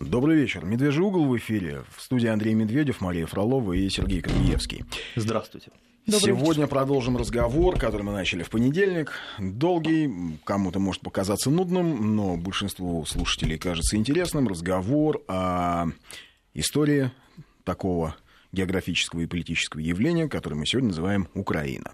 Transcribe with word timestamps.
Добрый 0.00 0.34
вечер. 0.34 0.64
Медвежий 0.64 1.04
угол 1.04 1.26
в 1.26 1.36
эфире. 1.36 1.84
В 1.94 2.00
студии 2.00 2.26
Андрей 2.26 2.54
Медведев, 2.54 3.02
Мария 3.02 3.26
Фролова 3.26 3.74
и 3.74 3.86
Сергей 3.90 4.22
Корнеевский. 4.22 4.86
Здравствуйте. 5.14 5.72
Добрый 6.06 6.20
Сегодня 6.20 6.62
вечер. 6.62 6.68
продолжим 6.68 7.18
разговор, 7.18 7.78
который 7.78 8.00
мы 8.00 8.12
начали 8.12 8.42
в 8.42 8.48
понедельник. 8.48 9.12
Долгий, 9.38 10.38
кому-то 10.44 10.80
может 10.80 11.02
показаться 11.02 11.50
нудным, 11.50 12.16
но 12.16 12.38
большинству 12.38 13.04
слушателей 13.04 13.58
кажется 13.58 13.98
интересным. 13.98 14.48
Разговор 14.48 15.22
о 15.28 15.88
истории 16.54 17.10
такого 17.64 18.16
географического 18.52 19.20
и 19.20 19.26
политического 19.26 19.80
явления, 19.80 20.28
которое 20.28 20.56
мы 20.56 20.64
сегодня 20.64 20.88
называем 20.88 21.28
Украина 21.34 21.92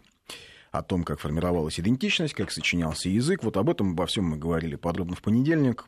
о 0.79 0.83
том, 0.83 1.05
как 1.05 1.21
формировалась 1.21 1.79
идентичность, 1.81 2.35
как 2.35 2.51
сочинялся 2.51 3.09
язык. 3.09 3.43
Вот 3.43 3.57
об 3.57 3.71
этом, 3.71 3.93
обо 3.93 4.07
всем 4.07 4.25
мы 4.25 4.37
говорили 4.37 4.77
подробно 4.77 5.17
в 5.17 5.23
понедельник. 5.23 5.87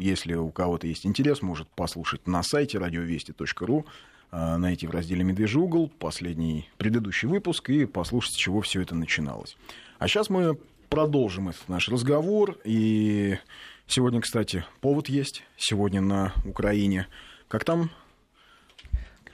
Если 0.00 0.34
у 0.34 0.50
кого-то 0.50 0.86
есть 0.86 1.06
интерес, 1.06 1.42
может 1.42 1.68
послушать 1.68 2.26
на 2.26 2.42
сайте 2.42 2.78
радиовести.ру, 2.78 3.86
а, 4.30 4.58
найти 4.58 4.86
в 4.86 4.90
разделе 4.90 5.22
«Медвежий 5.24 5.62
угол» 5.62 5.90
последний 5.98 6.68
предыдущий 6.76 7.28
выпуск 7.28 7.70
и 7.70 7.86
послушать, 7.86 8.34
с 8.34 8.36
чего 8.36 8.60
все 8.62 8.82
это 8.82 8.94
начиналось. 8.94 9.56
А 9.98 10.08
сейчас 10.08 10.28
мы 10.28 10.58
продолжим 10.88 11.48
этот 11.48 11.68
наш 11.68 11.88
разговор. 11.88 12.56
И 12.64 13.38
сегодня, 13.86 14.20
кстати, 14.20 14.64
повод 14.80 15.08
есть. 15.08 15.42
Сегодня 15.56 16.00
на 16.00 16.32
Украине. 16.44 17.08
Как 17.48 17.64
там 17.64 17.90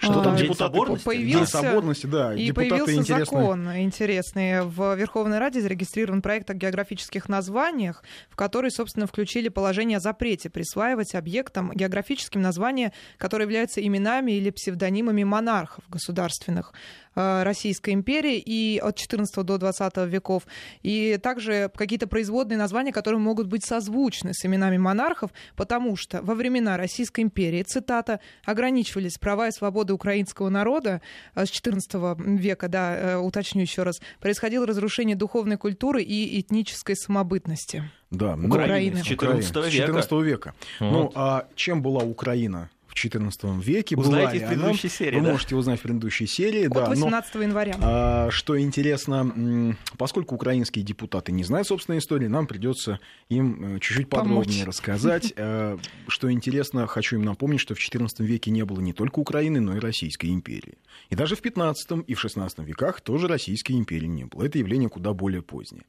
что 0.01 0.23
там 0.23 0.37
депутаты 0.37 0.73
соборности? 0.73 1.05
Появился, 1.05 1.39
День 1.39 1.47
соборности, 1.47 2.07
да. 2.07 2.35
И 2.35 2.53
появился 2.53 2.95
интересные. 2.95 3.25
закон 3.25 3.77
интересный. 3.77 4.65
В 4.65 4.95
Верховной 4.95 5.39
Раде 5.39 5.61
зарегистрирован 5.61 6.23
проект 6.23 6.51
о 6.51 6.55
географических 6.55 7.29
названиях, 7.29 8.03
в 8.31 8.37
который, 8.37 8.71
собственно, 8.71 9.07
включили 9.07 9.49
положение 9.49 9.99
о 9.99 10.01
запрете 10.01 10.51
присваивать 10.51 11.15
объектам 11.15 11.71
географическим 11.75 12.41
названия, 12.41 12.93
которые 13.19 13.45
являются 13.47 13.85
именами 13.85 14.33
или 14.33 14.51
псевдонимами 14.51 15.25
монархов 15.25 15.85
государственных. 15.89 16.73
Э, 17.17 17.43
Российской 17.43 17.93
империи 17.95 18.39
и 18.39 18.79
от 18.79 18.97
14 18.97 19.45
до 19.45 19.59
20 19.59 19.97
веков, 20.07 20.45
и 20.83 21.19
также 21.21 21.71
какие-то 21.75 22.07
производные 22.07 22.57
названия, 22.57 22.93
которые 22.93 23.19
могут 23.19 23.49
быть 23.49 23.65
созвучны 23.65 24.33
с 24.33 24.45
именами 24.45 24.79
монархов, 24.79 25.33
потому 25.57 25.97
что 25.97 26.23
во 26.23 26.35
времена 26.35 26.77
Российской 26.77 27.23
империи, 27.23 27.65
цитата, 27.65 28.21
ограничивались 28.45 29.19
права 29.19 29.49
и 29.49 29.51
свободы 29.51 29.93
украинского 29.93 30.51
народа 30.51 31.03
э, 31.35 31.47
с 31.47 31.51
14 31.51 31.93
века, 32.39 32.69
да, 32.69 32.97
э, 32.97 33.17
уточню 33.17 33.63
еще 33.63 33.83
раз, 33.83 34.01
происходило 34.21 34.65
разрушение 34.65 35.17
духовной 35.17 35.57
культуры 35.57 36.03
и 36.03 36.41
этнической 36.41 36.95
самобытности. 36.95 37.91
Да, 38.13 38.35
Украины. 38.35 39.03
С 39.03 39.07
14 39.07 39.57
века. 39.57 39.71
14 39.71 40.13
века. 40.23 40.55
Вот. 40.79 40.91
Ну, 40.91 41.13
а 41.17 41.47
чем 41.57 41.83
была 41.83 42.05
Украина 42.05 42.71
XIV 43.09 43.61
веке. 43.61 43.97
Узнаете 43.97 44.39
была 44.39 44.47
в 44.47 44.51
предыдущей 44.51 44.89
она, 44.89 44.97
серии, 44.97 45.17
Вы 45.19 45.27
да? 45.27 45.33
можете 45.33 45.57
узнать 45.57 45.79
в 45.81 45.83
предыдущей 45.83 46.27
серии. 46.27 46.67
От 46.67 46.73
да, 46.73 46.89
18 46.89 47.35
но, 47.35 47.43
января. 47.43 47.77
А, 47.81 48.31
что 48.31 48.61
интересно, 48.61 49.77
поскольку 49.97 50.35
украинские 50.35 50.85
депутаты 50.85 51.33
не 51.33 51.45
знают 51.45 51.67
собственной 51.69 51.99
истории, 51.99 52.27
нам 52.27 52.47
придется 52.47 53.01
им 53.29 53.77
э, 53.77 53.79
чуть-чуть 53.81 54.09
подробнее 54.09 54.65
рассказать. 54.65 55.35
Э, 55.43 55.79
что 56.07 56.31
интересно, 56.31 56.87
хочу 56.87 57.17
им 57.17 57.25
напомнить, 57.25 57.61
что 57.61 57.75
в 57.75 57.79
XIV 57.79 58.09
веке 58.19 58.51
не 58.51 58.65
было 58.65 58.81
не 58.81 58.93
только 58.93 59.21
Украины, 59.21 59.61
но 59.61 59.77
и 59.77 59.81
Российской 59.81 60.27
империи. 60.27 60.75
И 61.09 61.15
даже 61.15 61.35
в 61.35 61.43
XV 61.43 62.05
и 62.05 62.15
в 62.15 62.25
XVI 62.25 62.65
веках 62.65 63.01
тоже 63.01 63.27
Российской 63.27 63.73
империи 63.73 64.07
не 64.07 64.25
было. 64.25 64.45
Это 64.45 64.59
явление 64.59 64.89
куда 64.89 65.15
более 65.15 65.43
позднее. 65.43 65.85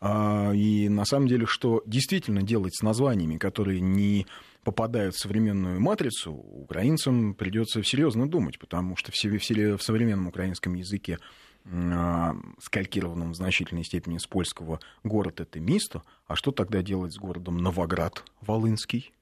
А, 0.00 0.52
и 0.52 0.88
на 0.88 1.04
самом 1.04 1.28
деле, 1.28 1.46
что 1.46 1.82
действительно 1.86 2.42
делать 2.42 2.76
с 2.76 2.82
названиями, 2.82 3.38
которые 3.38 3.80
не 3.80 4.26
попадают 4.64 5.14
в 5.14 5.18
современную 5.18 5.80
матрицу, 5.80 6.32
украинцам 6.32 7.34
придется 7.34 7.82
серьезно 7.82 8.28
думать, 8.28 8.58
потому 8.58 8.96
что 8.96 9.10
в, 9.10 9.16
в 9.16 9.82
современном 9.82 10.28
украинском 10.28 10.74
языке 10.74 11.18
а, 11.64 12.34
скалькированном 12.60 13.32
в 13.32 13.36
значительной 13.36 13.84
степени 13.84 14.18
с 14.18 14.26
польского 14.26 14.80
город 15.04 15.40
это 15.40 15.60
место, 15.60 16.02
а 16.26 16.36
что 16.36 16.52
тогда 16.52 16.82
делать 16.82 17.12
с 17.12 17.18
городом 17.18 17.58
Новоград 17.58 18.24
Волынский? 18.40 19.12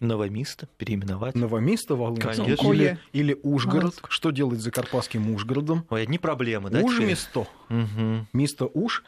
Новомисто 0.00 0.66
переименовать. 0.76 1.34
Новомисто 1.34 1.94
Волынский 1.94 2.54
или, 2.70 2.98
или 3.12 3.38
Ужгород. 3.42 3.82
Волынск. 3.82 4.10
Что 4.10 4.30
делать 4.32 4.60
с 4.60 4.64
закарпатским 4.64 5.30
Ужгородом? 5.30 5.86
Ой, 5.88 6.02
одни 6.02 6.18
проблемы, 6.18 6.70
да? 6.70 6.80
Ужместо. 6.80 7.46
Угу. 7.70 8.26
Место 8.32 8.66
Уж. 8.66 9.04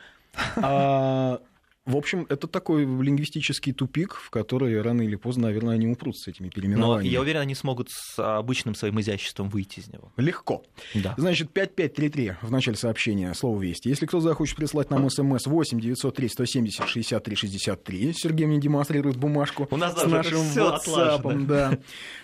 А, 0.57 1.41
в 1.87 1.97
общем, 1.97 2.27
это 2.29 2.49
такой 2.49 2.85
лингвистический 2.85 3.73
тупик, 3.73 4.15
в 4.15 4.31
который 4.31 4.81
рано 4.83 5.03
или 5.03 5.15
поздно, 5.15 5.45
наверное, 5.45 5.77
они 5.77 5.87
упрутся 5.87 6.25
с 6.25 6.29
этими 6.29 6.49
переименованиями. 6.49 7.09
Но 7.09 7.13
я 7.13 7.21
уверен, 7.21 7.41
они 7.41 7.55
смогут 7.55 7.91
с 7.91 8.19
обычным 8.19 8.75
своим 8.75 9.01
изяществом 9.01 9.49
выйти 9.49 9.79
из 9.79 9.89
него. 9.89 10.11
Легко. 10.17 10.65
Да. 10.95 11.15
Значит, 11.17 11.53
5533 11.53 12.33
в 12.43 12.51
начале 12.51 12.77
сообщения, 12.77 13.33
слово 13.35 13.63
«Вести». 13.63 13.89
Если 13.89 14.07
кто 14.07 14.19
захочет 14.19 14.57
прислать 14.57 14.91
нам 14.91 15.09
смс 15.09 15.47
8 15.47 15.81
903 15.81 16.29
170 16.29 16.89
63 16.89 17.37
63, 17.37 18.13
Сергей 18.15 18.47
мне 18.47 18.59
демонстрирует 18.59 19.17
бумажку 19.17 19.69
У 19.71 19.77
нас 19.77 19.97
с 20.01 20.07
нашим 20.07 20.41
WhatsApp. 20.41 21.47
Да. 21.47 21.79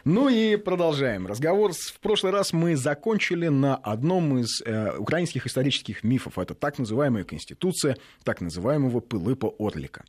Ну 0.04 0.28
и 0.28 0.56
продолжаем 0.56 1.28
разговор. 1.28 1.72
В 1.72 2.00
прошлый 2.00 2.32
раз 2.32 2.52
мы 2.52 2.74
закончили 2.74 3.46
на 3.46 3.76
одном 3.76 4.38
из 4.38 4.60
э, 4.64 4.96
украинских 4.98 5.46
исторических 5.46 6.02
мифов. 6.02 6.38
Это 6.38 6.54
так 6.54 6.78
называемая 6.78 7.22
Конституция 7.22 7.96
так 8.24 8.40
называемого 8.40 8.98
Пылыпа 8.98 9.51
Орлика. 9.58 10.04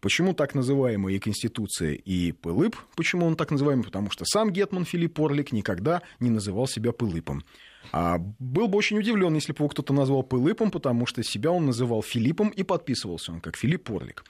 Почему 0.00 0.32
так 0.32 0.54
называемая 0.54 1.14
и 1.14 1.18
Конституция, 1.18 1.92
и 1.92 2.32
Пылып? 2.32 2.76
Почему 2.94 3.26
он 3.26 3.34
так 3.34 3.50
называемый? 3.50 3.84
Потому 3.84 4.10
что 4.10 4.24
сам 4.24 4.52
Гетман 4.52 4.84
Филипп 4.84 5.18
Орлик 5.20 5.52
никогда 5.52 6.02
не 6.20 6.30
называл 6.30 6.68
себя 6.68 6.92
Пылыпом. 6.92 7.44
А 7.90 8.18
был 8.38 8.68
бы 8.68 8.78
очень 8.78 8.98
удивлен, 8.98 9.34
если 9.34 9.52
бы 9.52 9.58
его 9.58 9.68
кто-то 9.68 9.92
назвал 9.92 10.22
Пылыпом, 10.22 10.70
потому 10.70 11.06
что 11.06 11.22
себя 11.24 11.50
он 11.50 11.66
называл 11.66 12.02
Филиппом 12.02 12.50
и 12.50 12.62
подписывался 12.62 13.32
он 13.32 13.40
как 13.40 13.56
Филипп 13.56 13.90
Орлик. 13.90 14.24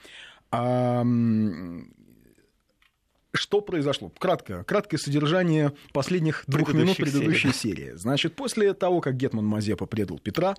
А 0.51 1.03
что 3.33 3.61
произошло? 3.61 4.11
Кратко, 4.17 4.63
краткое 4.63 4.97
содержание 4.97 5.73
последних 5.93 6.43
двух 6.47 6.73
минут 6.73 6.97
предыдущей 6.97 7.53
серии. 7.53 7.75
серии. 7.75 7.91
Значит, 7.95 8.35
после 8.35 8.73
того, 8.73 9.01
как 9.01 9.17
Гетман 9.17 9.45
Мазепа 9.45 9.85
предал 9.85 10.19
Петра, 10.19 10.55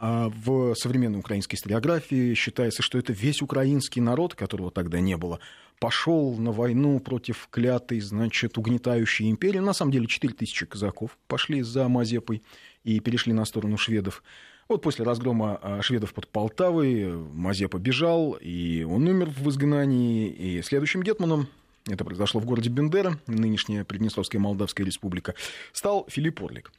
а 0.00 0.28
в 0.28 0.74
современной 0.74 1.18
украинской 1.18 1.56
историографии 1.56 2.34
считается, 2.34 2.82
что 2.82 2.98
это 2.98 3.12
весь 3.12 3.42
украинский 3.42 4.00
народ, 4.00 4.34
которого 4.34 4.70
тогда 4.70 5.00
не 5.00 5.16
было, 5.16 5.40
пошел 5.80 6.36
на 6.36 6.52
войну 6.52 7.00
против 7.00 7.48
клятой, 7.50 8.00
значит, 8.00 8.58
угнетающей 8.58 9.28
империи. 9.28 9.58
На 9.58 9.72
самом 9.72 9.92
деле 9.92 10.06
4000 10.06 10.66
казаков 10.66 11.18
пошли 11.26 11.62
за 11.62 11.88
Мазепой 11.88 12.42
и 12.84 13.00
перешли 13.00 13.32
на 13.32 13.44
сторону 13.44 13.76
шведов. 13.76 14.22
Вот 14.68 14.82
после 14.82 15.04
разгрома 15.04 15.58
а, 15.62 15.82
шведов 15.82 16.12
под 16.12 16.28
Полтавой 16.28 17.08
Мазепа 17.08 17.78
бежал, 17.78 18.36
и 18.40 18.84
он 18.84 19.08
умер 19.08 19.30
в 19.30 19.48
изгнании. 19.48 20.28
И 20.28 20.62
следующим 20.62 21.02
гетманом, 21.02 21.48
это 21.88 22.04
произошло 22.04 22.40
в 22.40 22.44
городе 22.44 22.70
Бендера, 22.70 23.18
нынешняя 23.26 23.84
Приднестровская 23.84 24.40
Молдавская 24.40 24.86
республика, 24.86 25.34
стал 25.72 26.06
Филипп 26.08 26.42
Орлик. 26.42 26.72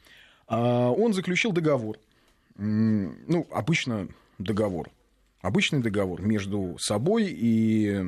А, 0.46 0.90
он 0.90 1.12
заключил 1.12 1.52
договор 1.52 1.98
ну, 2.60 3.46
обычно 3.50 4.08
договор. 4.38 4.90
Обычный 5.40 5.80
договор 5.80 6.20
между 6.20 6.76
собой 6.78 7.28
и 7.30 7.98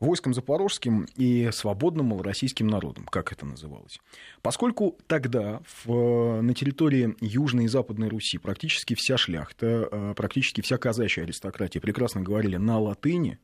войском 0.00 0.34
запорожским 0.34 1.06
и 1.16 1.50
свободным 1.52 2.06
малороссийским 2.06 2.66
народом, 2.66 3.04
как 3.04 3.32
это 3.32 3.46
называлось. 3.46 4.00
Поскольку 4.42 4.98
тогда 5.06 5.60
в, 5.84 6.42
на 6.42 6.52
территории 6.52 7.14
Южной 7.20 7.66
и 7.66 7.68
Западной 7.68 8.08
Руси 8.08 8.38
практически 8.38 8.94
вся 8.94 9.16
шляхта, 9.16 9.88
э, 9.88 10.14
практически 10.16 10.62
вся 10.62 10.78
казачья 10.78 11.22
аристократия 11.22 11.80
прекрасно 11.80 12.22
говорили 12.22 12.56
на 12.56 12.80
латыни, 12.80 13.38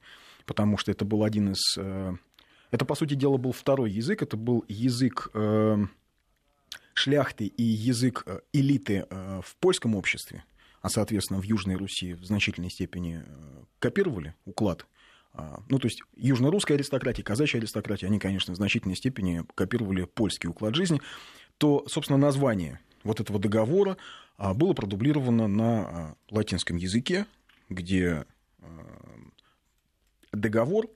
потому 0.45 0.77
что 0.77 0.91
это 0.91 1.05
был 1.05 1.23
один 1.23 1.53
из... 1.53 1.79
Э, 2.71 2.75
это, 2.77 2.85
по 2.85 2.95
сути 2.95 3.15
дела, 3.15 3.37
был 3.37 3.53
второй 3.53 3.91
язык, 3.91 4.23
это 4.23 4.37
был 4.37 4.65
язык 4.69 5.31
э, 5.35 5.87
шляхты 6.95 7.47
и 7.47 7.63
язык 7.63 8.25
э, 8.27 8.41
элиты 8.53 9.07
э, 9.09 9.41
в 9.45 9.57
польском 9.57 9.95
обществе, 9.95 10.45
а, 10.83 10.89
соответственно, 10.89 11.41
в 11.41 11.45
Южной 11.45 11.77
Руси 11.77 12.15
в 12.15 12.25
значительной 12.25 12.71
степени 12.71 13.23
э, 13.25 13.65
копировали 13.79 14.35
уклад. 14.45 14.87
А, 15.33 15.63
ну, 15.69 15.79
то 15.79 15.87
есть 15.87 16.03
южно-русская 16.17 16.75
аристократия, 16.75 17.23
казачья 17.23 17.59
аристократия, 17.59 18.07
они, 18.07 18.19
конечно, 18.19 18.53
в 18.53 18.57
значительной 18.57 18.97
степени 18.97 19.45
копировали 19.55 20.05
польский 20.05 20.49
уклад 20.49 20.75
жизни, 20.75 21.01
то, 21.59 21.85
собственно, 21.87 22.19
название 22.19 22.81
вот 23.05 23.21
этого 23.21 23.39
договора 23.39 23.97
а, 24.37 24.55
было 24.55 24.73
продублировано 24.73 25.47
на 25.49 26.17
латинском 26.31 26.77
языке, 26.77 27.27
где 27.69 28.25
договор 30.33 30.87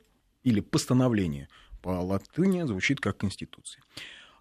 или 0.45 0.61
постановление 0.61 1.49
по 1.81 1.91
латыни 1.91 2.63
звучит 2.63 3.01
как 3.01 3.17
Конституция. 3.19 3.83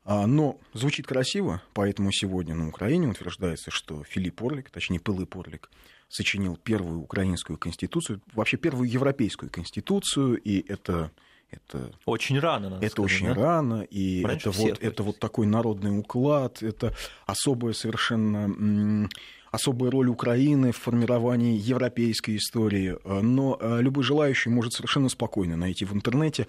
А, 0.04 0.26
но 0.26 0.60
звучит 0.74 1.06
красиво, 1.06 1.62
поэтому 1.74 2.12
сегодня 2.12 2.56
на 2.56 2.68
Украине 2.68 3.08
утверждается, 3.08 3.70
что 3.70 4.04
Филипп 4.04 4.42
Орлик, 4.44 4.70
точнее 4.70 5.00
Пылып 5.00 5.36
Орлик, 5.38 5.70
сочинил 6.10 6.58
первую 6.58 7.00
украинскую 7.00 7.58
конституцию, 7.58 8.22
вообще 8.34 8.58
первую 8.58 8.90
европейскую 8.90 9.50
конституцию, 9.50 10.38
и 10.38 10.66
это 10.68 11.12
Это 11.52 11.92
очень 12.06 12.40
рано, 12.40 12.70
надо 12.70 12.86
Это 12.86 12.94
сказать, 12.94 13.12
очень 13.12 13.28
да? 13.28 13.34
рано, 13.34 13.82
и 13.84 14.24
Раньше 14.24 14.50
это 14.50 14.58
вот, 14.58 14.80
это 14.82 15.04
вот 15.04 15.20
такой 15.20 15.46
народный 15.46 15.98
уклад, 15.98 16.64
это 16.64 16.94
особая 17.26 17.74
совершенно 17.74 19.10
особая 19.52 19.92
роль 19.92 20.10
Украины 20.10 20.72
в 20.72 20.78
формировании 20.78 21.58
европейской 21.58 22.38
истории. 22.38 22.98
Но 23.06 23.60
любой 23.80 24.04
желающий 24.04 24.50
может 24.50 24.74
совершенно 24.74 25.10
спокойно 25.10 25.56
найти 25.58 25.86
в 25.86 25.94
интернете 25.94 26.48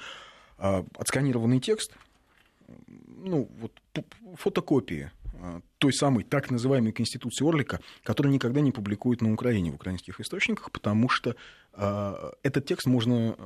отсканированный 0.56 1.60
текст, 1.60 1.92
ну, 3.06 3.50
вот, 3.58 3.72
фотокопии 4.36 5.10
той 5.78 5.92
самой 5.92 6.24
так 6.24 6.50
называемой 6.50 6.92
Конституции 6.92 7.46
Орлика, 7.46 7.80
которую 8.04 8.32
никогда 8.32 8.60
не 8.60 8.72
публикуют 8.72 9.20
на 9.20 9.32
Украине 9.32 9.72
в 9.72 9.74
украинских 9.74 10.20
источниках, 10.20 10.70
потому 10.70 11.08
что 11.08 11.36
э, 11.74 12.30
этот 12.42 12.66
текст 12.66 12.86
можно, 12.86 13.36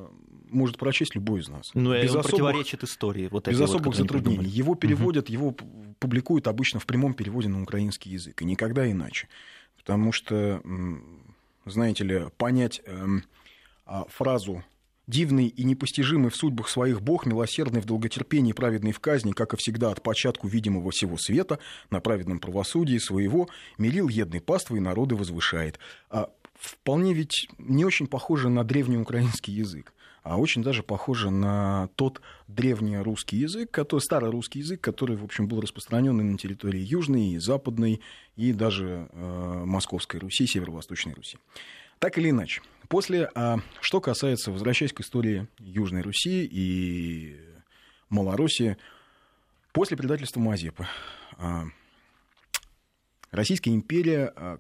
может 0.51 0.77
прочесть 0.77 1.15
любой 1.15 1.41
из 1.41 1.49
нас. 1.49 1.71
Но 1.75 1.95
без 1.95 2.13
он 2.13 2.21
особых, 2.21 2.31
противоречит 2.31 2.85
истории. 2.85 3.29
Вот 3.31 3.49
без 3.49 3.61
особых 3.61 3.87
вот, 3.87 3.97
затруднений. 3.97 4.47
Его 4.47 4.75
переводят, 4.75 5.27
угу. 5.27 5.33
его 5.33 5.57
публикуют 5.99 6.47
обычно 6.49 6.81
в 6.81 6.87
прямом 6.87 7.15
переводе 7.15 7.49
на 7.49 7.63
украинский 7.63 8.13
язык, 8.13 8.43
и 8.43 8.45
никогда 8.45 8.91
иначе. 8.91 9.29
Потому 9.77 10.13
что, 10.13 10.63
знаете 11.65 12.05
ли, 12.05 12.27
понять 12.37 12.83
э, 12.85 13.07
фразу 14.09 14.65
Дивный 15.07 15.47
и 15.47 15.65
непостижимый 15.65 16.31
в 16.31 16.37
судьбах 16.37 16.69
своих 16.69 17.01
Бог, 17.01 17.27
милосердный 17.27 17.81
в 17.81 17.85
долготерпении 17.85 18.51
и 18.51 18.55
праведной 18.55 18.93
в 18.93 19.01
казни, 19.01 19.33
как 19.33 19.55
и 19.55 19.57
всегда 19.57 19.91
от 19.91 20.03
початку 20.03 20.49
видимого 20.49 20.91
всего 20.91 21.17
света, 21.17 21.59
на 21.91 22.01
праведном 22.01 22.41
правосудии 22.41 22.99
своего, 22.99 23.49
мирил 23.79 24.09
едный 24.09 24.41
паствы 24.41 24.79
и 24.79 24.81
народы 24.81 25.15
возвышает. 25.15 25.79
А 26.11 26.31
вполне 26.55 27.15
ведь 27.15 27.49
не 27.59 27.85
очень 27.85 28.09
похоже 28.09 28.49
на 28.49 28.65
древний 28.65 28.99
украинский 28.99 29.53
язык 29.53 29.93
а 30.27 30.39
очень 30.39 30.65
даже 30.65 30.83
похоже 30.83 31.31
на 31.31 31.89
тот 31.95 32.21
древний 32.49 32.99
русский 32.99 33.37
язык, 33.37 33.71
который, 33.71 34.01
старый 34.01 34.31
русский 34.31 34.59
язык, 34.59 34.81
который, 34.81 35.17
в 35.17 35.23
общем, 35.23 35.47
был 35.47 35.61
распространен 35.61 36.17
на 36.17 36.37
территории 36.37 36.81
Южной, 36.81 37.29
и 37.29 37.39
Западной, 37.39 38.01
и 38.35 38.53
даже 38.53 39.09
э, 39.13 39.63
Московской 39.65 40.19
Руси, 40.19 40.49
Северо-Восточной 40.49 41.15
Руси. 41.15 41.39
Так 42.01 42.19
или 42.19 42.31
иначе, 42.31 42.61
после, 42.89 43.31
а, 43.35 43.59
что 43.81 44.01
касается, 44.01 44.51
возвращаясь 44.51 44.93
к 44.93 45.01
истории 45.01 45.49
Южной 45.59 46.03
Руси 46.03 46.45
и 46.45 47.41
Малороссии, 48.09 48.77
после 49.73 49.97
предательства 49.97 50.41
Мазепы, 50.41 50.87
а, 51.39 51.65
Российская 53.31 53.71
империя, 53.71 54.33
а, 54.35 54.59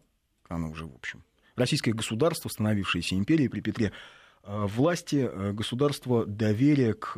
она 0.48 0.68
уже, 0.68 0.86
в 0.86 0.94
общем, 0.94 1.24
российское 1.54 1.92
государство, 1.92 2.48
становившееся 2.48 3.14
империей 3.14 3.48
при 3.48 3.60
Петре, 3.60 3.92
власти 4.44 5.28
государства 5.52 6.24
доверие 6.24 6.94
к 6.94 7.16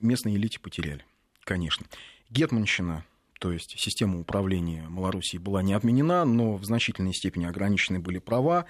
местной 0.00 0.36
элите 0.36 0.60
потеряли, 0.60 1.04
конечно. 1.44 1.84
Гетманщина, 2.30 3.04
то 3.38 3.52
есть 3.52 3.74
система 3.78 4.18
управления 4.18 4.88
Малоруссией 4.88 5.42
была 5.42 5.62
не 5.62 5.74
отменена, 5.74 6.24
но 6.24 6.56
в 6.56 6.64
значительной 6.64 7.12
степени 7.12 7.44
ограничены 7.44 7.98
были 7.98 8.18
права 8.18 8.64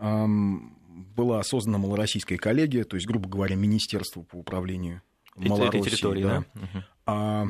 была 0.00 1.42
создана 1.42 1.78
малороссийская 1.78 2.38
коллегия, 2.38 2.84
то 2.84 2.96
есть, 2.96 3.06
грубо 3.06 3.28
говоря, 3.28 3.56
Министерство 3.56 4.22
по 4.22 4.36
управлению 4.36 5.02
Малороссией. 5.36 5.84
территории, 5.84 6.22
да. 6.22 6.44
да? 6.54 6.60
Угу. 6.60 6.84
А 7.06 7.46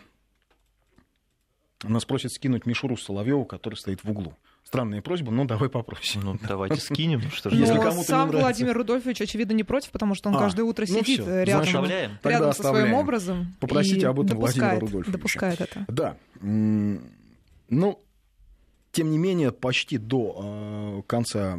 нас 1.85 2.05
просят 2.05 2.33
скинуть 2.33 2.67
Мишуру 2.67 2.97
Соловьеву, 2.97 3.45
который 3.45 3.77
стоит 3.77 4.05
в 4.05 4.11
углу. 4.11 4.35
Странная 4.65 5.01
просьба, 5.01 5.33
но 5.33 5.47
давай 5.47 5.71
попросим. 5.71 6.21
Ну, 6.23 6.39
давайте 6.47 6.77
скинем. 6.77 7.23
Что 7.31 7.49
же 7.49 7.57
Если 7.57 7.75
кому-то 7.75 8.03
сам 8.03 8.31
Владимир 8.31 8.77
Рудольфович, 8.77 9.23
очевидно, 9.23 9.55
не 9.55 9.65
против, 9.65 9.91
потому 9.91 10.15
что 10.15 10.29
он 10.29 10.37
а, 10.37 10.39
каждое 10.39 10.65
утро 10.65 10.85
ну 10.87 11.01
сидит 11.01 11.23
все, 11.23 11.43
рядом, 11.45 11.87
значит, 11.87 12.11
рядом 12.23 12.53
со 12.53 12.63
своим 12.63 12.93
образом. 12.95 13.57
Попросите 13.59 14.07
об 14.07 14.21
этом 14.21 14.39
допускает, 14.39 14.81
Владимира 14.81 14.81
Рудольфовича. 14.81 15.13
Допускает 15.13 15.61
это. 15.63 15.85
Да. 15.89 16.17
Ну, 16.43 18.05
тем 18.93 19.11
не 19.11 19.19
менее, 19.19 19.53
почти 19.53 19.97
до 19.97 20.99
э, 20.99 21.03
конца 21.07 21.59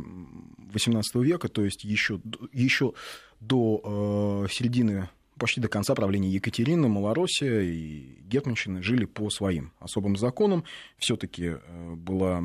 XVIII 0.72 1.24
века, 1.24 1.48
то 1.48 1.64
есть 1.64 1.84
еще, 1.84 2.20
еще 2.52 2.94
до 3.40 4.46
э, 4.46 4.52
середины, 4.52 5.10
почти 5.38 5.60
до 5.60 5.68
конца 5.68 5.96
правления 5.96 6.30
Екатерины, 6.30 6.88
Малороссия 6.88 7.62
и 7.62 8.18
Гетманщина 8.22 8.84
жили 8.84 9.06
по 9.06 9.30
своим 9.30 9.74
особым 9.80 10.16
законам. 10.16 10.64
Все-таки 10.98 11.56
э, 11.56 11.96
была 11.96 12.42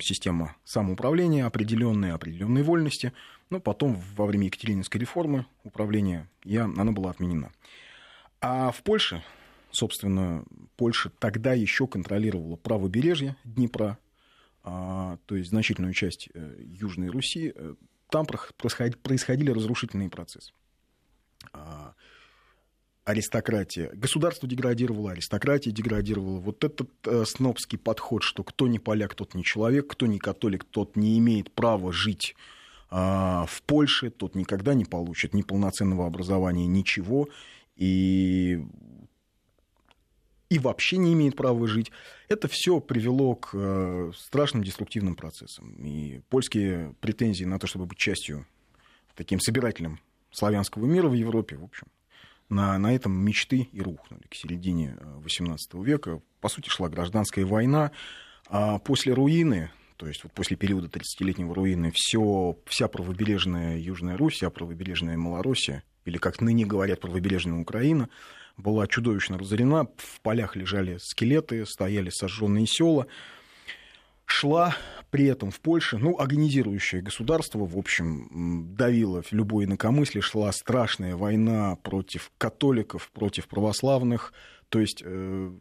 система 0.00 0.54
самоуправления, 0.64 1.46
определенные, 1.46 2.12
определенные 2.12 2.62
вольности. 2.62 3.12
Но 3.48 3.60
потом, 3.60 4.00
во 4.16 4.26
время 4.26 4.46
Екатерининской 4.46 5.00
реформы, 5.00 5.46
управление, 5.64 6.28
я, 6.44 6.64
она 6.64 6.92
была 6.92 7.10
отменена. 7.10 7.52
А 8.40 8.70
в 8.70 8.82
Польше, 8.82 9.22
собственно, 9.70 10.44
Польша 10.76 11.10
тогда 11.18 11.54
еще 11.54 11.86
контролировала 11.86 12.56
правобережье 12.56 13.36
Днепра, 13.44 13.98
то 14.66 15.36
есть 15.36 15.50
значительную 15.50 15.94
часть 15.94 16.28
э, 16.34 16.56
Южной 16.58 17.08
Руси, 17.08 17.52
э, 17.54 17.74
там 18.10 18.26
происходили 18.26 19.50
разрушительные 19.50 20.10
процессы. 20.10 20.52
А, 21.52 21.94
аристократия, 23.04 23.90
государство 23.94 24.48
деградировало, 24.48 25.12
аристократия 25.12 25.70
деградировала. 25.70 26.40
Вот 26.40 26.64
этот 26.64 26.90
э, 27.06 27.24
снобский 27.24 27.78
подход, 27.78 28.24
что 28.24 28.42
кто 28.42 28.66
не 28.66 28.80
поляк, 28.80 29.14
тот 29.14 29.34
не 29.34 29.44
человек, 29.44 29.86
кто 29.86 30.06
не 30.06 30.18
католик, 30.18 30.64
тот 30.64 30.96
не 30.96 31.16
имеет 31.18 31.52
права 31.52 31.92
жить 31.92 32.34
а, 32.90 33.46
в 33.46 33.62
Польше, 33.62 34.10
тот 34.10 34.34
никогда 34.34 34.74
не 34.74 34.84
получит 34.84 35.32
ни 35.32 35.42
полноценного 35.42 36.06
образования, 36.06 36.66
ничего. 36.66 37.28
И 37.76 38.66
и 40.48 40.58
вообще 40.58 40.96
не 40.96 41.12
имеет 41.12 41.36
права 41.36 41.66
жить. 41.66 41.90
Это 42.28 42.48
все 42.48 42.80
привело 42.80 43.34
к 43.34 43.50
э, 43.52 44.12
страшным 44.16 44.62
деструктивным 44.62 45.16
процессам. 45.16 45.74
И 45.84 46.20
польские 46.28 46.94
претензии 47.00 47.44
на 47.44 47.58
то, 47.58 47.66
чтобы 47.66 47.86
быть 47.86 47.98
частью 47.98 48.46
таким 49.14 49.40
собирателем 49.40 50.00
славянского 50.30 50.86
мира 50.86 51.08
в 51.08 51.14
Европе, 51.14 51.56
в 51.56 51.64
общем, 51.64 51.86
на, 52.48 52.78
на 52.78 52.94
этом 52.94 53.12
мечты 53.12 53.68
и 53.72 53.80
рухнули 53.80 54.22
к 54.30 54.34
середине 54.34 54.96
XVIII 55.24 55.56
э, 55.72 55.84
века. 55.84 56.22
По 56.40 56.48
сути, 56.48 56.68
шла 56.68 56.88
гражданская 56.88 57.44
война. 57.44 57.90
А 58.48 58.78
после 58.78 59.12
руины, 59.12 59.70
то 59.96 60.06
есть 60.06 60.22
вот 60.22 60.32
после 60.32 60.56
периода 60.56 60.86
30-летнего 60.86 61.52
руины, 61.54 61.90
все, 61.92 62.56
вся 62.66 62.86
правобережная 62.86 63.78
Южная 63.78 64.16
Русь, 64.16 64.34
вся 64.34 64.50
правобережная 64.50 65.16
Малороссия, 65.16 65.82
или, 66.04 66.18
как 66.18 66.40
ныне 66.40 66.64
говорят, 66.64 67.00
правобережная 67.00 67.58
Украина, 67.58 68.08
была 68.56 68.86
чудовищно 68.86 69.38
разорена, 69.38 69.88
в 69.96 70.20
полях 70.22 70.56
лежали 70.56 70.98
скелеты, 71.00 71.64
стояли 71.66 72.10
сожженные 72.10 72.66
села. 72.66 73.06
Шла 74.24 74.74
при 75.10 75.26
этом 75.26 75.50
в 75.50 75.60
Польше, 75.60 75.98
ну, 75.98 76.18
агонизирующее 76.18 77.00
государство, 77.00 77.64
в 77.64 77.78
общем, 77.78 78.74
давило 78.76 79.22
любое 79.30 79.66
инакомыслие, 79.66 80.20
шла 80.20 80.50
страшная 80.52 81.14
война 81.16 81.76
против 81.76 82.32
католиков, 82.36 83.10
против 83.12 83.46
православных, 83.46 84.32
то 84.68 84.80
есть 84.80 85.00
э, 85.04 85.52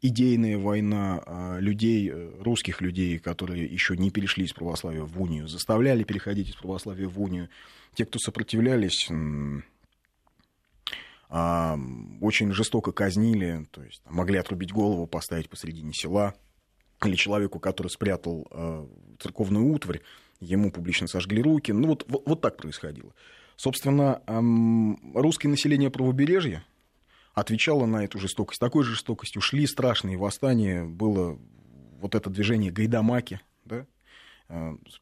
идейная 0.00 0.56
война 0.56 1.22
э, 1.24 1.60
людей, 1.60 2.10
русских 2.40 2.80
людей, 2.80 3.18
которые 3.18 3.66
еще 3.66 3.98
не 3.98 4.10
перешли 4.10 4.44
из 4.46 4.52
православия 4.54 5.02
в 5.02 5.20
унию, 5.20 5.46
заставляли 5.46 6.04
переходить 6.04 6.48
из 6.48 6.54
православия 6.56 7.06
в 7.06 7.20
унию. 7.20 7.50
Те, 7.94 8.06
кто 8.06 8.18
сопротивлялись, 8.18 9.10
очень 11.32 12.52
жестоко 12.52 12.92
казнили, 12.92 13.66
то 13.70 13.82
есть 13.82 14.02
могли 14.04 14.36
отрубить 14.36 14.70
голову, 14.70 15.06
поставить 15.06 15.48
посредине 15.48 15.94
села, 15.94 16.34
или 17.02 17.16
человеку, 17.16 17.58
который 17.58 17.88
спрятал 17.88 18.46
а, 18.50 18.86
церковную 19.18 19.66
утварь, 19.66 20.02
ему 20.40 20.70
публично 20.70 21.06
сожгли 21.06 21.42
руки. 21.42 21.72
Ну, 21.72 21.88
вот, 21.88 22.04
вот, 22.08 22.22
вот 22.26 22.40
так 22.42 22.58
происходило. 22.58 23.14
Собственно, 23.56 24.20
русское 25.14 25.48
население 25.48 25.90
правобережья 25.90 26.64
отвечало 27.34 27.86
на 27.86 28.04
эту 28.04 28.18
жестокость. 28.18 28.60
Такой 28.60 28.84
жестокостью 28.84 29.40
шли 29.40 29.66
страшные 29.66 30.16
восстания. 30.16 30.84
Было 30.84 31.38
вот 32.00 32.14
это 32.14 32.28
движение 32.28 32.70
Гайдамаки, 32.70 33.40
да? 33.64 33.86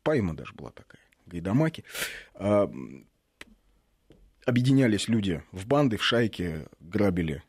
Поэма 0.02 0.34
даже 0.34 0.52
была 0.54 0.70
такая, 0.70 1.02
Гайдамаки 1.26 1.84
объединялись 4.46 5.08
люди 5.08 5.42
в 5.52 5.66
банды, 5.66 5.96
в 5.96 6.04
шайки, 6.04 6.66
грабили 6.80 7.42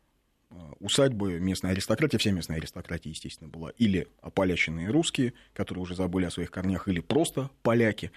э, 0.50 0.54
усадьбы, 0.80 1.38
местная 1.40 1.72
аристократия, 1.72 2.18
вся 2.18 2.30
местная 2.30 2.58
аристократия, 2.58 3.10
естественно, 3.10 3.48
была 3.48 3.70
или 3.78 4.08
ополяченные 4.20 4.90
русские, 4.90 5.34
которые 5.54 5.82
уже 5.82 5.94
забыли 5.94 6.26
о 6.26 6.30
своих 6.30 6.50
корнях, 6.50 6.88
или 6.88 7.00
просто 7.00 7.50
поляки. 7.62 8.10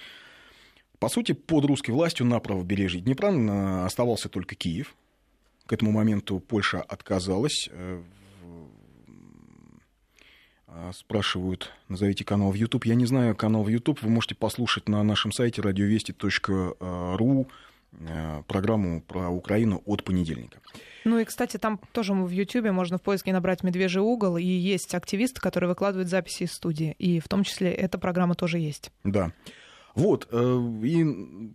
По 1.00 1.10
сути, 1.10 1.34
под 1.34 1.66
русской 1.66 1.92
властью 1.92 2.26
на 2.26 2.40
правобережье 2.40 3.02
Днепра 3.02 3.32
э, 3.32 3.86
оставался 3.86 4.30
только 4.30 4.56
Киев. 4.56 4.96
К 5.66 5.74
этому 5.74 5.92
моменту 5.92 6.40
Польша 6.40 6.82
отказалась. 6.82 7.70
Э, 7.72 8.04
спрашивают, 10.94 11.72
назовите 11.88 12.26
канал 12.26 12.52
в 12.52 12.56
YouTube. 12.56 12.86
Я 12.86 12.96
не 12.96 13.06
знаю 13.06 13.36
канал 13.36 13.64
в 13.64 13.70
YouTube, 13.70 14.02
вы 14.02 14.10
можете 14.10 14.36
послушать 14.36 14.90
на 14.90 15.04
нашем 15.04 15.32
сайте 15.32 15.62
э, 16.80 17.16
программу 18.48 19.02
про 19.02 19.30
Украину 19.30 19.82
от 19.86 20.04
понедельника. 20.04 20.60
Ну 21.04 21.20
и, 21.20 21.26
кстати, 21.26 21.58
там 21.58 21.80
тоже 21.92 22.14
в 22.14 22.30
Ютьюбе 22.30 22.72
можно 22.72 22.98
в 22.98 23.02
поиске 23.02 23.32
набрать 23.32 23.64
«Медвежий 23.64 24.02
угол», 24.02 24.38
и 24.38 24.44
есть 24.44 24.94
активисты, 24.96 25.40
которые 25.40 25.70
выкладывают 25.70 26.10
записи 26.10 26.44
из 26.44 26.52
студии, 26.52 26.96
и 26.98 27.20
в 27.20 27.28
том 27.28 27.44
числе 27.44 27.72
эта 27.72 27.98
программа 27.98 28.36
тоже 28.36 28.60
есть. 28.60 28.92
Да. 29.04 29.32
Вот, 29.94 30.28
э, 30.32 30.60
и 30.84 31.54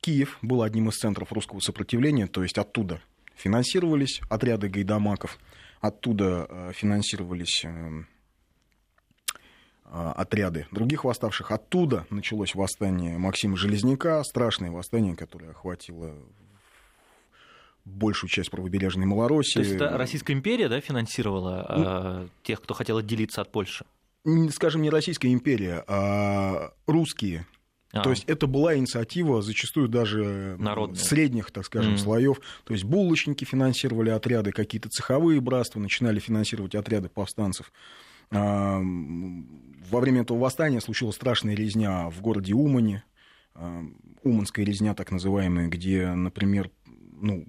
Киев 0.00 0.38
был 0.40 0.62
одним 0.62 0.88
из 0.88 0.94
центров 0.94 1.32
русского 1.32 1.60
сопротивления, 1.60 2.26
то 2.26 2.42
есть 2.42 2.58
оттуда 2.58 3.00
финансировались 3.34 4.20
отряды 4.30 4.68
гайдамаков, 4.68 5.38
оттуда 5.80 6.72
финансировались 6.74 7.64
а, 7.64 8.04
отряды 9.92 10.66
других 10.70 11.04
восставших. 11.04 11.50
Оттуда 11.50 12.06
началось 12.10 12.54
восстание 12.54 13.18
Максима 13.18 13.56
Железняка, 13.56 14.22
страшное 14.24 14.70
восстание, 14.70 15.16
которое 15.16 15.50
охватило 15.50 16.14
большую 17.84 18.28
часть 18.28 18.50
правобережной 18.50 19.06
Малороссии. 19.06 19.54
То 19.54 19.60
есть 19.60 19.72
это 19.72 19.96
Российская 19.96 20.32
империя 20.32 20.68
да, 20.68 20.80
финансировала 20.80 22.20
ну, 22.24 22.28
тех, 22.42 22.60
кто 22.60 22.74
хотел 22.74 22.98
отделиться 22.98 23.40
от 23.40 23.50
Польши? 23.50 23.86
Скажем, 24.50 24.82
не 24.82 24.90
Российская 24.90 25.32
империя, 25.32 25.84
а 25.86 26.72
русские. 26.86 27.46
А. 27.92 28.02
То 28.02 28.10
есть 28.10 28.24
это 28.26 28.48
была 28.48 28.76
инициатива 28.76 29.40
зачастую 29.40 29.88
даже 29.88 30.56
Народная. 30.58 31.00
средних, 31.00 31.52
так 31.52 31.64
скажем, 31.64 31.94
mm. 31.94 31.98
слоев. 31.98 32.40
То 32.64 32.74
есть 32.74 32.84
булочники 32.84 33.44
финансировали 33.44 34.10
отряды, 34.10 34.50
какие-то 34.50 34.88
цеховые 34.88 35.40
братства 35.40 35.78
начинали 35.78 36.18
финансировать 36.18 36.74
отряды 36.74 37.08
повстанцев. 37.08 37.72
Во 38.30 40.00
время 40.00 40.22
этого 40.22 40.38
восстания 40.38 40.80
случилась 40.80 41.16
страшная 41.16 41.54
резня 41.54 42.10
в 42.10 42.20
городе 42.20 42.54
Умане, 42.54 43.04
а, 43.54 43.84
Уманская 44.22 44.64
резня 44.64 44.94
так 44.94 45.12
называемая, 45.12 45.68
где, 45.68 46.08
например, 46.12 46.70
ну, 47.20 47.46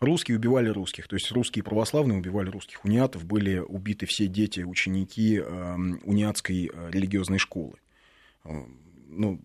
русские 0.00 0.38
убивали 0.38 0.68
русских, 0.68 1.06
то 1.06 1.16
есть 1.16 1.30
русские 1.30 1.62
православные 1.62 2.18
убивали 2.18 2.48
русских 2.48 2.84
униатов, 2.84 3.26
были 3.26 3.58
убиты 3.58 4.06
все 4.06 4.26
дети, 4.26 4.60
ученики 4.60 5.38
униатской 5.40 6.70
религиозной 6.90 7.38
школы. 7.38 7.74
Ну, 8.44 9.38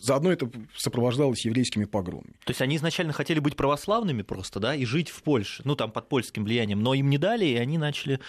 заодно 0.00 0.32
это 0.32 0.50
сопровождалось 0.74 1.44
еврейскими 1.44 1.84
погромами. 1.84 2.32
То 2.44 2.50
есть 2.50 2.62
они 2.62 2.76
изначально 2.76 3.12
хотели 3.12 3.38
быть 3.38 3.56
православными 3.56 4.22
просто, 4.22 4.58
да, 4.58 4.74
и 4.74 4.86
жить 4.86 5.10
в 5.10 5.22
Польше, 5.22 5.60
ну 5.66 5.76
там 5.76 5.92
под 5.92 6.08
польским 6.08 6.44
влиянием, 6.44 6.82
но 6.82 6.94
им 6.94 7.10
не 7.10 7.18
дали, 7.18 7.44
и 7.44 7.56
они 7.56 7.76
начали 7.76 8.14
Э, 8.14 8.22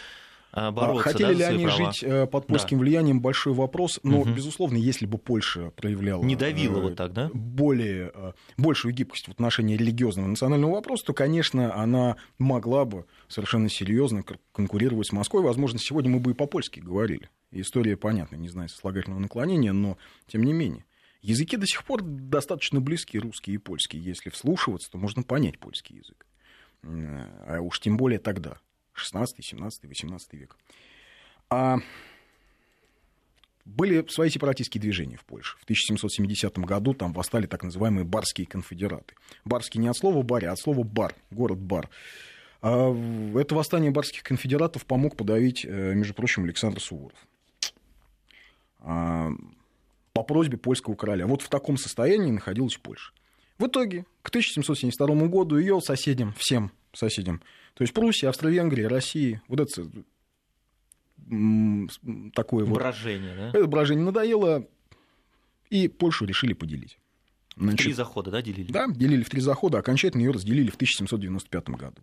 бороться. 0.54 1.04
Хотели 1.04 1.34
да, 1.34 1.34
ли 1.34 1.44
они 1.44 1.66
права? 1.66 1.92
жить 1.92 2.04
э, 2.04 2.28
под 2.28 2.48
польским 2.48 2.78
да. 2.78 2.82
влиянием, 2.84 3.22
большой 3.22 3.54
вопрос. 3.54 4.00
Но, 4.04 4.22
угу. 4.22 4.32
безусловно, 4.32 4.78
если 4.78 5.06
бы 5.06 5.18
Польша 5.18 5.72
проявляла... 5.72 6.24
Не 6.24 6.36
давила 6.36 6.80
э, 6.80 6.82
вот 6.82 6.96
так, 6.96 7.14
да? 7.14 7.30
Более, 7.34 8.12
большую 8.58 8.94
гибкость 8.94 9.28
в 9.28 9.32
отношении 9.32 9.76
религиозного 9.76 10.28
национального 10.28 10.74
вопроса, 10.74 11.06
то, 11.08 11.14
конечно, 11.14 11.74
она 11.76 12.18
могла 12.38 12.86
бы 12.86 13.06
совершенно 13.28 13.70
серьезно 13.70 14.24
конкурировать 14.52 15.08
с 15.08 15.12
Москвой. 15.12 15.44
Возможно, 15.44 15.80
сегодня 15.80 16.12
мы 16.12 16.20
бы 16.20 16.32
и 16.32 16.34
по-польски 16.34 16.80
говорили. 16.80 17.30
История 17.52 17.98
понятна, 17.98 18.38
не 18.38 18.50
знаю 18.50 18.70
сослагательного 18.70 19.20
наклонения, 19.20 19.74
но 19.74 19.98
тем 20.28 20.44
не 20.44 20.54
менее. 20.54 20.86
Языки 21.22 21.56
до 21.58 21.68
сих 21.68 21.84
пор 21.84 22.02
достаточно 22.02 22.82
близки, 22.82 23.20
русский 23.20 23.54
и 23.54 23.58
польский. 23.58 24.00
Если 24.00 24.30
вслушиваться, 24.30 24.90
то 24.90 24.98
можно 24.98 25.22
понять 25.22 25.60
польский 25.60 25.98
язык. 25.98 26.26
А 26.84 27.60
уж 27.62 27.80
тем 27.80 27.98
более 27.98 28.20
тогда. 28.20 28.58
16, 29.02 29.44
17, 29.44 29.86
18 29.86 30.34
век. 30.34 30.58
А 31.50 31.78
были 33.66 34.06
свои 34.08 34.30
сепаратистские 34.30 34.82
движения 34.82 35.18
в 35.18 35.26
Польше. 35.26 35.58
В 35.60 35.64
1770 35.64 36.58
году 36.60 36.94
там 36.94 37.14
восстали 37.14 37.46
так 37.46 37.64
называемые 37.64 38.06
барские 38.06 38.48
конфедераты. 38.48 39.16
Барские 39.46 39.82
не 39.82 39.88
от 39.88 39.98
слова 39.98 40.22
барь, 40.24 40.46
а 40.46 40.54
от 40.54 40.60
слова 40.60 40.84
бар, 40.84 41.14
город 41.30 41.60
бар. 41.60 41.90
А 42.62 42.92
это 43.36 43.56
восстание 43.56 43.92
барских 43.92 44.24
конфедератов 44.24 44.86
помог 44.86 45.16
подавить, 45.16 45.66
э, 45.66 45.94
между 45.94 46.14
прочим, 46.14 46.44
Александр 46.44 46.80
Суворов. 46.80 47.18
А, 48.80 49.32
по 50.14 50.24
просьбе 50.24 50.58
польского 50.58 50.96
короля. 50.96 51.26
Вот 51.28 51.42
в 51.42 51.50
таком 51.50 51.78
состоянии 51.78 52.32
находилась 52.32 52.78
Польша. 52.78 53.14
В 53.58 53.68
итоге, 53.68 54.06
к 54.22 54.30
1772 54.30 55.28
году 55.28 55.58
ее 55.58 55.82
соседям, 55.82 56.34
всем 56.38 56.72
соседям 56.94 57.42
то 57.74 57.84
есть 57.84 57.94
Пруссия, 57.94 58.30
Австро-Венгрия, 58.30 58.88
Россия, 58.88 59.42
вот 59.48 59.60
это 59.60 59.90
такое 62.34 62.66
вот... 62.66 62.76
Брожение, 62.76 63.36
да? 63.36 63.50
Это 63.50 63.68
брожение 63.68 64.06
надоело, 64.06 64.68
и 65.70 65.88
Польшу 65.88 66.26
решили 66.26 66.54
поделить. 66.54 66.98
Значит, 67.56 67.80
три 67.80 67.94
захода, 67.94 68.32
да, 68.32 68.42
делили? 68.42 68.72
Да, 68.72 68.88
делили 68.88 69.24
в 69.24 69.30
три 69.30 69.42
захода, 69.42 69.78
окончательно 69.78 70.22
ее 70.22 70.32
разделили 70.32 70.70
в 70.70 70.76
1795 70.76 71.70
году. 71.70 72.02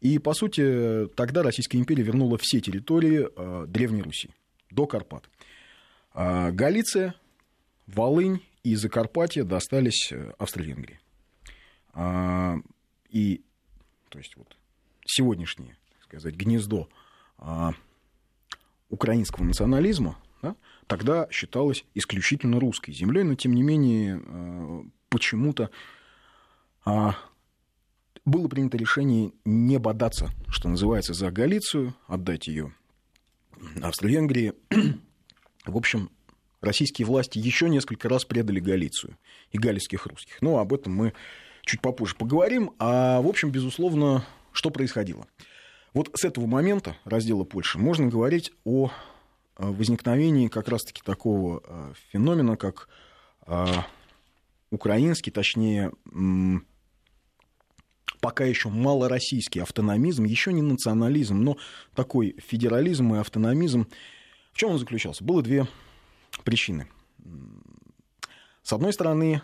И, 0.00 0.18
по 0.18 0.34
сути, 0.34 1.06
тогда 1.14 1.42
Российская 1.42 1.78
империя 1.78 2.02
вернула 2.02 2.38
все 2.38 2.60
территории 2.60 3.28
э, 3.34 3.66
Древней 3.66 4.02
Руси, 4.02 4.30
до 4.70 4.86
Карпат. 4.86 5.28
А 6.12 6.50
Галиция, 6.50 7.14
Волынь 7.86 8.40
и 8.62 8.76
Закарпатье 8.76 9.44
достались 9.44 10.12
э, 10.12 10.32
Австро-Венгрии. 10.38 11.00
А, 11.92 12.56
и, 13.08 13.42
то 14.14 14.18
есть, 14.18 14.36
вот, 14.36 14.56
сегодняшнее, 15.04 15.76
так 15.90 16.04
сказать, 16.04 16.36
гнездо 16.36 16.88
а, 17.36 17.72
украинского 18.88 19.42
национализма, 19.42 20.16
да, 20.40 20.54
тогда 20.86 21.26
считалось 21.32 21.84
исключительно 21.94 22.60
русской 22.60 22.92
землей, 22.92 23.24
но 23.24 23.34
тем 23.34 23.56
не 23.56 23.64
менее 23.64 24.22
а, 24.24 24.84
почему-то 25.08 25.68
а, 26.84 27.16
было 28.24 28.46
принято 28.46 28.76
решение 28.76 29.32
не 29.44 29.80
бодаться, 29.80 30.30
что 30.46 30.68
называется, 30.68 31.12
за 31.12 31.32
Галицию, 31.32 31.92
отдать 32.06 32.46
ее 32.46 32.72
Австро-Венгрии. 33.82 34.52
В 35.66 35.76
общем, 35.76 36.08
российские 36.60 37.06
власти 37.06 37.40
еще 37.40 37.68
несколько 37.68 38.08
раз 38.08 38.24
предали 38.24 38.60
Галицию 38.60 39.18
и 39.50 39.58
галицких 39.58 40.06
русских. 40.06 40.40
Но 40.40 40.58
об 40.58 40.72
этом 40.72 40.94
мы 40.94 41.14
чуть 41.64 41.80
попозже 41.80 42.14
поговорим. 42.16 42.72
А, 42.78 43.20
в 43.20 43.26
общем, 43.26 43.50
безусловно, 43.50 44.24
что 44.52 44.70
происходило? 44.70 45.26
Вот 45.92 46.10
с 46.14 46.24
этого 46.24 46.46
момента 46.46 46.96
раздела 47.04 47.44
Польши 47.44 47.78
можно 47.78 48.06
говорить 48.06 48.52
о 48.64 48.90
возникновении 49.56 50.48
как 50.48 50.68
раз-таки 50.68 51.00
такого 51.04 51.62
э, 51.64 51.92
феномена, 52.10 52.56
как 52.56 52.88
э, 53.46 53.66
украинский, 54.70 55.30
точнее, 55.30 55.92
пока 58.20 58.44
еще 58.44 58.68
малороссийский 58.68 59.62
автономизм, 59.62 60.24
еще 60.24 60.52
не 60.52 60.62
национализм, 60.62 61.40
но 61.40 61.56
такой 61.94 62.36
федерализм 62.44 63.14
и 63.14 63.18
автономизм. 63.18 63.86
В 64.52 64.56
чем 64.56 64.70
он 64.70 64.78
заключался? 64.78 65.22
Было 65.22 65.42
две 65.42 65.68
причины. 66.42 66.88
С 68.62 68.72
одной 68.72 68.92
стороны, 68.92 69.42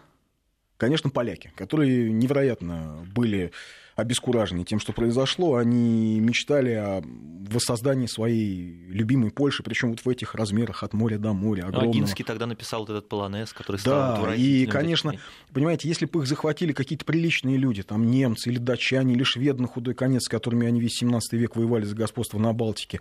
конечно, 0.80 1.10
поляки, 1.10 1.52
которые 1.54 2.10
невероятно 2.10 3.06
были 3.14 3.52
обескуражены 3.96 4.64
тем, 4.64 4.80
что 4.80 4.94
произошло. 4.94 5.56
Они 5.56 6.18
мечтали 6.20 6.72
о 6.72 7.02
воссоздании 7.50 8.06
своей 8.06 8.86
любимой 8.88 9.30
Польши, 9.30 9.62
причем 9.62 9.90
вот 9.90 10.00
в 10.00 10.08
этих 10.08 10.34
размерах 10.34 10.82
от 10.82 10.94
моря 10.94 11.18
до 11.18 11.34
моря. 11.34 11.64
Огромного. 11.66 11.90
Агинский 11.90 12.24
тогда 12.24 12.46
написал 12.46 12.80
вот 12.80 12.90
этот 12.90 13.08
полонез, 13.10 13.52
который 13.52 13.76
стал 13.76 14.24
Да, 14.24 14.34
и, 14.34 14.64
конечно, 14.66 15.12
понимаете, 15.52 15.86
если 15.86 16.06
бы 16.06 16.20
их 16.20 16.26
захватили 16.26 16.72
какие-то 16.72 17.04
приличные 17.04 17.58
люди, 17.58 17.82
там 17.82 18.10
немцы 18.10 18.48
или 18.48 18.58
датчане, 18.58 19.12
или 19.12 19.22
шведы 19.22 19.60
на 19.60 19.68
худой 19.68 19.94
конец, 19.94 20.24
с 20.24 20.28
которыми 20.28 20.66
они 20.66 20.80
весь 20.80 20.94
17 20.94 21.34
век 21.34 21.56
воевали 21.56 21.84
за 21.84 21.94
господство 21.94 22.38
на 22.38 22.54
Балтике, 22.54 23.00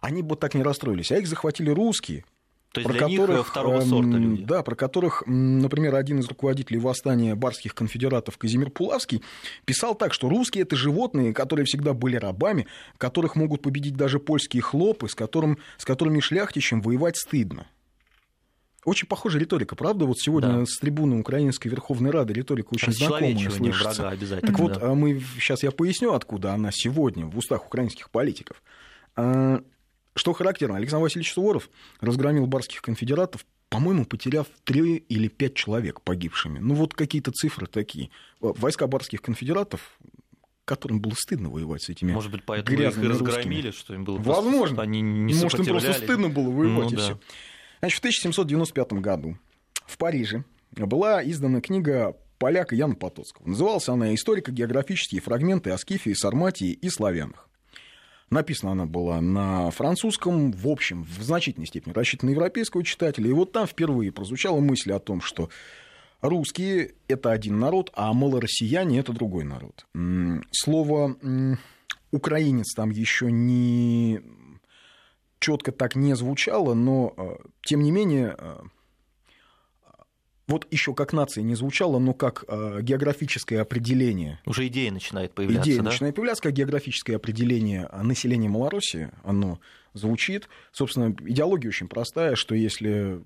они 0.00 0.22
бы 0.22 0.34
так 0.36 0.54
не 0.54 0.62
расстроились. 0.62 1.12
А 1.12 1.18
их 1.18 1.26
захватили 1.26 1.68
русские, 1.68 2.24
то 2.72 2.80
есть 2.80 2.88
про 2.88 2.98
для 2.98 3.08
которых, 3.08 3.36
них 3.38 3.46
второго 3.46 3.80
сорта 3.80 4.16
эм, 4.16 4.22
люди. 4.22 4.44
Да, 4.44 4.62
про 4.62 4.74
которых, 4.74 5.22
например, 5.26 5.94
один 5.94 6.20
из 6.20 6.28
руководителей 6.28 6.78
восстания 6.78 7.34
барских 7.34 7.74
конфедератов 7.74 8.36
Казимир 8.36 8.70
Пулавский 8.70 9.22
писал 9.64 9.94
так, 9.94 10.12
что 10.12 10.28
русские 10.28 10.62
это 10.62 10.76
животные, 10.76 11.32
которые 11.32 11.64
всегда 11.64 11.94
были 11.94 12.16
рабами, 12.16 12.66
которых 12.98 13.36
могут 13.36 13.62
победить 13.62 13.96
даже 13.96 14.18
польские 14.18 14.62
хлопы, 14.62 15.08
с, 15.08 15.14
которым, 15.14 15.58
с 15.78 15.84
которыми 15.84 16.20
шляхтичам 16.20 16.82
воевать 16.82 17.16
стыдно. 17.16 17.66
Очень 18.84 19.08
похожая 19.08 19.40
риторика, 19.40 19.74
правда? 19.74 20.04
Вот 20.04 20.18
сегодня 20.18 20.60
да. 20.60 20.66
с 20.66 20.78
трибуны 20.78 21.18
Украинской 21.18 21.68
Верховной 21.68 22.10
Рады 22.10 22.32
риторика 22.32 22.68
очень 22.72 22.92
знакомая 22.92 23.36
слышится. 23.50 24.02
Врага 24.02 24.08
обязательно. 24.10 24.50
Так 24.50 24.58
вот, 24.58 24.78
да. 24.78 24.94
мы, 24.94 25.20
сейчас 25.38 25.62
я 25.62 25.70
поясню, 25.72 26.12
откуда 26.12 26.52
она 26.52 26.70
сегодня 26.72 27.26
в 27.26 27.36
устах 27.36 27.66
украинских 27.66 28.10
политиков. 28.10 28.62
Что 30.14 30.32
характерно, 30.32 30.76
Александр 30.76 31.04
Васильевич 31.04 31.32
Суворов 31.32 31.70
разгромил 32.00 32.46
барских 32.46 32.82
конфедератов, 32.82 33.46
по-моему, 33.68 34.04
потеряв 34.04 34.46
три 34.64 34.96
или 34.96 35.28
пять 35.28 35.54
человек 35.54 36.00
погибшими. 36.00 36.58
Ну, 36.58 36.74
вот 36.74 36.94
какие-то 36.94 37.30
цифры 37.32 37.66
такие. 37.66 38.10
Войска 38.40 38.86
барских 38.86 39.22
конфедератов 39.22 39.98
которым 40.68 41.00
было 41.00 41.14
стыдно 41.14 41.48
воевать 41.48 41.82
с 41.82 41.88
этими 41.88 42.12
Может 42.12 42.30
быть, 42.30 42.44
поэтому 42.44 42.78
их 42.78 42.98
и 42.98 43.06
разгромили, 43.08 43.70
что 43.70 43.94
им 43.94 44.04
было 44.04 44.18
Возможно. 44.18 44.76
Просто, 44.76 44.82
они 44.82 45.00
не 45.00 45.32
Может, 45.32 45.60
им 45.60 45.64
просто 45.64 45.94
стыдно 45.94 46.28
было 46.28 46.50
воевать, 46.50 46.90
ну, 46.90 46.92
и 46.92 46.96
да. 46.96 47.02
все. 47.02 47.20
Значит, 47.80 47.96
в 47.96 48.00
1795 48.00 48.92
году 49.00 49.38
в 49.86 49.96
Париже 49.96 50.44
была 50.72 51.24
издана 51.24 51.62
книга 51.62 52.16
поляка 52.38 52.74
Яна 52.74 52.94
Потоцкого. 52.94 53.48
Называлась 53.48 53.88
она 53.88 54.14
«Историко-географические 54.14 55.20
фрагменты 55.20 55.70
о 55.70 55.78
Скифии, 55.78 56.12
Сарматии 56.12 56.72
и 56.72 56.90
славянах». 56.90 57.47
Написана 58.30 58.72
она 58.72 58.86
была 58.86 59.20
на 59.20 59.70
французском, 59.70 60.52
в 60.52 60.68
общем, 60.68 61.04
в 61.04 61.22
значительной 61.22 61.66
степени 61.66 61.92
рассчитана 61.94 62.30
на 62.30 62.34
европейского 62.34 62.84
читателя. 62.84 63.28
И 63.28 63.32
вот 63.32 63.52
там 63.52 63.66
впервые 63.66 64.12
прозвучала 64.12 64.60
мысль 64.60 64.92
о 64.92 64.98
том, 64.98 65.20
что 65.20 65.48
русские– 66.20 66.94
это 67.08 67.32
один 67.32 67.58
народ, 67.58 67.90
а 67.94 68.12
малороссияне– 68.12 68.98
это 69.00 69.12
другой 69.12 69.44
народ. 69.44 69.86
Слово 70.52 71.16
«украинец» 72.10 72.74
там 72.74 72.90
еще 72.90 73.30
не 73.30 74.20
четко 75.40 75.72
так 75.72 75.96
не 75.96 76.14
звучало, 76.14 76.74
но, 76.74 77.14
э, 77.16 77.36
тем 77.62 77.82
не 77.82 77.92
менее, 77.92 78.34
э, 78.36 78.58
вот 80.48 80.66
еще 80.70 80.94
как 80.94 81.12
нация 81.12 81.42
не 81.42 81.54
звучало, 81.54 81.98
но 81.98 82.14
как 82.14 82.44
э, 82.48 82.78
географическое 82.80 83.60
определение. 83.60 84.40
Уже 84.46 84.66
идея 84.68 84.90
начинает 84.90 85.34
появляться. 85.34 85.70
Идея 85.70 85.82
да? 85.82 85.90
начинает 85.90 86.14
появляться 86.14 86.42
как 86.42 86.54
географическое 86.54 87.16
определение 87.16 87.88
населения 88.02 88.48
Малороссии. 88.48 89.10
Оно 89.22 89.60
звучит. 89.92 90.48
Собственно, 90.72 91.14
идеология 91.20 91.68
очень 91.68 91.86
простая, 91.86 92.34
что 92.34 92.54
если 92.54 93.20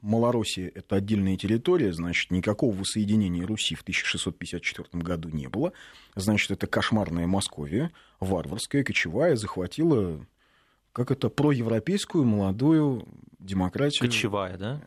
Малороссия– 0.00 0.70
это 0.74 0.96
отдельная 0.96 1.36
территория, 1.36 1.92
значит, 1.92 2.30
никакого 2.32 2.74
воссоединения 2.74 3.46
Руси 3.46 3.76
в 3.76 3.82
1654 3.82 4.88
году 4.92 5.28
не 5.30 5.48
было. 5.48 5.72
Значит, 6.16 6.50
это 6.50 6.66
кошмарная 6.66 7.26
Московия, 7.26 7.92
варварская, 8.18 8.82
кочевая, 8.82 9.36
захватила, 9.36 10.26
как 10.92 11.12
это, 11.12 11.28
проевропейскую 11.28 12.24
молодую 12.24 13.06
демократию. 13.38 14.08
Кочевая, 14.08 14.56
да? 14.56 14.82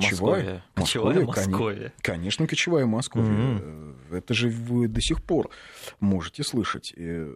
Кочевая? 0.00 0.64
Кочевая 0.74 1.24
Московия. 1.24 1.92
Конечно, 2.00 2.46
кочевая 2.46 2.86
Московия. 2.86 3.28
Mm-hmm. 3.28 4.16
Это 4.18 4.34
же 4.34 4.48
вы 4.48 4.88
до 4.88 5.00
сих 5.00 5.22
пор 5.22 5.50
можете 6.00 6.42
слышать 6.42 6.92
э, 6.96 7.34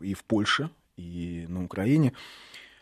и 0.00 0.14
в 0.14 0.24
Польше, 0.24 0.70
и 0.96 1.46
на 1.48 1.64
Украине. 1.64 2.12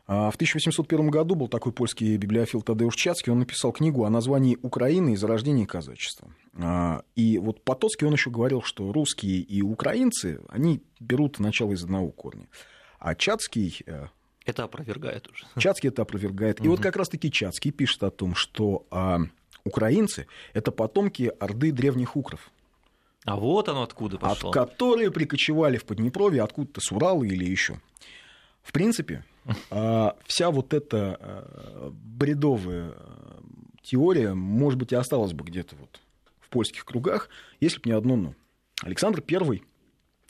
А 0.09 0.31
в 0.31 0.37
1801 0.37 1.11
году 1.11 1.35
был 1.35 1.49
такой 1.49 1.73
польский 1.73 2.17
библиофил 2.17 2.63
Тадеуш 2.63 2.95
Чацкий, 2.95 3.33
он 3.33 3.41
написал 3.41 3.73
книгу 3.73 4.05
о 4.05 4.11
названии 4.11 4.57
Украины 4.63 5.15
и 5.15 5.17
зарождении 5.17 5.65
казачества. 5.65 6.33
А, 6.55 7.03
и 7.17 7.39
вот 7.39 7.65
Потоцкий, 7.65 8.07
он 8.07 8.13
еще 8.13 8.31
говорил, 8.31 8.63
что 8.63 8.93
русские 8.93 9.41
и 9.41 9.63
украинцы, 9.63 10.41
они 10.49 10.81
берут 11.01 11.41
начало 11.41 11.73
из 11.73 11.83
одного 11.83 12.11
корня. 12.11 12.47
А 13.01 13.17
Чацкий 13.17 13.83
э, 13.85 14.07
это 14.47 14.65
опровергает 14.65 15.29
уже. 15.29 15.45
Чацкий 15.59 15.89
это 15.89 16.03
опровергает. 16.03 16.65
И 16.65 16.69
вот 16.69 16.81
как 16.81 16.97
раз-таки 16.97 17.31
Чацкий 17.31 17.73
пишет 17.73 18.03
о 18.05 18.11
том, 18.11 18.35
что 18.35 18.87
а, 18.91 19.19
украинцы– 19.65 20.27
это 20.55 20.73
потомки 20.73 21.33
орды 21.39 21.73
древних 21.73 22.17
укров. 22.17 22.51
А 23.25 23.37
вот 23.37 23.69
оно 23.69 23.83
откуда 23.83 24.19
пошло. 24.19 24.51
От 24.51 24.55
которые 24.55 25.11
прикочевали 25.11 25.79
в 25.79 25.85
Поднепровье 25.85 26.43
откуда-то 26.43 26.81
с 26.81 26.93
Урала 26.93 27.25
или 27.25 27.45
еще. 27.45 27.81
В 28.63 28.73
принципе, 28.73 29.25
а, 29.71 30.17
вся 30.25 30.51
вот 30.51 30.73
эта 30.73 31.19
а, 31.21 31.91
бредовая 31.93 32.93
а, 32.95 33.43
теория, 33.83 34.33
может 34.33 34.79
быть, 34.79 34.93
и 34.93 34.97
осталась 34.97 35.33
бы 35.33 35.45
где-то 35.45 35.75
вот 35.77 36.01
в 36.41 36.49
польских 36.49 36.85
кругах, 36.85 37.29
если 37.61 37.81
бы 37.81 37.91
не 37.91 37.97
одно 37.97 38.17
«но». 38.17 38.35
Александр 38.83 39.23
I 39.29 39.63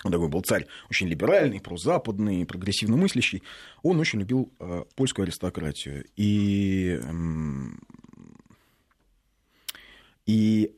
он 0.05 0.13
такой 0.13 0.29
был 0.29 0.43
царь 0.43 0.67
очень 0.91 1.09
либеральный, 1.09 1.61
прозападный, 1.61 2.45
прогрессивно 2.45 2.97
мыслящий, 2.97 3.43
он 3.83 3.99
очень 3.99 4.21
любил 4.21 4.53
э, 4.61 4.85
польскую 4.95 5.25
аристократию. 5.25 6.05
И, 6.17 7.01
э, 7.03 7.13
и 10.27 10.73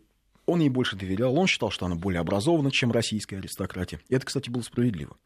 он 0.47 0.61
ей 0.61 0.69
больше 0.69 0.97
доверял, 0.97 1.37
он 1.37 1.47
считал, 1.47 1.71
что 1.71 1.87
она 1.87 1.97
более 1.97 2.21
образована, 2.21 2.71
чем 2.71 2.93
российская 2.93 3.39
аристократия. 3.39 4.01
И 4.09 4.15
это, 4.15 4.25
кстати, 4.25 4.51
было 4.51 4.63
справедливо. 4.63 5.17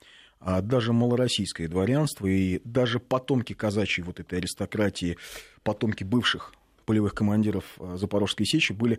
А 0.41 0.61
даже 0.61 0.93
малороссийское 0.93 1.69
дворянство 1.69 2.27
и 2.27 2.61
даже 2.65 2.99
потомки 2.99 3.53
казачьей 3.53 4.05
вот 4.05 4.19
этой 4.19 4.39
аристократии, 4.39 5.17
потомки 5.63 6.03
бывших 6.03 6.55
полевых 6.85 7.15
командиров 7.15 7.65
э, 7.79 7.97
Запорожской 7.97 8.47
сечи 8.47 8.73
были 8.73 8.99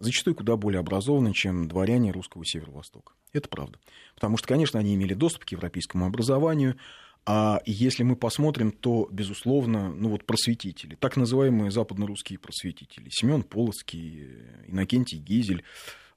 зачастую 0.00 0.34
куда 0.34 0.56
более 0.56 0.80
образованы, 0.80 1.32
чем 1.32 1.68
дворяне 1.68 2.10
русского 2.10 2.44
северо-востока. 2.44 3.12
Это 3.32 3.48
правда. 3.48 3.78
Потому 4.14 4.36
что, 4.36 4.48
конечно, 4.48 4.80
они 4.80 4.94
имели 4.94 5.14
доступ 5.14 5.44
к 5.44 5.48
европейскому 5.50 6.06
образованию, 6.06 6.76
а 7.28 7.60
если 7.66 8.04
мы 8.04 8.14
посмотрим, 8.14 8.70
то, 8.70 9.08
безусловно, 9.10 9.92
ну 9.92 10.10
вот 10.10 10.24
просветители, 10.24 10.94
так 10.94 11.16
называемые 11.16 11.72
западно-русские 11.72 12.38
просветители, 12.38 13.08
Семен 13.10 13.42
Полоцкий, 13.42 14.28
Иннокентий 14.68 15.18
Гизель, 15.18 15.64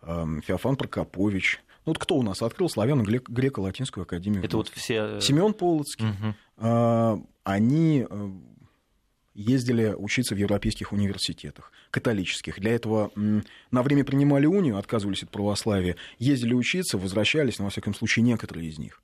Феофан 0.01 0.75
Прокопович, 0.75 1.61
ну, 1.85 1.91
вот 1.91 1.97
кто 1.97 2.15
у 2.15 2.21
нас 2.21 2.43
открыл 2.43 2.69
славяно-греко-латинскую 2.69 4.03
академию? 4.03 4.43
Это 4.43 4.57
вот 4.57 4.69
все... 4.69 5.17
Э, 5.17 5.21
Семен 5.21 5.53
Полоцкий. 5.53 6.05
Угу. 6.07 7.27
Они 7.43 8.05
ездили 9.39 9.95
учиться 9.97 10.35
в 10.35 10.37
европейских 10.37 10.91
университетах, 10.91 11.71
католических. 11.91 12.59
Для 12.59 12.73
этого 12.73 13.11
на 13.15 13.83
время 13.83 14.03
принимали 14.03 14.45
унию, 14.45 14.77
отказывались 14.77 15.23
от 15.23 15.29
православия, 15.29 15.95
ездили 16.17 16.53
учиться, 16.53 16.97
возвращались, 16.97 17.57
но, 17.57 17.65
во 17.65 17.71
всяком 17.71 17.93
случае, 17.93 18.23
некоторые 18.23 18.67
из 18.67 18.77
них. 18.77 19.01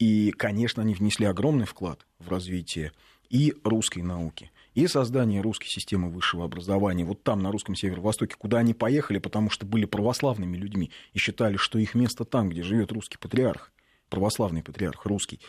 И, 0.00 0.32
конечно, 0.32 0.82
они 0.82 0.94
внесли 0.94 1.24
огромный 1.26 1.66
вклад 1.66 2.04
в 2.18 2.28
развитие 2.28 2.92
и 3.30 3.54
русской 3.62 4.02
науки, 4.02 4.50
и 4.74 4.88
создание 4.88 5.40
русской 5.40 5.68
системы 5.68 6.10
высшего 6.10 6.44
образования. 6.44 7.04
Вот 7.04 7.22
там, 7.22 7.40
на 7.40 7.52
русском 7.52 7.76
северо-востоке, 7.76 8.34
куда 8.36 8.58
они 8.58 8.74
поехали, 8.74 9.18
потому 9.18 9.50
что 9.50 9.66
были 9.66 9.84
православными 9.84 10.56
людьми 10.56 10.90
и 11.12 11.18
считали, 11.18 11.56
что 11.56 11.78
их 11.78 11.94
место 11.94 12.24
там, 12.24 12.48
где 12.48 12.62
живет 12.62 12.90
русский 12.92 13.18
патриарх, 13.18 13.72
православный 14.10 14.62
патриарх 14.62 15.06
русский. 15.06 15.40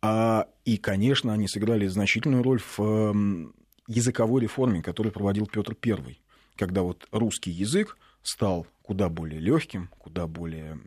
А, 0.00 0.48
и, 0.64 0.78
конечно, 0.78 1.32
они 1.32 1.46
сыграли 1.46 1.86
значительную 1.86 2.42
роль 2.42 2.60
в 2.76 3.52
языковой 3.86 4.42
реформе, 4.42 4.82
которую 4.82 5.12
проводил 5.12 5.46
Петр 5.46 5.76
I, 5.84 6.18
когда 6.56 6.82
вот 6.82 7.06
русский 7.10 7.50
язык 7.50 7.96
стал 8.22 8.66
куда 8.82 9.08
более 9.08 9.40
легким, 9.40 9.88
куда 9.98 10.26
более, 10.26 10.78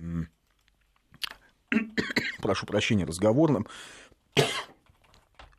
прошу 2.42 2.66
прощения, 2.66 3.06
разговорным. 3.06 3.68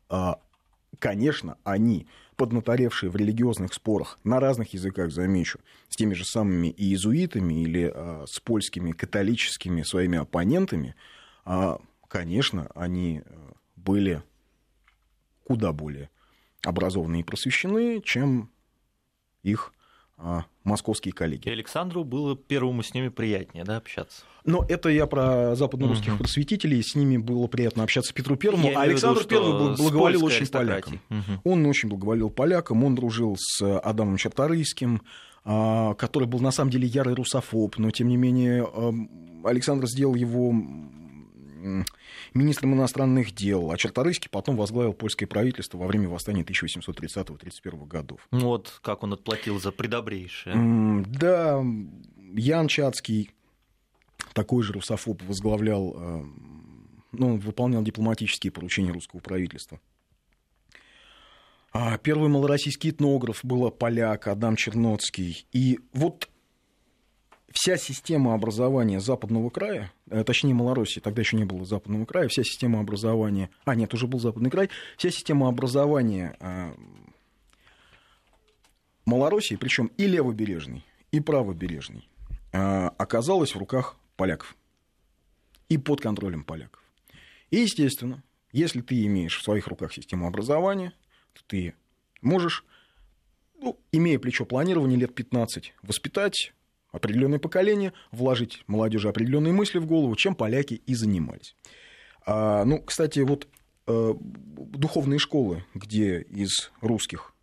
А, 0.08 0.38
конечно, 1.00 1.58
они, 1.64 2.06
поднаторевшие 2.36 3.10
в 3.10 3.16
религиозных 3.16 3.74
спорах 3.74 4.20
на 4.22 4.38
разных 4.38 4.72
языках, 4.72 5.10
замечу, 5.10 5.58
с 5.88 5.96
теми 5.96 6.14
же 6.14 6.24
самыми 6.24 6.68
иезуитами 6.68 7.60
или 7.60 7.90
а, 7.92 8.24
с 8.28 8.38
польскими 8.38 8.92
католическими 8.92 9.82
своими 9.82 10.18
оппонентами, 10.18 10.94
а, 11.44 11.80
конечно, 12.06 12.70
они 12.76 13.24
были 13.74 14.22
куда 15.42 15.72
более 15.72 16.08
образованы 16.66 17.20
и 17.20 17.22
просвещены, 17.22 18.02
чем 18.04 18.50
их 19.42 19.72
а, 20.18 20.44
московские 20.64 21.12
коллеги. 21.12 21.48
И 21.48 21.52
Александру 21.52 22.02
было 22.02 22.36
первому 22.36 22.82
с 22.82 22.94
ними 22.94 23.08
приятнее 23.08 23.64
да, 23.64 23.76
общаться. 23.76 24.22
Но 24.44 24.64
это 24.68 24.88
я 24.88 25.06
про 25.06 25.54
западно-русских 25.54 26.14
угу. 26.14 26.18
просветителей, 26.18 26.82
с 26.82 26.94
ними 26.94 27.16
было 27.16 27.46
приятно 27.48 27.82
общаться 27.82 28.14
Петру 28.14 28.36
Первому, 28.36 28.70
а 28.76 28.82
Александр 28.82 29.20
виду, 29.20 29.28
Первый 29.28 29.76
благоволил 29.76 30.24
очень 30.24 30.46
полякам. 30.46 31.00
Угу. 31.10 31.40
Он 31.44 31.66
очень 31.66 31.88
благоволил 31.88 32.30
полякам, 32.30 32.84
он 32.84 32.94
дружил 32.94 33.36
с 33.38 33.62
Адамом 33.80 34.16
Чарторийским, 34.16 35.02
а, 35.44 35.94
который 35.94 36.26
был 36.26 36.40
на 36.40 36.50
самом 36.50 36.70
деле 36.70 36.86
ярый 36.88 37.14
русофоб, 37.14 37.76
но 37.78 37.90
тем 37.90 38.08
не 38.08 38.16
менее 38.16 38.66
Александр 39.44 39.86
сделал 39.86 40.14
его 40.14 40.54
министром 42.34 42.74
иностранных 42.74 43.32
дел, 43.32 43.70
а 43.70 43.76
Черторыйский 43.76 44.28
потом 44.30 44.56
возглавил 44.56 44.92
польское 44.92 45.28
правительство 45.28 45.78
во 45.78 45.86
время 45.86 46.08
восстания 46.08 46.42
1830-31 46.42 47.86
годов. 47.86 48.26
Ну 48.30 48.46
вот 48.46 48.80
как 48.82 49.02
он 49.02 49.12
отплатил 49.12 49.60
за 49.60 49.72
предобрейшее. 49.72 51.04
Да, 51.06 51.62
Ян 52.34 52.68
Чацкий, 52.68 53.30
такой 54.32 54.62
же 54.62 54.72
русофоб, 54.72 55.22
возглавлял, 55.22 55.94
э, 55.96 56.24
ну, 57.12 57.36
выполнял 57.36 57.82
дипломатические 57.82 58.50
поручения 58.50 58.92
русского 58.92 59.20
правительства. 59.20 59.80
А 61.72 61.98
первый 61.98 62.30
малороссийский 62.30 62.90
этнограф 62.90 63.40
был 63.44 63.70
поляк 63.70 64.28
Адам 64.28 64.56
Черноцкий. 64.56 65.46
И 65.52 65.78
вот 65.92 66.28
вся 67.52 67.76
система 67.76 68.34
образования 68.34 69.00
западного 69.00 69.50
края, 69.50 69.92
э, 70.10 70.24
точнее 70.24 70.54
Малороссии, 70.54 71.00
тогда 71.00 71.22
еще 71.22 71.36
не 71.36 71.44
было 71.44 71.64
западного 71.64 72.04
края, 72.04 72.28
вся 72.28 72.42
система 72.42 72.80
образования, 72.80 73.50
а 73.64 73.74
нет, 73.74 73.94
уже 73.94 74.06
был 74.06 74.18
западный 74.18 74.50
край, 74.50 74.70
вся 74.96 75.10
система 75.10 75.48
образования 75.48 76.36
э, 76.40 76.74
Малороссии, 79.04 79.54
причем 79.56 79.90
и 79.96 80.06
левобережный, 80.06 80.84
и 81.12 81.20
правобережный, 81.20 82.08
э, 82.52 82.90
оказалась 82.98 83.54
в 83.54 83.58
руках 83.58 83.96
поляков 84.16 84.56
и 85.68 85.78
под 85.78 86.00
контролем 86.00 86.44
поляков. 86.44 86.82
И, 87.50 87.58
естественно, 87.58 88.22
если 88.52 88.80
ты 88.80 89.04
имеешь 89.06 89.38
в 89.38 89.42
своих 89.42 89.66
руках 89.68 89.92
систему 89.92 90.26
образования, 90.26 90.92
то 91.32 91.42
ты 91.46 91.74
можешь, 92.22 92.64
ну, 93.60 93.78
имея 93.92 94.18
плечо 94.18 94.44
планирования 94.44 94.96
лет 94.96 95.14
15, 95.14 95.74
воспитать 95.82 96.52
определенное 96.92 97.38
поколение, 97.38 97.92
вложить 98.10 98.62
молодежи 98.66 99.08
определенные 99.08 99.52
мысли 99.52 99.78
в 99.78 99.86
голову, 99.86 100.14
чем 100.16 100.34
поляки 100.34 100.74
и 100.74 100.94
занимались. 100.94 101.56
А, 102.24 102.64
ну, 102.64 102.82
кстати, 102.82 103.20
вот 103.20 103.48
э, 103.86 104.14
духовные 104.18 105.18
школы, 105.18 105.64
где 105.74 106.20
из 106.20 106.72
русских, 106.80 107.34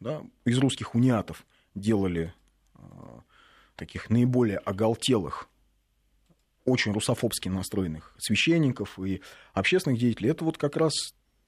да, 0.00 0.22
из 0.44 0.58
русских 0.58 0.94
униатов 0.94 1.44
делали 1.74 2.32
э, 2.74 2.80
таких 3.76 4.10
наиболее 4.10 4.58
оголтелых, 4.58 5.48
очень 6.64 6.92
русофобски 6.92 7.48
настроенных 7.48 8.14
священников 8.18 8.98
и 8.98 9.20
общественных 9.52 9.98
деятелей, 9.98 10.30
это 10.30 10.44
вот 10.44 10.56
как 10.56 10.76
раз 10.76 10.94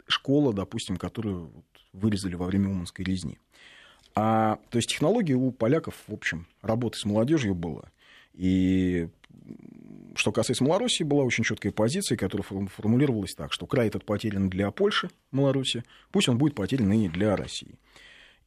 школа, 0.06 0.52
допустим, 0.52 0.96
которую 0.96 1.64
вырезали 1.92 2.34
во 2.34 2.46
время 2.46 2.68
Уманской 2.68 3.04
резни. 3.04 3.38
А, 4.18 4.58
то 4.70 4.78
есть 4.78 4.88
технология 4.88 5.34
у 5.34 5.52
поляков, 5.52 5.94
в 6.08 6.14
общем, 6.14 6.46
работы 6.62 6.98
с 6.98 7.04
молодежью 7.04 7.54
была. 7.54 7.84
И 8.32 9.08
что 10.14 10.32
касается 10.32 10.64
Малороссии, 10.64 11.04
была 11.04 11.22
очень 11.22 11.44
четкая 11.44 11.70
позиция, 11.70 12.16
которая 12.16 12.44
формулировалась 12.68 13.34
так, 13.34 13.52
что 13.52 13.66
край 13.66 13.88
этот 13.88 14.06
потерян 14.06 14.48
для 14.48 14.70
Польши, 14.70 15.10
Малороссии, 15.32 15.84
пусть 16.10 16.30
он 16.30 16.38
будет 16.38 16.54
потерян 16.54 16.90
и 16.92 17.08
для 17.10 17.36
России. 17.36 17.78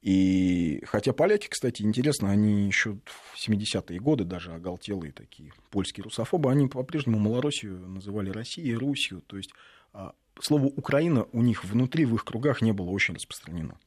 И 0.01 0.81
хотя 0.87 1.13
поляки, 1.13 1.47
кстати, 1.47 1.83
интересно, 1.83 2.31
они 2.31 2.65
еще 2.65 2.97
в 3.05 3.37
70-е 3.37 3.99
годы, 3.99 4.23
даже 4.23 4.53
оголтелые 4.53 5.11
такие 5.11 5.51
польские 5.69 6.05
русофобы, 6.05 6.49
они 6.49 6.67
по-прежнему 6.67 7.19
Малороссию 7.19 7.77
называли 7.87 8.31
Россией, 8.31 8.75
Русью. 8.75 9.21
То 9.21 9.37
есть 9.37 9.51
а, 9.93 10.13
слово 10.39 10.65
«Украина» 10.65 11.27
у 11.33 11.41
них 11.41 11.65
внутри, 11.65 12.05
в 12.05 12.15
их 12.15 12.23
кругах 12.23 12.61
не 12.61 12.71
было 12.71 12.89
очень 12.89 13.13
распространено. 13.13 13.77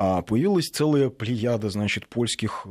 А 0.00 0.22
появилась 0.22 0.70
целая 0.70 1.10
плеяда, 1.10 1.68
значит, 1.68 2.08
польских... 2.08 2.66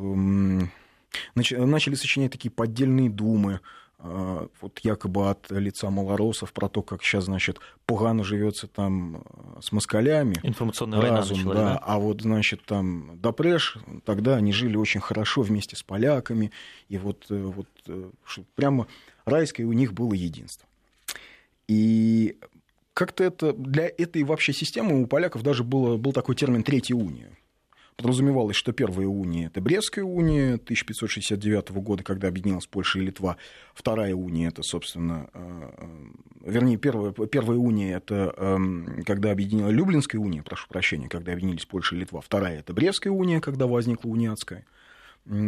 Начали 1.35 1.93
сочинять 1.93 2.31
такие 2.31 2.49
поддельные 2.49 3.09
думы, 3.09 3.61
а, 3.99 4.47
вот 4.61 4.79
якобы 4.79 5.29
от 5.29 5.51
лица 5.51 5.91
малоросов 5.91 6.53
про 6.53 6.69
то, 6.69 6.81
как 6.81 7.03
сейчас, 7.03 7.25
значит, 7.25 7.59
погано 7.85 8.23
живется 8.23 8.67
там 8.67 9.17
э, 9.17 9.61
с 9.61 9.71
москалями. 9.71 10.39
Информационная 10.41 11.01
разум, 11.01 11.37
война 11.37 11.51
началась, 11.51 11.57
да, 11.57 11.73
да. 11.73 11.79
А 11.83 11.99
вот, 11.99 12.21
значит, 12.21 12.63
там 12.65 13.19
Допреш, 13.19 13.77
тогда 14.05 14.35
они 14.35 14.53
жили 14.53 14.77
очень 14.77 15.01
хорошо 15.01 15.41
вместе 15.41 15.75
с 15.75 15.83
поляками, 15.83 16.51
и 16.87 16.97
вот, 16.97 17.25
э, 17.29 17.35
вот 17.35 17.67
э, 17.87 18.09
прямо 18.55 18.87
райское 19.25 19.65
у 19.65 19.73
них 19.73 19.93
было 19.93 20.13
единство. 20.13 20.67
И 21.67 22.37
как-то 22.99 23.23
это 23.23 23.53
для 23.53 23.85
этой 23.87 24.23
вообще 24.23 24.51
системы 24.51 25.01
у 25.01 25.07
поляков 25.07 25.41
даже 25.41 25.63
было, 25.63 25.95
был 25.95 26.11
такой 26.11 26.35
термин 26.35 26.63
«третья 26.63 26.95
уния» 26.95 27.29
подразумевалось, 27.95 28.55
что 28.55 28.71
первая 28.71 29.07
уния– 29.07 29.47
это 29.49 29.59
Брестская 29.59 30.05
уния 30.05 30.53
1569 30.53 31.71
года, 31.71 32.01
когда 32.01 32.29
объединилась 32.29 32.65
Польша 32.65 32.99
и 32.99 33.01
Литва. 33.01 33.35
Вторая 33.73 34.15
уния– 34.15 34.47
это, 34.49 34.63
собственно, 34.63 35.29
э, 35.33 35.71
э, 35.77 35.85
вернее, 36.49 36.77
первая, 36.77 37.11
первая 37.11 37.57
уния– 37.57 37.97
это 37.97 38.33
эм, 38.37 39.03
когда 39.05 39.31
объединила 39.31 39.67
Люблинская 39.67 40.21
уния, 40.21 40.43
прошу 40.43 40.69
прощения, 40.69 41.09
когда 41.09 41.33
объединились 41.33 41.65
Польша 41.65 41.95
и 41.95 41.99
Литва. 41.99 42.21
Вторая– 42.21 42.59
это 42.61 42.71
Брестская 42.71 43.11
уния, 43.11 43.41
когда 43.41 43.67
возникла 43.67 44.07
униатская 44.07 44.65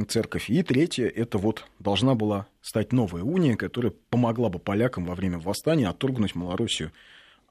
церковь. 0.09 0.49
И 0.49 0.61
третья– 0.61 1.07
это 1.15 1.37
вот 1.37 1.65
должна 1.79 2.15
была 2.15 2.47
стать 2.61 2.91
новая 2.91 3.23
уния, 3.23 3.55
которая 3.55 3.93
помогла 4.09 4.49
бы 4.49 4.59
полякам 4.59 5.05
во 5.05 5.15
время 5.15 5.39
восстания 5.39 5.87
отторгнуть 5.87 6.35
Малороссию 6.35 6.91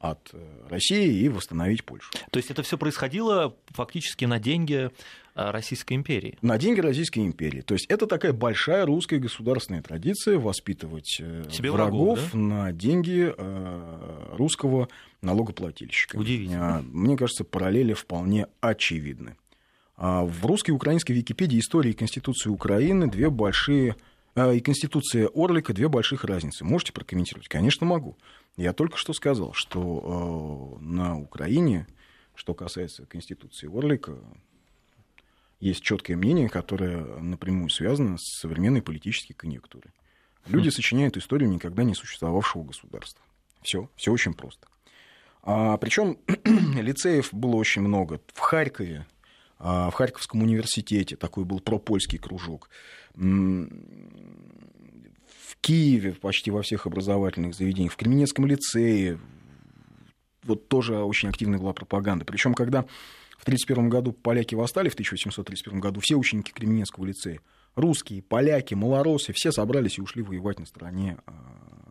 от 0.01 0.31
э, 0.33 0.39
России 0.69 1.23
и 1.23 1.29
восстановить 1.29 1.85
Польшу. 1.85 2.11
То 2.31 2.39
есть 2.39 2.51
это 2.51 2.63
все 2.63 2.79
происходило 2.79 3.55
фактически 3.69 4.25
на 4.25 4.39
деньги 4.41 4.91
э, 5.35 5.51
Российской 5.51 5.93
империи? 5.93 6.39
На 6.41 6.57
деньги 6.57 6.81
Российской 6.81 7.21
империи. 7.21 7.61
То 7.61 7.75
есть 7.75 7.85
это 7.87 8.07
такая 8.07 8.33
большая 8.33 8.87
русская 8.87 9.19
государственная 9.19 9.83
традиция 9.83 10.39
воспитывать 10.39 11.19
э, 11.21 11.45
Себе 11.51 11.71
врагов, 11.71 12.19
врагов 12.19 12.31
да? 12.33 12.39
на 12.39 12.73
деньги 12.73 13.33
русского 14.37 14.89
налогоплательщика. 15.21 16.17
Удивительно. 16.17 16.83
Мне 16.83 17.19
кажется, 17.19 17.45
параллели 17.45 17.93
вполне 17.93 18.47
очевидны. 18.63 19.37
А 19.97 20.25
в 20.25 20.47
русской 20.47 20.71
и 20.71 20.73
украинской 20.73 21.13
Википедии 21.13 21.59
истории 21.59 21.91
и 21.91 21.95
Конституции 21.95 22.49
Украины 22.49 23.07
две 23.07 23.29
большие 23.29 23.97
и 24.35 24.61
Конституция 24.61 25.29
Орлика 25.35 25.75
две 25.75 25.89
больших 25.89 26.25
разницы. 26.25 26.65
Можете 26.65 26.93
прокомментировать? 26.93 27.49
Конечно, 27.49 27.85
могу. 27.85 28.17
Я 28.61 28.75
только 28.75 28.99
что 28.99 29.15
сказал, 29.15 29.55
что 29.55 30.77
э, 30.79 30.85
на 30.85 31.19
Украине, 31.19 31.87
что 32.35 32.53
касается 32.53 33.07
Конституции 33.07 33.75
Орлика, 33.75 34.19
есть 35.61 35.83
четкое 35.83 36.19
мнение, 36.19 36.51
которое 36.51 36.99
напрямую 37.21 37.71
связано 37.71 38.19
с 38.19 38.39
современной 38.39 38.83
политической 38.83 39.33
конъюнктурой. 39.33 39.93
Люди 40.47 40.69
хм. 40.69 40.73
сочиняют 40.73 41.17
историю 41.17 41.49
никогда 41.49 41.85
не 41.85 41.95
существовавшего 41.95 42.65
государства. 42.65 43.25
Все, 43.63 43.89
все 43.97 44.13
очень 44.13 44.35
просто. 44.35 44.69
А, 45.43 45.79
причем 45.79 46.19
лицеев 46.45 47.33
было 47.33 47.57
очень 47.57 47.81
много. 47.81 48.21
В 48.35 48.41
Харькове, 48.41 49.07
в 49.61 49.93
Харьковском 49.93 50.43
университете 50.43 51.17
такой 51.17 51.45
был 51.45 51.61
пропольский 51.61 52.19
кружок. 52.19 52.71
Киеве 55.61 56.13
почти 56.13 56.51
во 56.51 56.63
всех 56.63 56.87
образовательных 56.87 57.55
заведениях, 57.55 57.93
в 57.93 57.97
Кременецком 57.97 58.47
лицее, 58.47 59.21
вот 60.43 60.69
тоже 60.69 60.99
очень 60.99 61.29
активная 61.29 61.59
была 61.59 61.73
пропаганда. 61.73 62.25
Причем, 62.25 62.55
когда 62.55 62.83
в 63.39 63.43
1931 63.43 63.89
году 63.89 64.13
поляки 64.13 64.55
восстали, 64.55 64.89
в 64.89 64.95
1831 64.95 65.81
году, 65.81 66.01
все 66.03 66.17
ученики 66.17 66.53
Кременецкого 66.53 67.05
лицея, 67.05 67.41
русские, 67.75 68.23
поляки, 68.23 68.75
малоросы, 68.75 69.33
все 69.35 69.53
собрались 69.53 69.99
и 69.99 70.03
ушли 70.03 70.23
воевать 70.23 70.59
на 70.59 70.67
стороне 70.67 71.19
а, 71.27 71.90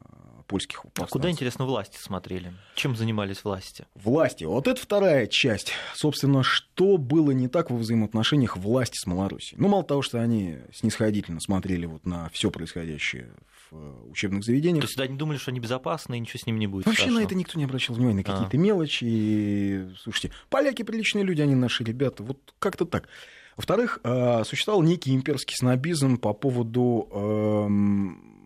польских 0.50 0.82
повстанцев. 0.82 1.08
А 1.08 1.12
куда, 1.12 1.30
интересно, 1.30 1.66
власти 1.66 1.98
смотрели? 1.98 2.52
Чем 2.76 2.96
занимались 2.96 3.44
власти? 3.44 3.86
Власти. 3.94 4.44
Вот 4.44 4.68
это 4.68 4.82
вторая 4.82 5.28
часть. 5.28 5.72
Собственно, 5.96 6.44
что 6.44 6.98
было 6.98 7.32
не 7.32 7.48
так 7.48 7.70
во 7.70 7.78
взаимоотношениях 7.78 8.58
власти 8.58 8.98
с 8.98 9.06
Малоруссией? 9.06 9.62
Ну, 9.62 9.70
мало 9.70 9.84
того, 9.84 10.02
что 10.02 10.20
они 10.20 10.58
снисходительно 10.74 11.40
смотрели 11.40 11.86
вот 11.86 12.06
на 12.06 12.30
все 12.30 12.50
происходящее 12.50 13.30
в 13.70 13.76
э, 13.76 14.10
учебных 14.10 14.44
заведениях. 14.44 14.82
То 14.82 14.88
есть, 14.88 14.98
да, 14.98 15.04
они 15.04 15.18
думали, 15.18 15.38
что 15.38 15.52
они 15.52 15.60
безопасны, 15.60 16.18
и 16.18 16.20
ничего 16.20 16.40
с 16.40 16.48
ними 16.48 16.60
не 16.60 16.68
будет 16.68 16.88
Вообще 16.88 17.04
страшного. 17.04 17.22
на 17.22 17.26
это 17.26 17.36
никто 17.36 17.60
не 17.60 17.66
обращал 17.66 17.96
внимания, 17.96 18.18
на 18.18 18.24
какие-то 18.24 18.58
а. 18.58 18.60
мелочи. 18.60 19.06
И, 19.06 19.88
слушайте, 20.02 20.32
поляки 20.50 20.82
приличные 20.82 21.24
люди, 21.24 21.42
они 21.42 21.54
наши 21.54 21.84
ребята. 21.84 22.24
Вот 22.24 22.40
как-то 22.58 22.86
так. 22.86 23.08
Во-вторых, 23.56 24.00
э, 24.04 24.44
существовал 24.46 24.82
некий 24.82 25.14
имперский 25.14 25.56
снобизм 25.56 26.18
по 26.18 26.34
поводу 26.34 27.08
эм, 27.12 28.39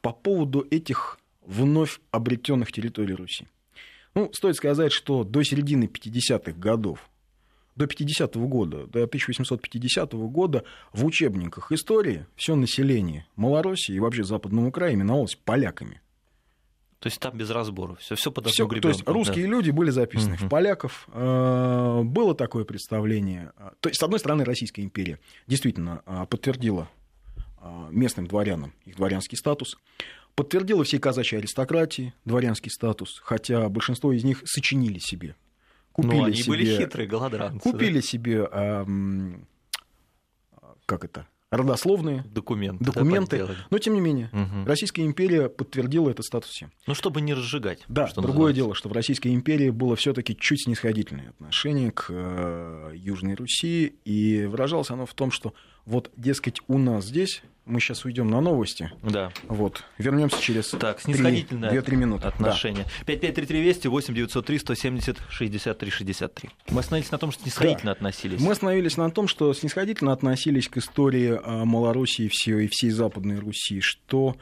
по 0.00 0.12
поводу 0.12 0.66
этих 0.70 1.18
вновь 1.42 2.00
обретенных 2.10 2.72
территорий 2.72 3.14
Руси. 3.14 3.46
Ну, 4.14 4.30
стоит 4.32 4.56
сказать, 4.56 4.92
что 4.92 5.24
до 5.24 5.42
середины 5.42 5.84
50-х 5.84 6.52
годов, 6.52 7.08
до 7.76 7.84
50-го 7.84 8.46
года, 8.48 8.86
до 8.86 9.04
1850 9.04 10.12
года 10.12 10.64
в 10.92 11.06
учебниках 11.06 11.70
истории 11.72 12.26
все 12.34 12.56
население 12.56 13.26
Малороссии 13.36 13.94
и 13.94 14.00
вообще 14.00 14.24
Западного 14.24 14.70
края 14.70 14.94
именовалось 14.94 15.36
поляками. 15.36 16.00
То 16.98 17.06
есть 17.06 17.20
там 17.20 17.36
без 17.36 17.48
разбора, 17.50 17.94
все, 18.00 18.16
все 18.16 18.32
под 18.32 18.48
одну 18.48 18.80
То 18.80 18.88
есть 18.88 19.06
русские 19.06 19.44
да. 19.44 19.52
люди 19.52 19.70
были 19.70 19.90
записаны 19.90 20.34
угу. 20.34 20.46
в 20.46 20.48
поляков. 20.48 21.08
Э, 21.12 22.02
было 22.02 22.34
такое 22.34 22.64
представление. 22.64 23.52
То 23.78 23.88
есть, 23.88 24.00
с 24.00 24.02
одной 24.02 24.18
стороны, 24.18 24.44
Российская 24.44 24.82
империя 24.82 25.20
действительно 25.46 26.02
э, 26.06 26.26
подтвердила 26.28 26.88
местным 27.90 28.26
дворянам 28.26 28.72
их 28.84 28.96
дворянский 28.96 29.36
статус, 29.36 29.76
подтвердила 30.34 30.84
всей 30.84 30.98
казачьей 30.98 31.40
аристократии 31.40 32.14
дворянский 32.24 32.70
статус, 32.70 33.20
хотя 33.24 33.68
большинство 33.68 34.12
из 34.12 34.24
них 34.24 34.42
сочинили 34.44 34.98
себе. 34.98 35.34
Купили 35.92 36.16
ну, 36.16 36.24
они 36.26 36.36
себе, 36.36 36.48
были 36.48 36.76
хитрые 36.76 37.08
голодранцы. 37.08 37.58
Купили 37.58 38.00
да? 38.00 38.06
себе, 38.06 38.48
как 40.86 41.04
это, 41.04 41.26
родословные 41.50 42.24
документы, 42.30 42.84
документы. 42.84 43.46
Да, 43.46 43.54
но 43.70 43.78
тем 43.78 43.94
не 43.94 44.00
менее 44.00 44.30
угу. 44.32 44.66
Российская 44.66 45.04
империя 45.04 45.48
подтвердила 45.48 46.10
этот 46.10 46.24
статус 46.24 46.50
всем. 46.50 46.70
Ну 46.86 46.94
чтобы 46.94 47.20
не 47.20 47.34
разжигать. 47.34 47.84
Да. 47.88 48.06
Что 48.06 48.20
другое 48.20 48.48
называется. 48.48 48.62
дело, 48.62 48.74
что 48.74 48.88
в 48.88 48.92
Российской 48.92 49.34
империи 49.34 49.70
было 49.70 49.96
все-таки 49.96 50.36
чуть 50.36 50.64
снисходительное 50.64 51.30
отношение 51.30 51.90
к 51.90 52.06
э, 52.10 52.92
Южной 52.94 53.34
Руси, 53.34 53.94
и 54.04 54.44
выражалось 54.44 54.90
оно 54.90 55.06
в 55.06 55.14
том, 55.14 55.30
что 55.30 55.54
вот, 55.86 56.10
дескать, 56.16 56.60
у 56.68 56.78
нас 56.78 57.06
здесь 57.06 57.42
мы 57.68 57.80
сейчас 57.80 58.04
уйдем 58.04 58.28
на 58.28 58.40
новости. 58.40 58.90
Да. 59.02 59.30
Вот. 59.46 59.84
Вернемся 59.98 60.40
через 60.40 60.70
так, 60.70 61.00
снисходительное 61.00 61.70
2-3 61.70 61.96
минуты. 61.96 62.26
Отношение. 62.26 62.84
Да. 62.84 63.04
5533 63.06 63.60
Вести 63.60 63.88
8 63.88 64.14
903 64.14 64.58
170 64.58 65.18
63 65.28 65.90
63. 65.90 66.50
Мы 66.70 66.80
остановились 66.80 67.12
на 67.12 67.18
том, 67.18 67.30
что 67.30 67.42
снисходительно 67.42 67.92
да. 67.92 67.92
относились. 67.92 68.40
Мы 68.40 68.52
остановились 68.52 68.96
на 68.96 69.10
том, 69.10 69.28
что 69.28 69.52
снисходительно 69.54 70.12
относились 70.12 70.68
к 70.68 70.78
истории 70.78 71.38
а, 71.42 71.64
Малороссии 71.64 72.24
и 72.24 72.28
всей, 72.28 72.64
и 72.64 72.68
всей 72.68 72.90
Западной 72.90 73.38
Руси, 73.38 73.80
что, 73.80 74.36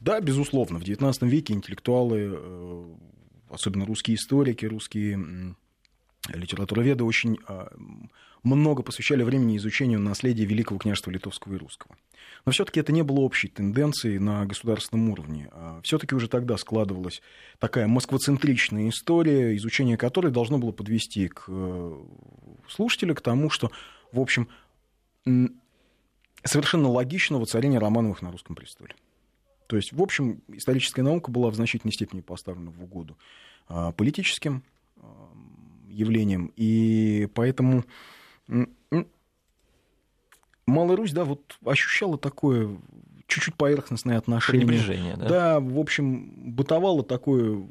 да, 0.00 0.20
безусловно, 0.20 0.78
в 0.78 0.82
XIX 0.82 1.12
веке 1.22 1.54
интеллектуалы, 1.54 2.32
э, 2.32 2.94
особенно 3.50 3.84
русские 3.84 4.16
историки, 4.16 4.64
русские 4.66 5.56
литературоведы 6.28 7.04
очень 7.04 7.38
а, 7.46 7.72
много 8.42 8.82
посвящали 8.82 9.22
времени 9.22 9.56
изучению 9.56 10.00
наследия 10.00 10.44
Великого 10.44 10.78
княжества 10.78 11.10
Литовского 11.10 11.54
и 11.54 11.58
Русского. 11.58 11.96
Но 12.48 12.52
все-таки 12.52 12.80
это 12.80 12.92
не 12.92 13.02
было 13.02 13.20
общей 13.20 13.48
тенденцией 13.48 14.18
на 14.18 14.46
государственном 14.46 15.10
уровне. 15.10 15.50
А 15.52 15.82
все-таки 15.82 16.14
уже 16.14 16.28
тогда 16.28 16.56
складывалась 16.56 17.20
такая 17.58 17.86
москвоцентричная 17.86 18.88
история, 18.88 19.54
изучение 19.56 19.98
которой 19.98 20.32
должно 20.32 20.56
было 20.56 20.72
подвести 20.72 21.28
к 21.28 21.44
э, 21.46 22.04
слушателю 22.66 23.14
к 23.14 23.20
тому, 23.20 23.50
что, 23.50 23.70
в 24.12 24.18
общем, 24.18 24.48
совершенно 26.42 26.88
логично 26.88 27.38
воцарение 27.38 27.78
Романовых 27.78 28.22
на 28.22 28.32
русском 28.32 28.56
престоле. 28.56 28.94
То 29.66 29.76
есть, 29.76 29.92
в 29.92 30.00
общем, 30.00 30.40
историческая 30.48 31.02
наука 31.02 31.30
была 31.30 31.50
в 31.50 31.54
значительной 31.54 31.92
степени 31.92 32.22
поставлена 32.22 32.70
в 32.70 32.82
угоду 32.82 33.18
а, 33.68 33.92
политическим 33.92 34.62
явлением, 35.86 36.50
и 36.56 37.28
поэтому 37.34 37.84
Малая 40.68 40.96
Русь, 40.96 41.12
да, 41.12 41.24
вот 41.24 41.56
ощущала 41.64 42.18
такое 42.18 42.78
чуть-чуть 43.26 43.54
поверхностное 43.54 44.18
отношение. 44.18 44.66
Пренебрежение, 44.66 45.16
да? 45.16 45.28
Да, 45.28 45.60
в 45.60 45.78
общем, 45.78 46.52
бытовало 46.52 47.02
такое 47.02 47.66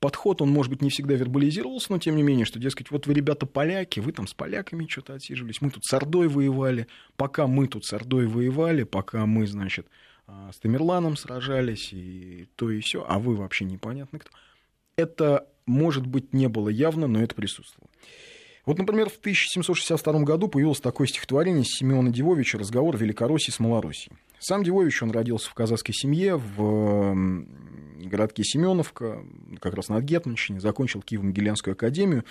подход, 0.00 0.42
он, 0.42 0.50
может 0.50 0.70
быть, 0.70 0.82
не 0.82 0.90
всегда 0.90 1.14
вербализировался, 1.14 1.90
но 1.90 1.98
тем 1.98 2.16
не 2.16 2.22
менее, 2.22 2.44
что, 2.44 2.58
дескать, 2.58 2.90
вот 2.90 3.06
вы, 3.06 3.14
ребята, 3.14 3.46
поляки, 3.46 4.00
вы 4.00 4.12
там 4.12 4.26
с 4.26 4.34
поляками 4.34 4.86
что-то 4.86 5.14
отсиживались, 5.14 5.60
мы 5.60 5.70
тут 5.70 5.84
с 5.84 5.92
Ордой 5.92 6.28
воевали, 6.28 6.86
пока 7.16 7.46
мы 7.46 7.66
тут 7.66 7.84
с 7.84 7.92
Ордой 7.92 8.26
воевали, 8.26 8.84
пока 8.84 9.26
мы, 9.26 9.46
значит, 9.46 9.88
а, 10.26 10.50
с 10.52 10.58
Тамерланом 10.58 11.16
сражались, 11.16 11.92
и 11.92 12.48
то 12.56 12.70
и 12.70 12.80
все, 12.80 13.04
а 13.08 13.18
вы 13.18 13.36
вообще 13.36 13.64
непонятно 13.64 14.18
кто. 14.18 14.30
Это, 14.96 15.48
может 15.66 16.06
быть, 16.06 16.32
не 16.32 16.48
было 16.48 16.68
явно, 16.68 17.06
но 17.06 17.22
это 17.22 17.34
присутствовало. 17.34 17.90
Вот, 18.66 18.78
например, 18.78 19.08
в 19.08 19.16
1762 19.16 20.20
году 20.20 20.48
появилось 20.48 20.80
такое 20.80 21.06
стихотворение 21.06 21.64
Семена 21.64 22.10
Дивовича 22.10 22.58
«Разговор 22.58 22.96
Великороссии 22.96 23.52
с 23.52 23.60
Малороссией». 23.60 24.16
Сам 24.40 24.64
Дивович, 24.64 25.02
он 25.02 25.12
родился 25.12 25.48
в 25.48 25.54
казахской 25.54 25.94
семье 25.94 26.36
в 26.36 27.14
городке 27.96 28.42
Семеновка, 28.44 29.24
как 29.60 29.74
раз 29.74 29.88
на 29.88 30.00
Гетманщине, 30.00 30.60
закончил 30.60 31.00
Киево-Могилянскую 31.00 31.72
академию. 31.72 32.24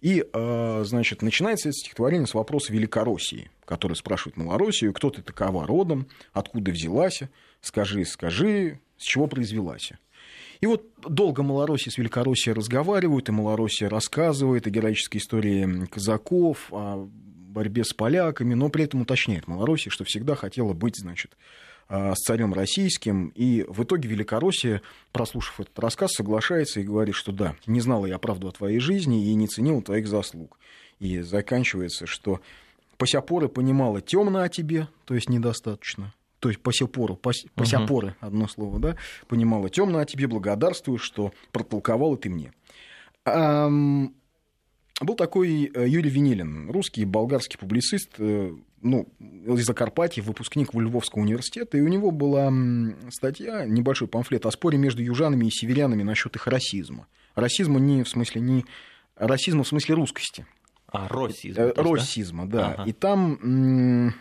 И, 0.00 0.24
а, 0.32 0.82
значит, 0.84 1.22
начинается 1.22 1.70
это 1.70 1.78
стихотворение 1.78 2.26
с 2.26 2.34
вопроса 2.34 2.72
Великороссии, 2.72 3.50
который 3.64 3.94
спрашивает 3.94 4.36
Малороссию, 4.36 4.92
кто 4.92 5.10
ты 5.10 5.22
такова 5.22 5.66
родом, 5.66 6.06
откуда 6.32 6.70
взялась, 6.70 7.22
скажи, 7.62 8.04
скажи, 8.04 8.78
с 8.98 9.04
чего 9.04 9.26
произвелась. 9.26 9.92
И 10.60 10.66
вот 10.66 10.84
долго 11.06 11.42
Малороссия 11.42 11.92
с 11.92 11.98
Великороссией 11.98 12.54
разговаривают, 12.54 13.28
и 13.28 13.32
Малороссия 13.32 13.88
рассказывает 13.88 14.66
о 14.66 14.70
героической 14.70 15.18
истории 15.18 15.86
казаков, 15.86 16.68
о 16.72 17.08
борьбе 17.58 17.84
с 17.84 17.92
поляками, 17.92 18.54
но 18.54 18.68
при 18.68 18.84
этом 18.84 19.02
уточняет 19.02 19.46
Малороссия, 19.46 19.90
что 19.90 20.04
всегда 20.04 20.34
хотела 20.34 20.72
быть, 20.72 20.96
значит, 20.96 21.36
а, 21.88 22.14
с 22.14 22.18
царем 22.18 22.52
российским. 22.52 23.28
И 23.34 23.64
в 23.68 23.84
итоге 23.84 24.08
Великороссия, 24.08 24.82
прослушав 25.12 25.60
этот 25.60 25.78
рассказ, 25.78 26.12
соглашается 26.12 26.80
и 26.80 26.84
говорит, 26.84 27.14
что 27.14 27.32
да, 27.32 27.56
не 27.66 27.80
знала 27.80 28.06
я 28.06 28.18
правду 28.18 28.48
о 28.48 28.52
твоей 28.52 28.78
жизни 28.78 29.30
и 29.30 29.34
не 29.34 29.46
ценила 29.46 29.80
твоих 29.80 30.06
заслуг. 30.06 30.58
И 30.98 31.20
заканчивается, 31.20 32.06
что 32.06 32.40
по 32.96 33.06
сяпоры 33.06 33.48
понимала 33.48 34.00
темно 34.00 34.40
о 34.40 34.48
тебе, 34.48 34.88
то 35.04 35.14
есть 35.14 35.28
недостаточно, 35.28 36.12
то 36.40 36.48
есть 36.48 36.60
по 36.60 36.72
сепору, 36.72 37.16
по, 37.16 37.32
по 37.54 37.64
сяпоры, 37.64 38.14
одно 38.20 38.46
слово, 38.48 38.78
да, 38.78 38.96
понимала 39.26 39.68
темно, 39.68 39.98
а 39.98 40.04
тебе 40.04 40.26
благодарствую, 40.26 40.98
что 40.98 41.32
протолковал 41.52 42.16
ты 42.16 42.30
мне. 42.30 42.52
Был 45.00 45.14
такой 45.14 45.70
э, 45.72 45.88
Юрий 45.88 46.10
Венилин, 46.10 46.70
русский 46.70 47.04
болгарский 47.04 47.56
публицист, 47.56 48.14
э, 48.18 48.52
ну, 48.80 49.08
из 49.20 49.64
Закарпатья, 49.64 50.22
выпускник 50.24 50.74
Львовского 50.74 51.22
университета, 51.22 51.78
и 51.78 51.80
у 51.80 51.88
него 51.88 52.10
была 52.10 52.52
статья, 53.10 53.64
небольшой 53.64 54.08
памфлет 54.08 54.44
о 54.46 54.50
споре 54.50 54.76
между 54.76 55.02
южанами 55.02 55.46
и 55.46 55.50
северянами 55.50 56.02
насчет 56.02 56.34
их 56.34 56.48
расизма. 56.48 57.06
Расизма 57.36 57.78
не 57.78 58.02
в 58.02 58.08
смысле 58.08 58.40
не 58.40 58.64
расизма 59.14 59.62
в 59.62 59.68
смысле 59.68 59.94
русскости. 59.94 60.46
А, 60.88 61.06
россизма. 61.06 61.62
Э, 61.62 61.72
россизма, 61.76 62.48
да. 62.48 62.58
да. 62.58 62.72
Ага. 62.72 62.84
И 62.84 62.92
там 62.92 64.14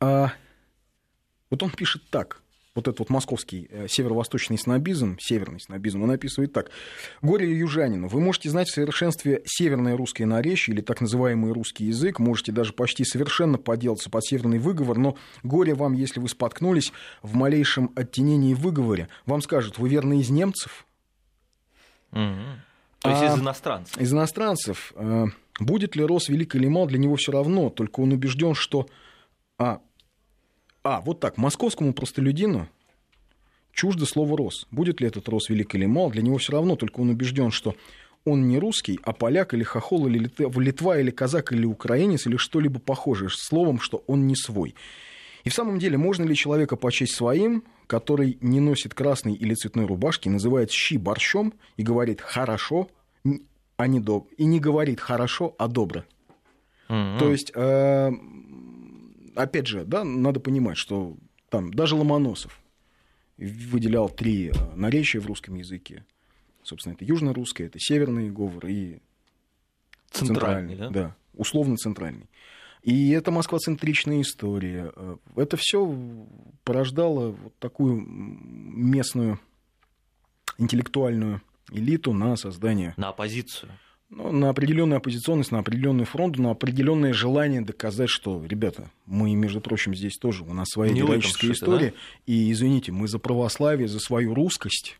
А, 0.00 0.32
вот 1.50 1.62
он 1.62 1.70
пишет 1.70 2.02
так. 2.10 2.42
Вот 2.76 2.86
этот 2.86 3.00
вот 3.00 3.10
московский 3.10 3.66
э, 3.68 3.88
северо-восточный 3.88 4.56
снобизм, 4.56 5.18
северный 5.18 5.58
снобизм, 5.58 6.04
он 6.04 6.12
описывает 6.12 6.52
так. 6.52 6.70
«Горе 7.20 7.50
южанину, 7.58 8.06
вы 8.06 8.20
можете 8.20 8.48
знать 8.48 8.68
в 8.68 8.72
совершенстве 8.72 9.42
северное 9.44 9.96
русское 9.96 10.24
наречие 10.24 10.74
или 10.74 10.80
так 10.80 11.00
называемый 11.00 11.52
русский 11.52 11.86
язык, 11.86 12.20
можете 12.20 12.52
даже 12.52 12.72
почти 12.72 13.04
совершенно 13.04 13.58
поделаться 13.58 14.08
под 14.08 14.24
северный 14.24 14.60
выговор, 14.60 14.98
но 14.98 15.16
горе 15.42 15.74
вам, 15.74 15.94
если 15.94 16.20
вы 16.20 16.28
споткнулись 16.28 16.92
в 17.22 17.34
малейшем 17.34 17.90
оттенении 17.96 18.54
выговоре. 18.54 19.08
Вам 19.26 19.42
скажут, 19.42 19.78
вы 19.78 19.88
верно 19.88 20.20
из 20.20 20.30
немцев?» 20.30 20.86
угу. 22.12 22.20
То 23.00 23.10
есть 23.10 23.22
а, 23.22 23.26
из 23.34 23.40
иностранцев? 23.40 23.98
Из 23.98 24.12
иностранцев. 24.12 24.92
А, 24.94 25.26
будет 25.58 25.96
ли 25.96 26.04
Рос 26.04 26.28
велик 26.28 26.54
или 26.54 26.68
мал, 26.68 26.86
для 26.86 26.98
него 26.98 27.16
все 27.16 27.32
равно, 27.32 27.70
только 27.70 28.00
он 28.00 28.12
убежден, 28.12 28.54
что... 28.54 28.86
А, 29.58 29.80
а, 30.82 31.00
вот 31.00 31.20
так, 31.20 31.36
московскому 31.36 31.92
простолюдину 31.92 32.68
чуждо 33.72 34.06
слово 34.06 34.36
«рос». 34.36 34.66
Будет 34.70 35.00
ли 35.00 35.06
этот 35.06 35.28
рос 35.28 35.48
велик 35.48 35.74
или 35.74 35.86
мал, 35.86 36.10
для 36.10 36.22
него 36.22 36.38
все 36.38 36.52
равно, 36.52 36.76
только 36.76 37.00
он 37.00 37.10
убежден, 37.10 37.50
что 37.50 37.74
он 38.24 38.48
не 38.48 38.58
русский, 38.58 39.00
а 39.02 39.12
поляк 39.12 39.54
или 39.54 39.62
хохол, 39.62 40.06
или 40.06 40.18
Литва, 40.18 40.98
или 40.98 41.10
казак, 41.10 41.52
или 41.52 41.64
украинец, 41.64 42.26
или 42.26 42.36
что-либо 42.36 42.78
похожее, 42.78 43.30
словом, 43.30 43.80
что 43.80 44.04
он 44.06 44.26
не 44.26 44.36
свой. 44.36 44.74
И 45.44 45.48
в 45.48 45.54
самом 45.54 45.78
деле, 45.78 45.96
можно 45.96 46.24
ли 46.24 46.34
человека 46.34 46.76
почесть 46.76 47.14
своим, 47.14 47.64
который 47.86 48.36
не 48.40 48.60
носит 48.60 48.94
красной 48.94 49.34
или 49.34 49.54
цветной 49.54 49.86
рубашки, 49.86 50.28
называет 50.28 50.70
щи 50.70 50.98
борщом 50.98 51.54
и 51.76 51.82
говорит 51.82 52.20
«хорошо», 52.20 52.88
а 53.76 53.86
не 53.86 54.00
доб... 54.00 54.28
и 54.36 54.44
не 54.44 54.60
говорит 54.60 55.00
«хорошо», 55.00 55.54
а 55.58 55.66
«добро». 55.68 56.04
Mm-hmm. 56.88 57.18
То 57.18 57.30
есть, 57.30 57.52
э, 57.54 58.10
опять 59.34 59.66
же, 59.66 59.84
да, 59.84 60.04
надо 60.04 60.40
понимать, 60.40 60.76
что 60.76 61.16
там 61.48 61.72
даже 61.72 61.96
Ломоносов 61.96 62.60
выделял 63.36 64.08
три 64.08 64.48
э, 64.48 64.52
наречия 64.74 65.20
в 65.20 65.26
русском 65.26 65.54
языке. 65.54 66.04
Собственно, 66.62 66.94
это 66.94 67.04
южно-русское, 67.04 67.66
это 67.66 67.78
северный 67.78 68.30
говор 68.30 68.66
и 68.66 69.00
центральный, 70.10 70.74
центральный 70.74 70.76
да? 70.76 70.90
да, 70.90 71.16
условно 71.34 71.76
центральный. 71.76 72.28
И 72.82 73.10
это 73.10 73.30
москвоцентричная 73.30 74.22
история. 74.22 74.92
Э, 74.94 75.16
это 75.36 75.56
все 75.56 76.26
порождало 76.64 77.30
вот 77.30 77.54
такую 77.58 77.96
местную 78.06 79.40
интеллектуальную 80.58 81.42
элиту 81.70 82.12
на 82.12 82.36
создание... 82.36 82.94
На 82.96 83.08
оппозицию 83.08 83.70
ну, 84.10 84.32
на 84.32 84.50
определенную 84.50 84.98
оппозиционность, 84.98 85.52
на 85.52 85.60
определенный 85.60 86.04
фронт, 86.04 86.36
на 86.36 86.50
определенное 86.50 87.12
желание 87.12 87.60
доказать, 87.60 88.10
что, 88.10 88.44
ребята, 88.44 88.90
мы, 89.06 89.34
между 89.36 89.60
прочим, 89.60 89.94
здесь 89.94 90.18
тоже, 90.18 90.42
у 90.42 90.52
нас 90.52 90.68
своя 90.68 90.92
Не 90.92 91.02
героическая 91.02 91.52
история, 91.52 91.90
да? 91.90 91.96
и, 92.26 92.50
извините, 92.50 92.90
мы 92.90 93.06
за 93.06 93.20
православие, 93.20 93.86
за 93.86 94.00
свою 94.00 94.34
русскость, 94.34 94.98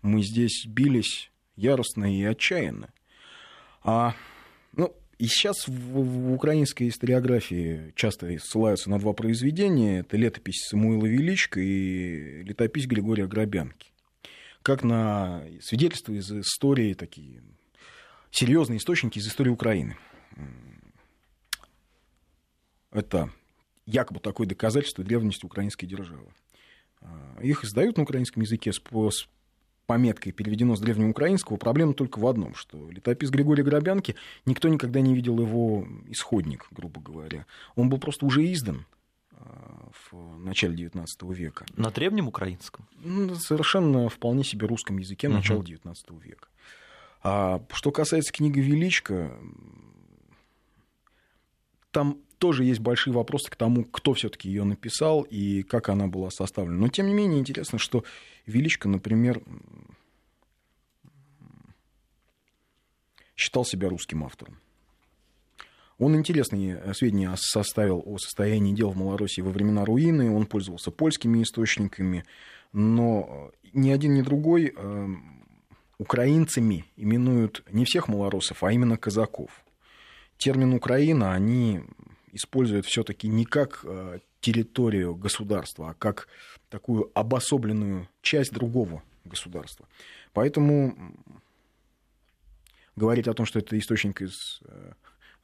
мы 0.00 0.22
здесь 0.22 0.64
бились 0.64 1.32
яростно 1.56 2.16
и 2.16 2.22
отчаянно. 2.22 2.90
А, 3.82 4.14
ну, 4.76 4.94
и 5.18 5.26
сейчас 5.26 5.66
в, 5.66 5.72
в 5.72 6.32
украинской 6.32 6.88
историографии 6.88 7.92
часто 7.96 8.38
ссылаются 8.38 8.90
на 8.90 9.00
два 9.00 9.12
произведения. 9.12 10.00
Это 10.00 10.16
летопись 10.16 10.66
Самуила 10.68 11.06
Величко 11.06 11.60
и 11.60 12.44
летопись 12.44 12.86
Григория 12.86 13.26
Грабянки. 13.26 13.90
Как 14.62 14.84
на 14.84 15.42
свидетельства 15.60 16.12
из 16.12 16.30
истории 16.30 16.94
такие 16.94 17.42
серьезные 18.32 18.78
источники 18.78 19.18
из 19.18 19.28
истории 19.28 19.50
Украины. 19.50 19.96
Это 22.90 23.30
якобы 23.86 24.20
такое 24.20 24.48
доказательство 24.48 25.04
древности 25.04 25.46
украинской 25.46 25.86
державы. 25.86 26.26
А, 27.00 27.38
их 27.40 27.64
издают 27.64 27.96
на 27.96 28.02
украинском 28.02 28.42
языке 28.42 28.72
с, 28.72 28.80
с 28.80 29.28
пометкой 29.86 30.32
переведено 30.32 30.76
с 30.76 30.80
древнего 30.80 31.10
украинского. 31.10 31.56
Проблема 31.56 31.94
только 31.94 32.18
в 32.18 32.26
одном, 32.26 32.54
что 32.54 32.90
летопис 32.90 33.30
Григория 33.30 33.62
Горобянки, 33.62 34.16
никто 34.46 34.68
никогда 34.68 35.00
не 35.00 35.14
видел 35.14 35.38
его 35.38 35.86
исходник, 36.06 36.66
грубо 36.70 37.00
говоря. 37.00 37.46
Он 37.76 37.88
был 37.88 37.98
просто 37.98 38.26
уже 38.26 38.50
издан 38.52 38.86
а, 39.32 39.90
в 40.10 40.38
начале 40.38 40.74
XIX 40.74 41.06
века. 41.34 41.66
На 41.76 41.90
древнем 41.90 42.28
украинском? 42.28 42.86
Совершенно 43.38 44.08
вполне 44.08 44.44
себе 44.44 44.66
русском 44.66 44.98
языке 44.98 45.28
угу. 45.28 45.36
начала 45.36 45.62
XIX 45.62 45.94
века. 46.22 46.48
А 47.22 47.64
что 47.72 47.92
касается 47.92 48.32
книги 48.32 48.60
Величко, 48.60 49.36
там 51.92 52.18
тоже 52.38 52.64
есть 52.64 52.80
большие 52.80 53.14
вопросы 53.14 53.48
к 53.50 53.54
тому, 53.54 53.84
кто 53.84 54.14
все-таки 54.14 54.48
ее 54.48 54.64
написал 54.64 55.22
и 55.22 55.62
как 55.62 55.88
она 55.88 56.08
была 56.08 56.30
составлена. 56.30 56.76
Но 56.76 56.88
тем 56.88 57.06
не 57.06 57.14
менее 57.14 57.38
интересно, 57.38 57.78
что 57.78 58.02
Величко, 58.46 58.88
например, 58.88 59.40
считал 63.36 63.64
себя 63.64 63.88
русским 63.88 64.24
автором. 64.24 64.58
Он 65.98 66.16
интересные 66.16 66.92
сведения 66.94 67.32
составил 67.36 68.02
о 68.04 68.18
состоянии 68.18 68.74
дел 68.74 68.90
в 68.90 68.96
Малороссии 68.96 69.40
во 69.40 69.50
времена 69.50 69.84
руины, 69.84 70.34
он 70.34 70.46
пользовался 70.46 70.90
польскими 70.90 71.44
источниками, 71.44 72.24
но 72.72 73.52
ни 73.72 73.90
один, 73.90 74.14
ни 74.14 74.22
другой 74.22 74.72
эм, 74.76 75.46
украинцами 76.02 76.84
именуют 76.96 77.62
не 77.70 77.84
всех 77.84 78.08
малоросов, 78.08 78.62
а 78.62 78.72
именно 78.72 78.96
казаков. 78.96 79.64
Термин 80.36 80.74
«Украина» 80.74 81.32
они 81.32 81.82
используют 82.32 82.86
все-таки 82.86 83.28
не 83.28 83.44
как 83.44 83.84
территорию 84.40 85.14
государства, 85.14 85.90
а 85.90 85.94
как 85.94 86.28
такую 86.68 87.10
обособленную 87.14 88.08
часть 88.20 88.52
другого 88.52 89.02
государства. 89.24 89.86
Поэтому 90.32 90.96
говорить 92.96 93.28
о 93.28 93.34
том, 93.34 93.46
что 93.46 93.60
это 93.60 93.78
источник 93.78 94.20
из 94.20 94.60
э, 94.64 94.92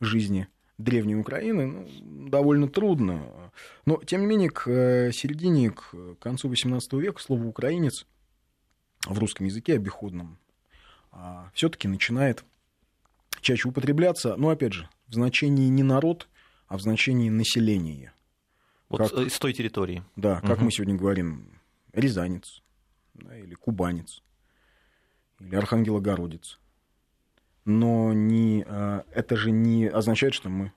жизни 0.01 0.49
древней 0.79 1.17
Украины, 1.17 1.67
ну, 1.67 2.29
довольно 2.29 2.69
трудно. 2.69 3.53
Но, 3.87 4.03
тем 4.05 4.23
не 4.23 4.27
менее, 4.27 4.51
к 4.51 4.69
э, 4.69 5.13
середине, 5.13 5.71
к 5.71 6.17
концу 6.19 6.51
XVIII 6.53 7.01
века 7.01 7.23
слово 7.23 7.45
«украинец» 7.45 8.05
в 9.07 9.19
русском 9.19 9.47
языке 9.47 9.75
обиходном 9.75 10.39
все-таки 11.55 11.89
начинает 11.89 12.45
чаще 13.41 13.69
употребляться, 13.69 14.37
но, 14.37 14.51
опять 14.51 14.73
же, 14.73 14.89
в 15.09 15.15
значении 15.15 15.69
не 15.69 15.83
народ, 15.83 16.29
а 16.67 16.77
в 16.77 16.81
значении 16.81 17.31
населения. 17.31 18.13
Вот 18.89 19.11
как, 19.11 19.31
с 19.31 19.39
той 19.39 19.53
территории. 19.53 20.03
Да, 20.17 20.41
как 20.41 20.57
угу. 20.57 20.67
мы 20.67 20.73
сегодня 20.73 20.95
говорим, 20.95 21.61
рязанец, 21.93 22.63
да, 23.15 23.37
или 23.37 23.55
кубанец, 23.55 24.23
или 25.41 25.55
архангелогородец. 25.55 26.59
Но 27.65 28.13
не, 28.13 28.65
а, 28.67 29.05
это 29.13 29.37
же 29.37 29.51
не 29.51 29.87
означает, 29.87 30.35
что 30.35 30.49
мы 30.49 30.73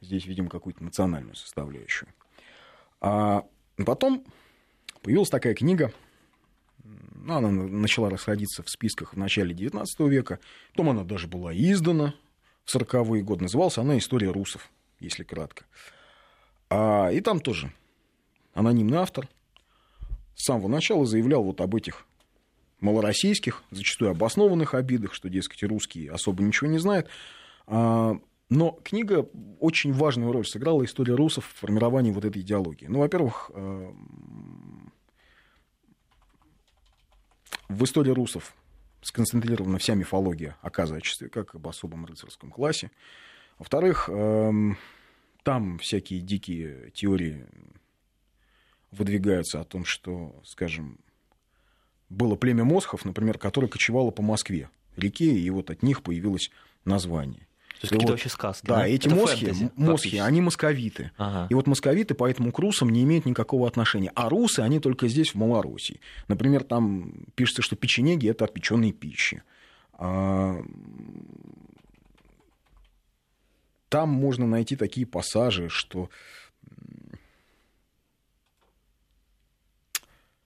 здесь 0.00 0.26
видим 0.26 0.48
какую-то 0.48 0.84
национальную 0.84 1.34
составляющую. 1.34 2.08
А 3.00 3.44
потом 3.84 4.24
появилась 5.02 5.30
такая 5.30 5.54
книга, 5.54 5.92
ну, 7.14 7.36
она 7.36 7.50
начала 7.50 8.10
расходиться 8.10 8.62
в 8.62 8.70
списках 8.70 9.14
в 9.14 9.16
начале 9.16 9.54
XIX 9.54 9.84
века, 10.08 10.38
потом 10.72 10.90
она 10.90 11.04
даже 11.04 11.26
была 11.26 11.54
издана 11.54 12.14
в 12.64 12.74
40-е 12.74 13.22
годы, 13.22 13.42
называлась 13.42 13.78
она 13.78 13.98
«История 13.98 14.30
русов», 14.30 14.70
если 15.00 15.24
кратко. 15.24 15.64
А, 16.70 17.08
и 17.10 17.20
там 17.20 17.40
тоже 17.40 17.72
анонимный 18.54 18.98
автор 18.98 19.28
с 20.34 20.44
самого 20.44 20.68
начала 20.68 21.04
заявлял 21.06 21.42
вот 21.42 21.60
об 21.60 21.74
этих 21.74 22.06
малороссийских, 22.80 23.64
зачастую 23.70 24.10
обоснованных 24.10 24.74
обидах, 24.74 25.14
что, 25.14 25.28
дескать, 25.28 25.62
русские 25.64 26.12
особо 26.12 26.42
ничего 26.42 26.70
не 26.70 26.78
знают. 26.78 27.08
А, 27.66 28.18
но 28.50 28.78
книга 28.82 29.28
очень 29.60 29.92
важную 29.92 30.32
роль 30.32 30.46
сыграла 30.46 30.84
история 30.84 31.14
русов 31.14 31.44
в 31.44 31.60
формировании 31.60 32.12
вот 32.12 32.24
этой 32.24 32.42
идеологии. 32.42 32.86
Ну, 32.86 33.00
во-первых, 33.00 33.50
а, 33.54 33.94
в 37.68 37.84
истории 37.84 38.10
русов 38.10 38.54
сконцентрирована 39.02 39.78
вся 39.78 39.94
мифология 39.94 40.56
о 40.62 40.70
казачестве, 40.70 41.28
как 41.28 41.54
об 41.54 41.66
особом 41.68 42.06
рыцарском 42.06 42.50
классе. 42.50 42.90
Во-вторых, 43.58 44.08
там 45.42 45.78
всякие 45.78 46.20
дикие 46.20 46.90
теории 46.90 47.46
выдвигаются 48.90 49.60
о 49.60 49.64
том, 49.64 49.84
что, 49.84 50.40
скажем, 50.44 50.98
было 52.08 52.36
племя 52.36 52.64
Мосхов, 52.64 53.04
например, 53.04 53.38
которое 53.38 53.68
кочевало 53.68 54.10
по 54.10 54.22
Москве, 54.22 54.70
реке, 54.96 55.26
и 55.26 55.50
вот 55.50 55.70
от 55.70 55.82
них 55.82 56.02
появилось 56.02 56.50
название. 56.84 57.47
То 57.80 57.84
есть 57.84 57.92
какие-то 57.92 58.06
вот, 58.06 58.10
вообще 58.12 58.28
сказки. 58.28 58.66
Да, 58.66 58.76
да? 58.76 58.88
эти 58.88 59.08
мосхи, 59.08 59.46
фэнтези, 59.46 59.70
мосхи 59.76 60.16
они 60.16 60.40
московиты. 60.40 61.12
Ага. 61.16 61.46
И 61.48 61.54
вот 61.54 61.68
московиты 61.68 62.14
поэтому 62.14 62.50
к 62.50 62.58
русам 62.58 62.90
не 62.90 63.04
имеют 63.04 63.24
никакого 63.24 63.68
отношения. 63.68 64.10
А 64.16 64.28
русы, 64.28 64.60
они 64.60 64.80
только 64.80 65.06
здесь, 65.06 65.32
в 65.32 65.34
Малороссии. 65.36 66.00
Например, 66.26 66.64
там 66.64 67.26
пишется, 67.36 67.62
что 67.62 67.76
печенеги– 67.76 68.28
это 68.30 68.46
от 68.46 68.52
печеной 68.52 68.92
пищи. 68.92 69.42
А 69.92 70.60
там 73.88 74.08
можно 74.10 74.46
найти 74.46 74.76
такие 74.76 75.06
пассажи, 75.06 75.68
что 75.68 76.10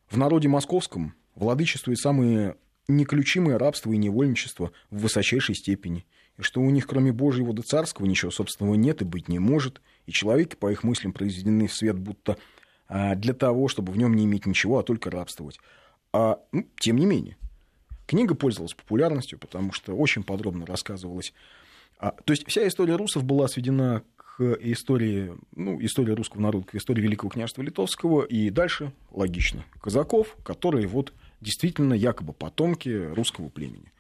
в 0.09 0.17
народе 0.19 0.49
московском 0.49 1.15
владычествует 1.35 1.99
самое 1.99 2.57
неключимое 2.89 3.59
рабство 3.59 3.93
и 3.93 3.97
невольничество 3.97 4.73
в 4.91 4.99
высочайшей 4.99 5.55
степени, 5.55 6.05
и 6.39 6.43
что 6.43 6.61
у 6.61 6.71
них, 6.71 6.87
кроме 6.87 7.13
Божьего 7.13 7.53
да 7.53 7.63
царского, 7.63 8.07
ничего 8.07 8.31
собственного 8.31 8.75
нет 8.75 9.03
и 9.03 9.05
быть 9.05 9.29
не 9.29 9.39
может, 9.39 9.81
и 10.07 10.13
человеки, 10.13 10.57
по 10.57 10.71
их 10.71 10.83
мыслям, 10.83 11.13
произведены 11.13 11.67
в 11.67 11.75
свет 11.75 11.99
будто 11.99 12.37
а, 12.89 13.15
для 13.15 13.35
того, 13.35 13.69
чтобы 13.69 13.93
в 13.93 13.97
нем 13.97 14.15
не 14.15 14.25
иметь 14.25 14.47
ничего, 14.47 14.79
а 14.79 14.83
только 14.83 15.11
рабствовать. 15.11 15.59
А, 16.13 16.39
ну, 16.53 16.67
тем 16.79 16.97
не 16.97 17.07
менее, 17.07 17.37
книга 18.07 18.35
пользовалась 18.35 18.75
популярностью, 18.75 19.39
потому 19.39 19.73
что 19.73 19.95
очень 19.95 20.23
подробно 20.23 20.67
рассказывалось 20.67 21.33
а, 22.03 22.11
то 22.25 22.33
есть 22.33 22.49
вся 22.49 22.67
история 22.67 22.97
русов 22.97 23.23
была 23.23 23.47
сведена 23.47 24.03
к 24.17 24.43
истории, 24.61 25.35
ну, 25.55 25.81
истории 25.81 26.13
русского 26.13 26.41
народа, 26.41 26.67
к 26.67 26.75
истории 26.75 27.01
Великого 27.01 27.31
княжества 27.31 27.63
Литовского, 27.63 28.25
и 28.25 28.51
дальше, 28.51 28.93
логично, 29.13 29.65
казаков, 29.81 30.37
которые 30.43 30.89
вот 30.89 31.13
действительно 31.41 31.95
якобы 31.95 32.33
потомки 32.33 32.89
русского 32.89 33.51
племени. 33.51 33.93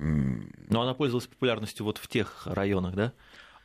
Но 0.00 0.80
она 0.82 0.94
пользовалась 0.94 1.26
популярностью 1.26 1.84
вот 1.84 1.98
в 1.98 2.08
тех 2.08 2.46
районах, 2.46 2.94
да? 2.94 3.12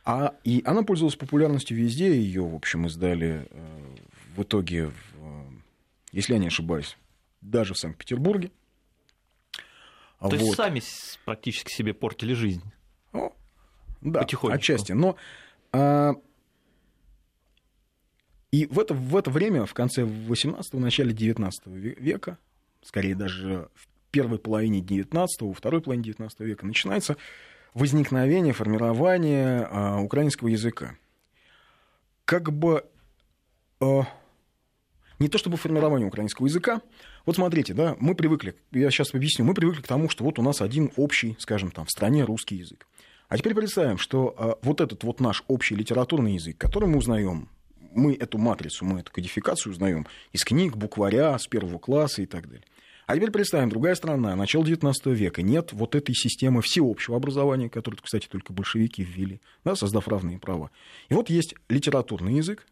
А, 0.04 0.34
и 0.44 0.62
она 0.66 0.82
пользовалась 0.82 1.16
популярностью 1.16 1.76
везде, 1.76 2.14
ее, 2.14 2.42
в 2.42 2.54
общем, 2.54 2.86
издали 2.86 3.48
э, 3.50 3.96
в 4.36 4.42
итоге, 4.42 4.88
в, 4.88 4.92
если 6.12 6.34
я 6.34 6.38
не 6.38 6.46
ошибаюсь, 6.46 6.96
даже 7.40 7.74
в 7.74 7.78
Санкт-Петербурге. 7.78 8.50
То 10.20 10.28
вот. 10.28 10.34
есть 10.34 10.54
сами 10.54 10.82
практически 11.24 11.72
себе 11.72 11.94
портили 11.94 12.34
жизнь. 12.34 12.62
Да, 13.12 14.20
Потихонечку. 14.20 14.58
отчасти. 14.58 14.92
Но 14.92 15.16
а, 15.72 16.12
и 18.52 18.66
в 18.66 18.78
это, 18.78 18.94
в 18.94 19.16
это 19.16 19.30
время, 19.30 19.66
в 19.66 19.74
конце 19.74 20.02
18-го, 20.02 20.78
начале 20.78 21.12
19 21.12 21.66
века, 21.66 22.38
скорее 22.82 23.14
даже 23.14 23.68
в 23.74 23.88
первой 24.16 24.38
половине 24.38 24.80
19-го, 24.80 25.52
второй 25.52 25.82
половине 25.82 26.04
19 26.04 26.40
века, 26.40 26.64
начинается 26.64 27.18
возникновение, 27.74 28.54
формирование 28.54 29.68
а, 29.70 30.00
украинского 30.00 30.48
языка. 30.48 30.96
Как 32.24 32.50
бы 32.50 32.86
а, 33.78 34.04
не 35.18 35.28
то 35.28 35.36
чтобы 35.36 35.58
формирование 35.58 36.08
украинского 36.08 36.46
языка. 36.46 36.80
Вот 37.26 37.36
смотрите, 37.36 37.74
да, 37.74 37.94
мы 38.00 38.14
привыкли, 38.14 38.54
я 38.72 38.90
сейчас 38.90 39.12
объясню, 39.12 39.44
мы 39.44 39.52
привыкли 39.52 39.82
к 39.82 39.86
тому, 39.86 40.08
что 40.08 40.24
вот 40.24 40.38
у 40.38 40.42
нас 40.42 40.62
один 40.62 40.90
общий, 40.96 41.36
скажем 41.38 41.70
там, 41.70 41.84
в 41.84 41.90
стране 41.90 42.24
русский 42.24 42.56
язык. 42.56 42.86
А 43.28 43.36
теперь 43.36 43.54
представим, 43.54 43.98
что 43.98 44.34
а, 44.38 44.58
вот 44.62 44.80
этот 44.80 45.04
вот 45.04 45.20
наш 45.20 45.44
общий 45.46 45.74
литературный 45.74 46.32
язык, 46.32 46.56
который 46.56 46.88
мы 46.88 46.96
узнаем, 46.96 47.50
мы 47.92 48.14
эту 48.14 48.38
матрицу, 48.38 48.86
мы 48.86 49.00
эту 49.00 49.12
кодификацию 49.12 49.74
узнаем 49.74 50.06
из 50.32 50.42
книг, 50.42 50.74
букваря, 50.74 51.38
с 51.38 51.46
первого 51.46 51.78
класса 51.78 52.22
и 52.22 52.26
так 52.26 52.48
далее. 52.48 52.64
А 53.06 53.14
теперь 53.14 53.30
представим, 53.30 53.68
другая 53.68 53.94
страна, 53.94 54.34
начало 54.34 54.64
XIX 54.64 54.92
века, 55.14 55.40
нет 55.40 55.72
вот 55.72 55.94
этой 55.94 56.12
системы 56.12 56.60
всеобщего 56.60 57.16
образования, 57.16 57.70
которую, 57.70 58.00
кстати, 58.02 58.26
только 58.26 58.52
большевики 58.52 59.04
ввели, 59.04 59.40
да, 59.64 59.76
создав 59.76 60.08
равные 60.08 60.40
права. 60.40 60.72
И 61.08 61.14
вот 61.14 61.30
есть 61.30 61.54
литературный 61.68 62.34
язык, 62.34 62.66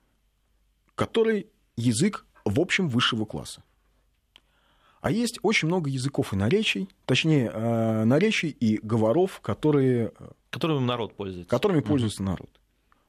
который 0.97 1.47
язык, 1.77 2.27
в 2.45 2.59
общем, 2.59 2.89
высшего 2.89 3.25
класса. 3.25 3.63
А 5.01 5.13
есть 5.13 5.39
очень 5.43 5.69
много 5.69 5.89
языков 5.89 6.33
и 6.33 6.37
наречий, 6.37 6.89
точнее, 7.05 7.51
э, 7.53 8.05
наречий 8.05 8.49
и 8.49 8.79
говоров, 8.85 9.41
которые... 9.41 10.13
Э, 10.19 10.31
которыми 10.51 10.81
народ 10.81 11.15
пользуется. 11.15 11.49
Которыми 11.49 11.79
угу. 11.79 11.89
пользуется 11.89 12.23
народ. 12.25 12.51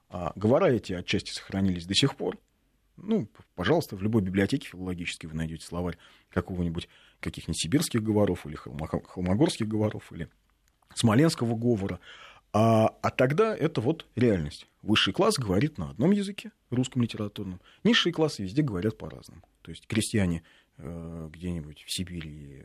А 0.10 0.32
говора 0.36 0.70
эти 0.70 0.94
отчасти 0.94 1.32
сохранились 1.32 1.86
до 1.86 1.96
сих 1.96 2.16
пор. 2.18 2.38
Ну, 2.98 3.28
пожалуйста, 3.56 3.96
в 3.96 4.04
любой 4.04 4.22
библиотеке 4.22 4.68
филологической 4.68 5.30
вы 5.30 5.36
найдете 5.36 5.66
словарь 5.66 5.98
какого-нибудь, 6.30 6.88
каких-нибудь 7.20 7.60
сибирских 7.60 8.04
говоров 8.04 8.46
или 8.46 8.56
холмогорских 8.56 9.68
говоров, 9.68 10.12
или 10.12 10.30
смоленского 10.94 11.56
говора. 11.56 12.00
А, 12.54 12.88
а 13.02 13.10
тогда 13.10 13.56
это 13.56 13.82
вот 13.82 14.06
реальность. 14.16 14.68
Высший 14.82 15.14
класс 15.14 15.36
говорит 15.38 15.78
на 15.78 15.90
одном 15.90 16.12
языке, 16.12 16.52
русском 16.70 17.02
литературном. 17.02 17.60
Низшие 17.84 18.14
классы 18.14 18.44
везде 18.44 18.62
говорят 18.62 18.98
по-разному. 18.98 19.42
То 19.62 19.72
есть 19.72 19.88
крестьяне 19.88 20.44
Э, 20.78 21.30
где-нибудь 21.32 21.84
в 21.86 21.94
Сибири 21.94 22.64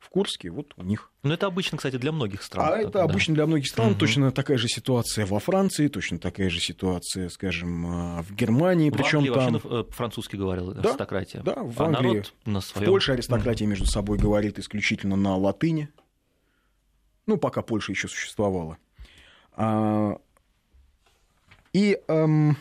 в 0.00 0.08
Курске, 0.08 0.50
вот 0.50 0.72
у 0.76 0.82
них. 0.82 1.12
Но 1.22 1.34
это 1.34 1.46
обычно, 1.46 1.76
кстати, 1.76 1.96
для 1.96 2.10
многих 2.10 2.42
стран. 2.42 2.72
А 2.72 2.78
это 2.78 2.90
да. 2.90 3.02
обычно 3.04 3.34
для 3.34 3.46
многих 3.46 3.68
стран. 3.68 3.92
Угу. 3.92 3.98
Точно 4.00 4.32
такая 4.32 4.56
же 4.56 4.66
ситуация 4.66 5.26
во 5.26 5.38
Франции, 5.38 5.88
точно 5.88 6.18
такая 6.18 6.48
же 6.48 6.58
ситуация, 6.58 7.28
скажем, 7.28 8.18
э, 8.18 8.22
в 8.22 8.34
Германии. 8.34 8.88
В 8.88 8.94
Причем 8.94 9.32
там... 9.32 9.56
э, 9.62 9.84
французский 9.90 10.38
говорил 10.38 10.72
да, 10.72 10.80
аристократия. 10.80 11.42
Да, 11.42 11.56
в 11.62 11.80
а 11.80 11.84
Англии. 11.84 12.24
На 12.46 12.62
своем... 12.62 12.86
В 12.86 12.90
Польше 12.90 13.12
аристократия 13.12 13.64
угу. 13.64 13.70
между 13.70 13.86
собой 13.86 14.18
говорит 14.18 14.58
исключительно 14.58 15.16
на 15.16 15.36
латыни. 15.36 15.90
ну, 17.26 17.36
пока 17.36 17.60
Польша 17.60 17.92
еще 17.92 18.08
существовала. 18.08 18.78
А, 19.52 20.16
и 21.74 21.98
эм, 22.08 22.56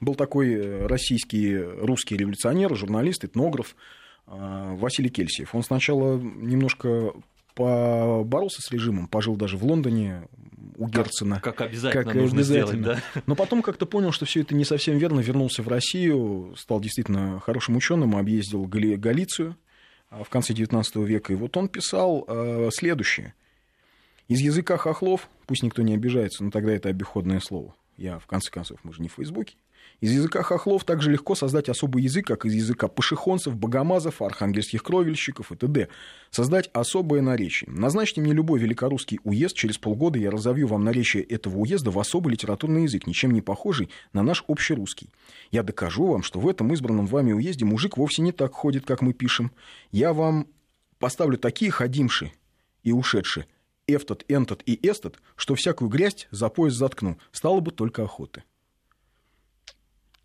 был 0.00 0.14
такой 0.14 0.54
э, 0.54 0.86
российский 0.86 1.58
русский 1.58 2.16
революционер, 2.16 2.74
журналист, 2.74 3.24
этнограф 3.24 3.76
э, 3.76 3.98
Василий 4.30 5.10
Кельсиев. 5.10 5.54
Он 5.54 5.62
сначала 5.62 6.18
немножко 6.18 7.12
поборолся 7.54 8.62
с 8.62 8.70
режимом, 8.70 9.08
пожил 9.08 9.36
даже 9.36 9.56
в 9.56 9.64
Лондоне 9.64 10.28
у 10.76 10.86
Герцена. 10.86 11.40
Как, 11.40 11.56
как 11.56 11.68
обязательно 11.68 12.04
как 12.04 12.14
нужно 12.14 12.38
обязательно. 12.38 12.82
сделать, 12.82 13.02
да? 13.14 13.22
Но 13.26 13.34
потом 13.34 13.62
как-то 13.62 13.84
понял, 13.84 14.12
что 14.12 14.26
все 14.26 14.42
это 14.42 14.54
не 14.54 14.64
совсем 14.64 14.96
верно, 14.96 15.20
вернулся 15.20 15.62
в 15.62 15.68
Россию, 15.68 16.54
стал 16.56 16.80
действительно 16.80 17.40
хорошим 17.40 17.76
ученым, 17.76 18.16
объездил 18.16 18.64
Галицию 18.66 19.56
а, 20.10 20.22
в 20.22 20.28
конце 20.28 20.54
XIX 20.54 20.84
века. 21.04 21.32
И 21.32 21.36
вот 21.36 21.56
он 21.56 21.68
писал 21.68 22.24
э, 22.28 22.70
следующее. 22.72 23.34
Из 24.28 24.40
языка 24.40 24.76
хохлов, 24.76 25.28
пусть 25.46 25.62
никто 25.62 25.82
не 25.82 25.94
обижается, 25.94 26.44
но 26.44 26.50
тогда 26.50 26.72
это 26.72 26.88
обиходное 26.88 27.40
слово. 27.40 27.74
Я, 27.96 28.18
в 28.18 28.26
конце 28.26 28.50
концов, 28.50 28.78
мы 28.84 28.92
же 28.92 29.02
не 29.02 29.08
в 29.08 29.14
Фейсбуке. 29.14 29.56
Из 30.00 30.12
языка 30.12 30.44
хохлов 30.44 30.84
также 30.84 31.10
легко 31.10 31.34
создать 31.34 31.68
особый 31.68 32.04
язык, 32.04 32.24
как 32.24 32.44
из 32.44 32.54
языка 32.54 32.86
пашихонцев, 32.86 33.56
богомазов, 33.56 34.22
архангельских 34.22 34.84
кровельщиков 34.84 35.50
и 35.50 35.56
т.д. 35.56 35.88
Создать 36.30 36.70
особое 36.72 37.20
наречие. 37.20 37.68
Назначьте 37.68 38.20
мне 38.20 38.32
любой 38.32 38.60
великорусский 38.60 39.18
уезд, 39.24 39.56
через 39.56 39.76
полгода 39.76 40.16
я 40.20 40.30
разовью 40.30 40.68
вам 40.68 40.84
наречие 40.84 41.24
этого 41.24 41.56
уезда 41.58 41.90
в 41.90 41.98
особый 41.98 42.32
литературный 42.32 42.84
язык, 42.84 43.08
ничем 43.08 43.32
не 43.32 43.40
похожий 43.40 43.90
на 44.12 44.22
наш 44.22 44.44
общерусский. 44.46 45.10
Я 45.50 45.64
докажу 45.64 46.06
вам, 46.06 46.22
что 46.22 46.38
в 46.38 46.46
этом 46.46 46.72
избранном 46.74 47.06
вами 47.06 47.32
уезде 47.32 47.64
мужик 47.64 47.96
вовсе 47.96 48.22
не 48.22 48.30
так 48.30 48.52
ходит, 48.52 48.86
как 48.86 49.02
мы 49.02 49.12
пишем. 49.12 49.50
Я 49.90 50.12
вам 50.12 50.46
поставлю 51.00 51.38
такие 51.38 51.72
ходимши 51.72 52.30
и 52.84 52.92
ушедшие, 52.92 53.46
эфтот, 53.88 54.24
энтот 54.28 54.62
и 54.64 54.78
эстот, 54.88 55.18
что 55.34 55.56
всякую 55.56 55.88
грязь 55.88 56.28
за 56.30 56.48
пояс 56.50 56.74
заткну. 56.74 57.18
Стало 57.32 57.58
бы 57.58 57.72
только 57.72 58.04
охоты. 58.04 58.44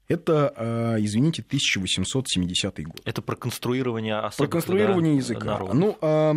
Это, 0.08 0.54
а, 0.56 0.96
извините, 1.00 1.42
1870 1.42 2.84
год. 2.84 3.02
Это 3.06 3.22
про 3.22 3.36
конструирование 3.36 4.16
особых, 4.16 4.50
Про 4.50 4.58
конструирование 4.58 5.14
да, 5.14 5.18
языка. 5.18 5.46
Народов. 5.46 5.76
Ну, 5.76 5.98
а, 6.02 6.34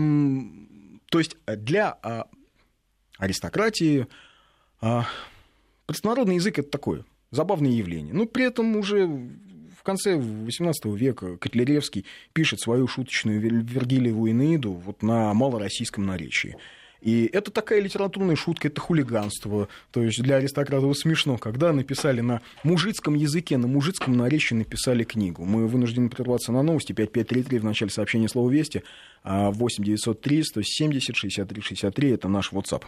то 1.10 1.18
есть 1.18 1.36
для 1.46 1.96
а, 2.02 2.26
аристократии 3.18 4.06
а, 4.80 5.06
простонародный 5.86 6.36
язык 6.36 6.58
это 6.58 6.70
такое 6.70 7.04
забавное 7.30 7.70
явление. 7.70 8.14
Но 8.14 8.26
при 8.26 8.44
этом 8.44 8.76
уже 8.76 9.06
в 9.06 9.82
конце 9.82 10.16
XVIII 10.16 10.96
века 10.96 11.36
Котляревский 11.36 12.06
пишет 12.32 12.60
свою 12.60 12.86
шуточную 12.86 13.40
Вергилиеву 13.40 14.28
Энеиду 14.28 14.72
вот 14.72 15.02
на 15.02 15.32
малороссийском 15.34 16.04
наречии. 16.06 16.56
И 17.01 17.28
это 17.32 17.51
такая 17.51 17.80
литературная 17.80 18.36
шутка, 18.36 18.68
это 18.68 18.80
хулиганство. 18.80 19.68
То 19.90 20.03
есть 20.03 20.22
для 20.22 20.36
аристократов 20.36 20.97
смешно, 20.99 21.38
когда 21.38 21.72
написали 21.72 22.20
на 22.20 22.40
мужицком 22.62 23.14
языке, 23.14 23.59
на 23.59 23.66
мужицком 23.66 24.16
наречии 24.16 24.55
написали 24.55 25.05
книгу. 25.05 25.44
Мы 25.44 25.66
вынуждены 25.66 26.09
прерваться 26.09 26.53
на 26.53 26.62
новости. 26.62 26.92
5533 26.92 27.59
в 27.59 27.64
начале 27.64 27.90
сообщения 27.90 28.28
слова 28.28 28.51
«Вести», 28.51 28.82
8903 29.24 30.42
170 30.44 31.16
63 31.16 31.62
63 31.62 32.11
это 32.11 32.28
наш 32.28 32.53
WhatsApp. 32.53 32.84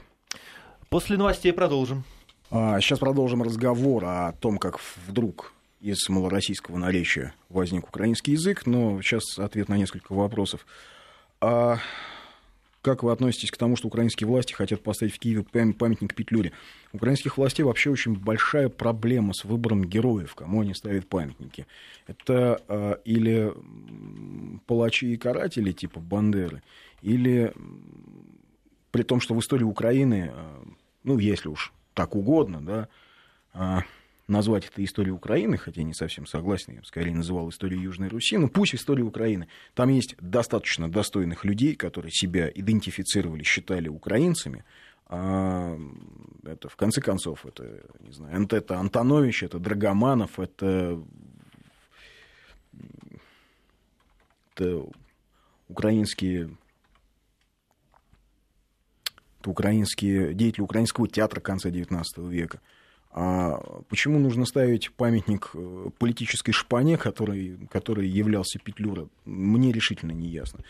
После 0.88 1.16
новостей 1.16 1.52
продолжим. 1.52 2.04
Сейчас 2.50 2.98
а, 2.98 3.00
продолжим 3.00 3.42
разговор 3.42 4.04
о 4.06 4.32
том, 4.40 4.58
как 4.58 4.80
вдруг 5.06 5.52
из 5.80 6.08
малороссийского 6.08 6.76
наречия 6.78 7.34
возник 7.50 7.86
украинский 7.86 8.32
язык, 8.32 8.66
но 8.66 9.00
сейчас 9.02 9.38
ответ 9.38 9.68
на 9.68 9.76
несколько 9.76 10.12
вопросов. 10.12 10.66
Как 12.80 13.02
вы 13.02 13.10
относитесь 13.10 13.50
к 13.50 13.56
тому, 13.56 13.74
что 13.74 13.88
украинские 13.88 14.28
власти 14.28 14.52
хотят 14.52 14.82
поставить 14.82 15.14
в 15.14 15.18
Киеве 15.18 15.42
памятник 15.42 16.14
Петлюре? 16.14 16.52
Украинских 16.92 17.36
властей 17.36 17.64
вообще 17.64 17.90
очень 17.90 18.16
большая 18.16 18.68
проблема 18.68 19.34
с 19.34 19.44
выбором 19.44 19.84
героев, 19.84 20.34
кому 20.36 20.60
они 20.60 20.74
ставят 20.74 21.08
памятники. 21.08 21.66
Это 22.06 22.62
э, 22.68 22.96
или 23.04 23.52
палачи 24.66 25.12
и 25.12 25.16
каратели 25.16 25.72
типа 25.72 25.98
Бандеры, 25.98 26.62
или 27.02 27.52
при 28.92 29.02
том, 29.02 29.20
что 29.20 29.34
в 29.34 29.40
истории 29.40 29.64
Украины, 29.64 30.30
э, 30.32 30.64
ну, 31.02 31.18
если 31.18 31.48
уж 31.48 31.72
так 31.94 32.14
угодно, 32.14 32.60
да, 32.60 32.88
э, 33.54 33.82
назвать 34.28 34.66
это 34.66 34.84
историей 34.84 35.12
Украины, 35.12 35.56
хотя 35.56 35.82
не 35.82 35.94
совсем 35.94 36.26
согласен, 36.26 36.74
я 36.74 36.80
бы 36.80 36.86
скорее 36.86 37.14
называл 37.14 37.48
историей 37.48 37.80
Южной 37.80 38.08
Руси, 38.08 38.36
но 38.36 38.48
пусть 38.48 38.74
история 38.74 39.02
Украины. 39.02 39.48
Там 39.74 39.88
есть 39.88 40.14
достаточно 40.20 40.90
достойных 40.90 41.44
людей, 41.44 41.74
которые 41.74 42.12
себя 42.12 42.48
идентифицировали, 42.48 43.42
считали 43.42 43.88
украинцами, 43.88 44.64
а 45.06 45.78
это, 46.44 46.68
в 46.68 46.76
конце 46.76 47.00
концов, 47.00 47.46
это, 47.46 47.82
не 48.00 48.12
знаю, 48.12 48.46
это 48.50 48.78
Антонович, 48.78 49.44
это 49.44 49.58
Драгоманов, 49.58 50.38
это, 50.38 51.02
это 54.54 54.86
украинские 55.68 56.50
это 59.40 59.50
украинские 59.50 60.34
деятели 60.34 60.62
украинского 60.62 61.08
театра 61.08 61.40
конца 61.40 61.70
XIX 61.70 62.02
века. 62.28 62.60
А 63.20 63.82
почему 63.88 64.20
нужно 64.20 64.46
ставить 64.46 64.92
памятник 64.92 65.50
э, 65.52 65.90
политической 65.98 66.52
шпане, 66.52 66.96
который, 66.96 67.58
который 67.68 68.06
являлся 68.06 68.60
Петлюра, 68.60 69.08
мне 69.24 69.72
решительно 69.72 70.12
не 70.12 70.28
ясно. 70.28 70.60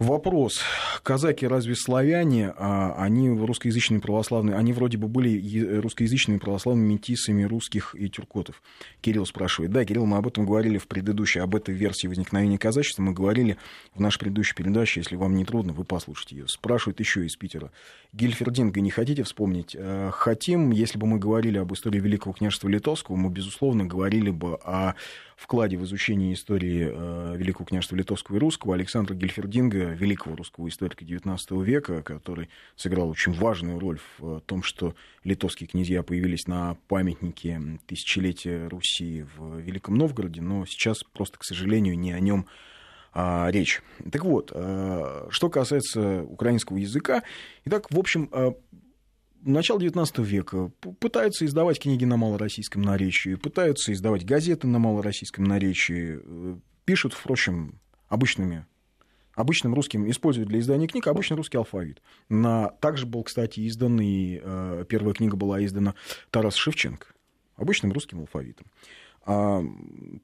Вопрос. 0.00 0.62
Казаки 1.02 1.46
разве 1.46 1.74
славяне? 1.76 2.54
А 2.56 2.94
они 2.96 3.28
русскоязычные 3.28 4.00
православные. 4.00 4.56
Они 4.56 4.72
вроде 4.72 4.96
бы 4.96 5.08
были 5.08 5.78
русскоязычными 5.78 6.38
православными 6.38 6.94
метисами 6.94 7.42
русских 7.42 7.94
и 7.94 8.08
тюркотов. 8.08 8.62
Кирилл 9.02 9.26
спрашивает. 9.26 9.72
Да, 9.72 9.84
Кирилл, 9.84 10.06
мы 10.06 10.16
об 10.16 10.26
этом 10.26 10.46
говорили 10.46 10.78
в 10.78 10.88
предыдущей, 10.88 11.40
об 11.40 11.54
этой 11.54 11.74
версии 11.74 12.06
возникновения 12.06 12.56
казачества. 12.56 13.02
Мы 13.02 13.12
говорили 13.12 13.58
в 13.94 14.00
нашей 14.00 14.20
предыдущей 14.20 14.54
передаче. 14.54 15.00
Если 15.00 15.16
вам 15.16 15.34
не 15.34 15.44
трудно, 15.44 15.74
вы 15.74 15.84
послушайте 15.84 16.36
ее. 16.36 16.48
Спрашивает 16.48 16.98
еще 16.98 17.26
из 17.26 17.36
Питера. 17.36 17.70
Гильфердинга 18.14 18.80
не 18.80 18.90
хотите 18.90 19.22
вспомнить? 19.22 19.76
Э, 19.78 20.08
хотим. 20.14 20.70
Если 20.70 20.96
бы 20.96 21.06
мы 21.06 21.18
говорили 21.18 21.58
об 21.58 21.74
истории 21.74 22.00
Великого 22.00 22.32
княжества 22.32 22.68
Литовского, 22.68 23.16
мы, 23.16 23.28
безусловно, 23.28 23.84
говорили 23.84 24.30
бы 24.30 24.54
о 24.64 24.94
вкладе 25.40 25.76
в 25.76 25.84
изучение 25.84 26.34
истории 26.34 26.90
э, 26.92 27.36
Великого 27.36 27.64
княжества 27.64 27.96
Литовского 27.96 28.36
и 28.36 28.38
Русского 28.38 28.74
Александра 28.74 29.14
Гельфердинга, 29.14 29.90
великого 29.94 30.36
русского 30.36 30.68
историка 30.68 31.04
XIX 31.04 31.38
века, 31.64 32.02
который 32.02 32.50
сыграл 32.76 33.08
очень 33.08 33.32
важную 33.32 33.78
роль 33.78 33.98
в 34.18 34.36
э, 34.36 34.40
том, 34.44 34.62
что 34.62 34.94
литовские 35.24 35.66
князья 35.66 36.02
появились 36.02 36.46
на 36.46 36.76
памятнике 36.88 37.60
тысячелетия 37.86 38.68
Руси 38.68 39.24
в 39.36 39.58
Великом 39.58 39.96
Новгороде, 39.96 40.42
но 40.42 40.66
сейчас 40.66 41.02
просто, 41.02 41.38
к 41.38 41.44
сожалению, 41.44 41.98
не 41.98 42.12
о 42.12 42.20
нем 42.20 42.46
а, 43.12 43.48
речь. 43.50 43.82
Так 44.12 44.24
вот, 44.24 44.52
а, 44.54 45.26
что 45.30 45.48
касается 45.48 46.22
украинского 46.22 46.76
языка, 46.76 47.22
итак, 47.64 47.90
в 47.90 47.98
общем, 47.98 48.30
а, 49.44 49.48
начало 49.48 49.78
XIX 49.78 50.24
века 50.24 50.70
пытаются 50.98 51.44
издавать 51.44 51.80
книги 51.80 52.04
на 52.04 52.16
малороссийском 52.16 52.82
наречии, 52.82 53.34
пытаются 53.34 53.92
издавать 53.92 54.24
газеты 54.24 54.66
на 54.66 54.78
малороссийском 54.78 55.44
наречии, 55.44 56.20
э, 56.22 56.56
пишут, 56.84 57.14
впрочем, 57.14 57.80
обычными 58.08 58.66
обычным 59.34 59.74
русским, 59.74 60.08
используют 60.10 60.48
для 60.48 60.58
издания 60.58 60.86
книг 60.86 61.06
обычный 61.06 61.36
русский 61.36 61.56
алфавит. 61.56 62.02
На, 62.28 62.68
также 62.80 63.06
был, 63.06 63.22
кстати, 63.22 63.66
издан, 63.66 64.00
и 64.00 64.40
э, 64.42 64.84
первая 64.88 65.14
книга 65.14 65.36
была 65.36 65.64
издана 65.64 65.94
Тарас 66.30 66.56
Шевченко, 66.56 67.06
обычным 67.56 67.92
русским 67.92 68.20
алфавитом. 68.20 68.66
А 69.24 69.62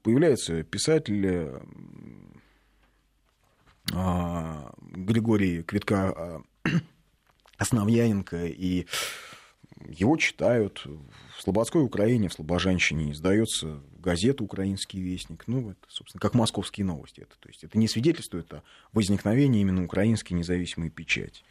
появляется 0.03 0.63
писатель 0.65 1.27
э, 1.27 1.61
а, 3.95 4.73
Григорий 4.81 5.63
Квитка 5.63 6.13
а, 6.17 6.43
Основьяненко, 7.59 8.47
и 8.47 8.87
его 9.89 10.17
читают 10.17 10.87
в 11.37 11.43
Слободской 11.43 11.83
Украине, 11.83 12.29
в 12.29 12.33
Слобожанщине, 12.33 13.13
издается 13.13 13.81
газета 13.99 14.43
«Украинский 14.43 15.01
вестник», 15.01 15.45
ну, 15.47 15.71
это, 15.71 15.81
собственно, 15.89 16.21
как 16.21 16.35
московские 16.35 16.87
новости. 16.87 17.21
Это, 17.21 17.37
то 17.39 17.49
есть 17.49 17.65
это 17.65 17.77
не 17.79 17.89
свидетельствует 17.89 18.53
о 18.55 18.63
возникновении 18.93 19.61
именно 19.61 19.85
украинской 19.85 20.33
независимой 20.33 20.91
печати. 20.91 21.43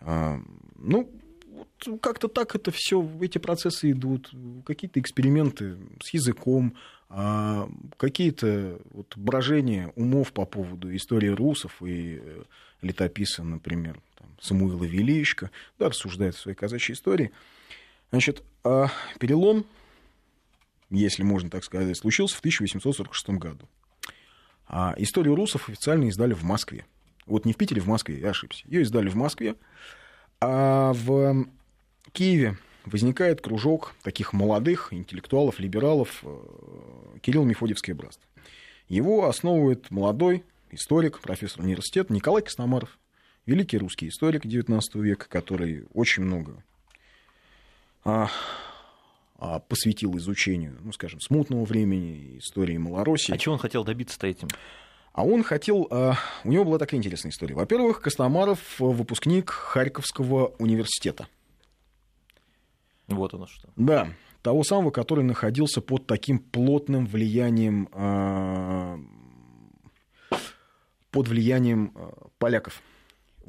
А, 0.00 0.40
ну, 0.76 1.10
вот 1.50 2.00
как-то 2.00 2.28
так 2.28 2.54
это 2.54 2.70
все, 2.70 3.08
эти 3.20 3.38
процессы 3.38 3.92
идут, 3.92 4.32
какие-то 4.64 5.00
эксперименты 5.00 5.76
с 6.02 6.12
языком, 6.12 6.74
а 7.08 7.68
какие-то 7.96 8.80
вот 8.90 9.16
брожения 9.16 9.92
умов 9.96 10.32
по 10.32 10.44
поводу 10.44 10.94
истории 10.94 11.28
русов 11.28 11.82
и 11.82 12.20
э, 12.22 12.42
летописа, 12.82 13.42
например, 13.42 14.00
там, 14.20 14.36
Самуила 14.40 14.84
Величко, 14.84 15.50
да, 15.78 15.88
рассуждает 15.88 16.36
в 16.36 16.40
своей 16.40 16.56
казачьей 16.56 16.94
истории. 16.94 17.32
Значит, 18.10 18.42
а 18.62 18.88
перелом, 19.18 19.64
если 20.90 21.22
можно 21.22 21.50
так 21.50 21.64
сказать, 21.64 21.96
случился 21.96 22.36
в 22.36 22.40
1846 22.40 23.30
году. 23.30 23.68
А 24.66 24.94
историю 24.98 25.34
русов 25.34 25.68
официально 25.68 26.04
издали 26.04 26.32
в 26.32 26.44
Москве. 26.44 26.86
Вот 27.26 27.44
не 27.44 27.52
в 27.52 27.56
Питере, 27.56 27.80
в 27.80 27.86
Москве, 27.86 28.20
я 28.20 28.30
ошибся. 28.30 28.64
Ее 28.66 28.82
издали 28.82 29.08
в 29.08 29.16
Москве. 29.16 29.56
А 30.40 30.92
в 30.92 31.46
Киеве 32.12 32.56
возникает 32.84 33.40
кружок 33.40 33.94
таких 34.02 34.32
молодых 34.32 34.92
интеллектуалов, 34.92 35.58
либералов 35.58 36.20
э, 36.22 37.18
Кирилл 37.20 37.44
Мефодьевское 37.44 37.94
братство. 37.94 38.28
Его 38.88 39.26
основывает 39.28 39.90
молодой 39.90 40.44
историк, 40.70 41.20
профессор 41.20 41.62
университета 41.62 42.12
Николай 42.12 42.42
Костомаров, 42.42 42.98
великий 43.46 43.78
русский 43.78 44.08
историк 44.08 44.44
XIX 44.44 44.80
века, 44.94 45.28
который 45.28 45.86
очень 45.92 46.22
много 46.22 46.62
а, 48.04 48.28
а, 49.38 49.58
посвятил 49.60 50.16
изучению, 50.18 50.76
ну, 50.82 50.92
скажем, 50.92 51.20
смутного 51.20 51.64
времени, 51.64 52.38
истории 52.38 52.76
Малороссии. 52.76 53.32
А 53.32 53.38
чего 53.38 53.54
он 53.54 53.58
хотел 53.58 53.84
добиться-то 53.84 54.26
этим? 54.26 54.48
А 55.12 55.24
он 55.24 55.42
хотел... 55.42 55.88
А, 55.90 56.14
у 56.44 56.52
него 56.52 56.64
была 56.64 56.78
такая 56.78 56.98
интересная 56.98 57.32
история. 57.32 57.54
Во-первых, 57.54 58.00
Костомаров 58.00 58.78
выпускник 58.78 59.50
Харьковского 59.50 60.54
университета. 60.58 61.26
Вот 63.08 63.34
оно 63.34 63.46
что. 63.46 63.68
Да, 63.76 64.08
того 64.42 64.62
самого, 64.62 64.90
который 64.90 65.24
находился 65.24 65.80
под 65.80 66.06
таким 66.06 66.38
плотным 66.38 67.06
влиянием, 67.06 67.88
а, 67.92 69.00
под 71.10 71.28
влиянием 71.28 71.92
поляков. 72.38 72.82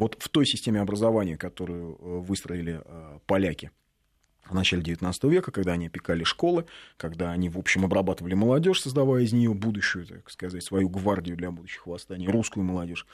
Вот 0.02 0.18
в 0.18 0.30
той 0.30 0.48
системе 0.48 0.82
образования, 0.82 1.38
которую 1.38 1.96
выстроили 2.24 2.82
поляки 3.28 3.70
в 4.50 4.56
начале 4.56 4.82
XIX 4.82 5.30
века, 5.30 5.52
когда 5.52 5.74
они 5.74 5.86
опекали 5.86 6.24
школы, 6.24 6.66
когда 6.98 7.30
они, 7.30 7.50
в 7.50 7.58
общем, 7.60 7.86
обрабатывали 7.86 8.34
молодежь, 8.34 8.82
создавая 8.82 9.24
из 9.24 9.32
нее 9.32 9.54
будущую, 9.54 10.08
так 10.08 10.28
сказать, 10.32 10.64
свою 10.64 10.90
гвардию 10.90 11.38
для 11.38 11.52
будущих 11.52 11.86
восстаний, 11.86 12.28
русскую 12.28 12.64
молодежь. 12.64 13.06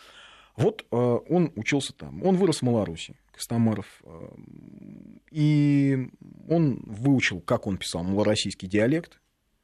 Вот 0.55 0.85
э, 0.89 0.95
он 0.95 1.51
учился 1.57 1.91
там. 1.91 2.23
Он 2.23 2.37
вырос 2.37 2.59
в 2.59 2.61
Маларуси, 2.63 3.15
Костомаров. 3.31 3.85
Э, 4.03 4.29
и 5.29 6.09
он 6.47 6.81
выучил, 6.85 7.41
как 7.41 7.67
он 7.67 7.77
писал, 7.77 8.03
малороссийский 8.03 8.69
диалект. 8.69 9.19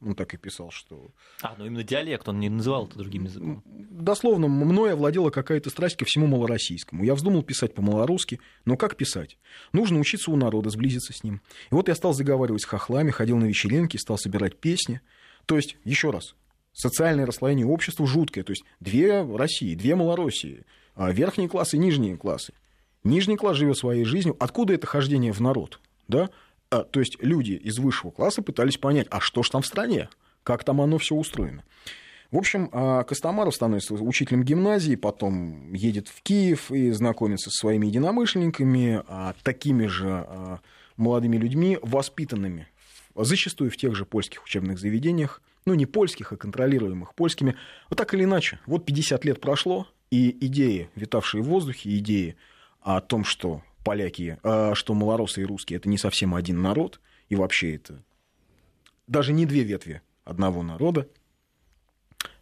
Он 0.06 0.16
так 0.16 0.34
и 0.34 0.38
писал, 0.38 0.70
что... 0.72 1.12
А, 1.42 1.56
ну 1.58 1.66
именно 1.66 1.84
диалект, 1.84 2.28
он 2.28 2.40
не 2.40 2.50
называл 2.50 2.88
это 2.88 2.98
другим 2.98 3.26
языком. 3.26 3.64
Дословно, 3.66 4.48
мной 4.48 4.94
овладела 4.94 5.30
какая-то 5.30 5.70
страсть 5.70 5.96
ко 5.96 6.06
всему 6.06 6.28
малороссийскому. 6.28 7.04
Я 7.04 7.16
вздумал 7.16 7.44
писать 7.44 7.74
по-малорусски, 7.74 8.40
но 8.66 8.76
как 8.78 8.98
писать? 8.98 9.38
Нужно 9.72 10.00
учиться 10.00 10.32
у 10.32 10.36
народа, 10.36 10.70
сблизиться 10.70 11.14
с 11.14 11.24
ним. 11.24 11.42
И 11.72 11.76
вот 11.76 11.88
я 11.88 11.96
стал 11.96 12.14
заговаривать 12.14 12.62
с 12.62 12.66
хохлами, 12.66 13.12
ходил 13.12 13.38
на 13.38 13.46
вечеринки, 13.46 13.98
стал 13.98 14.18
собирать 14.18 14.58
песни. 14.60 15.02
То 15.46 15.56
есть, 15.56 15.78
еще 15.84 16.10
раз, 16.10 16.36
социальное 16.74 17.26
расслоение 17.26 17.66
общества 17.66 18.06
жуткое. 18.06 18.44
То 18.44 18.52
есть, 18.52 18.64
две 18.80 19.24
России, 19.24 19.76
две 19.76 19.96
Малороссии, 19.96 20.66
а 20.96 21.12
верхние 21.12 21.50
классы, 21.50 21.78
нижние 21.78 22.18
классы. 22.18 22.54
Нижний 23.04 23.38
класс 23.38 23.58
живет 23.58 23.78
своей 23.78 24.06
жизнью. 24.06 24.36
Откуда 24.40 24.74
это 24.74 24.88
хождение 24.88 25.34
в 25.34 25.42
народ? 25.42 25.80
Да? 26.08 26.30
А, 26.74 26.84
то 26.86 27.00
есть 27.00 27.18
люди 27.22 27.52
из 27.52 27.78
высшего 27.78 28.10
класса 28.10 28.42
пытались 28.42 28.78
понять, 28.78 29.06
а 29.12 29.20
что 29.20 29.44
ж 29.44 29.50
там 29.52 29.62
в 29.62 29.68
стране, 29.68 30.10
как 30.42 30.64
там 30.64 30.82
оно 30.82 30.98
все 30.98 31.14
устроено. 31.14 31.64
В 32.32 32.38
общем, 32.38 32.70
а, 32.72 33.04
Костомаров 33.04 33.54
становится 33.54 33.94
учителем 33.94 34.44
гимназии, 34.44 34.96
потом 34.96 35.72
едет 35.74 36.08
в 36.08 36.24
Киев 36.24 36.72
и 36.72 36.90
знакомится 36.90 37.52
со 37.52 37.60
своими 37.60 37.86
единомышленниками, 37.86 39.04
а, 39.08 39.36
такими 39.44 39.86
же 39.86 40.60
молодыми 40.98 41.38
людьми, 41.38 41.78
воспитанными 41.82 42.68
зачастую 43.16 43.70
в 43.70 43.78
тех 43.78 43.96
же 43.96 44.06
польских 44.06 44.44
учебных 44.44 44.80
заведениях, 44.80 45.44
ну, 45.66 45.76
не 45.76 45.86
польских, 45.86 46.34
а 46.34 46.38
контролируемых 46.38 47.14
польскими. 47.14 47.56
Вот 47.92 47.98
так 47.98 48.12
или 48.16 48.24
иначе, 48.24 48.60
вот 48.66 48.86
50 48.86 49.24
лет 49.26 49.40
прошло, 49.40 49.88
и 50.10 50.36
идеи, 50.48 50.90
витавшие 50.96 51.44
в 51.44 51.46
воздухе, 51.46 51.96
идеи 51.98 52.36
о 52.82 53.02
том, 53.02 53.24
что 53.24 53.62
поляки, 53.84 54.38
а, 54.44 54.76
что 54.76 54.94
малоросы 54.94 55.42
и 55.42 55.46
русские 55.46 55.78
это 55.78 55.90
не 55.90 55.98
совсем 55.98 56.36
один 56.36 56.62
народ, 56.62 57.00
и 57.30 57.36
вообще 57.36 57.76
это 57.76 58.04
даже 59.08 59.34
не 59.34 59.46
две 59.46 59.64
ветви 59.64 60.02
одного 60.24 60.64
народа. 60.64 61.08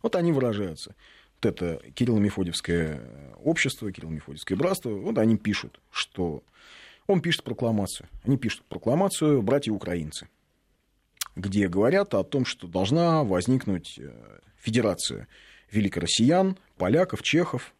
Вот 0.01 0.15
они 0.15 0.31
выражаются. 0.31 0.95
Вот 1.35 1.45
это 1.45 1.81
Кирилло-Мефодьевское 1.95 3.35
общество, 3.43 3.91
Кирилло-Мефодьевское 3.91 4.55
братство, 4.55 4.89
вот 4.89 5.17
они 5.17 5.37
пишут, 5.37 5.79
что... 5.91 6.43
Он 7.07 7.19
пишет 7.19 7.43
прокламацию. 7.43 8.07
Они 8.23 8.37
пишут 8.37 8.63
прокламацию 8.69 9.41
«Братья-украинцы», 9.41 10.29
где 11.35 11.67
говорят 11.67 12.13
о 12.13 12.23
том, 12.23 12.45
что 12.45 12.67
должна 12.67 13.23
возникнуть 13.23 13.97
э, 13.99 14.39
федерация 14.57 15.27
великороссиян, 15.71 16.57
поляков, 16.77 17.23
чехов, 17.23 17.73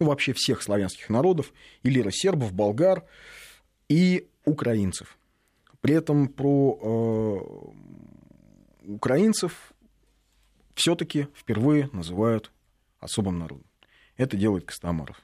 ну, 0.00 0.06
вообще 0.06 0.32
всех 0.32 0.62
славянских 0.62 1.08
народов, 1.10 1.52
и 1.82 1.90
лира 1.90 2.10
сербов, 2.10 2.52
болгар 2.52 3.04
и 3.88 4.28
украинцев. 4.44 5.18
При 5.80 5.94
этом 5.94 6.28
про 6.28 7.72
э, 8.86 8.92
украинцев 8.94 9.72
все-таки 10.74 11.28
впервые 11.34 11.90
называют 11.92 12.50
особым 12.98 13.38
народом. 13.38 13.66
Это 14.16 14.36
делает 14.36 14.64
Костомаров. 14.64 15.22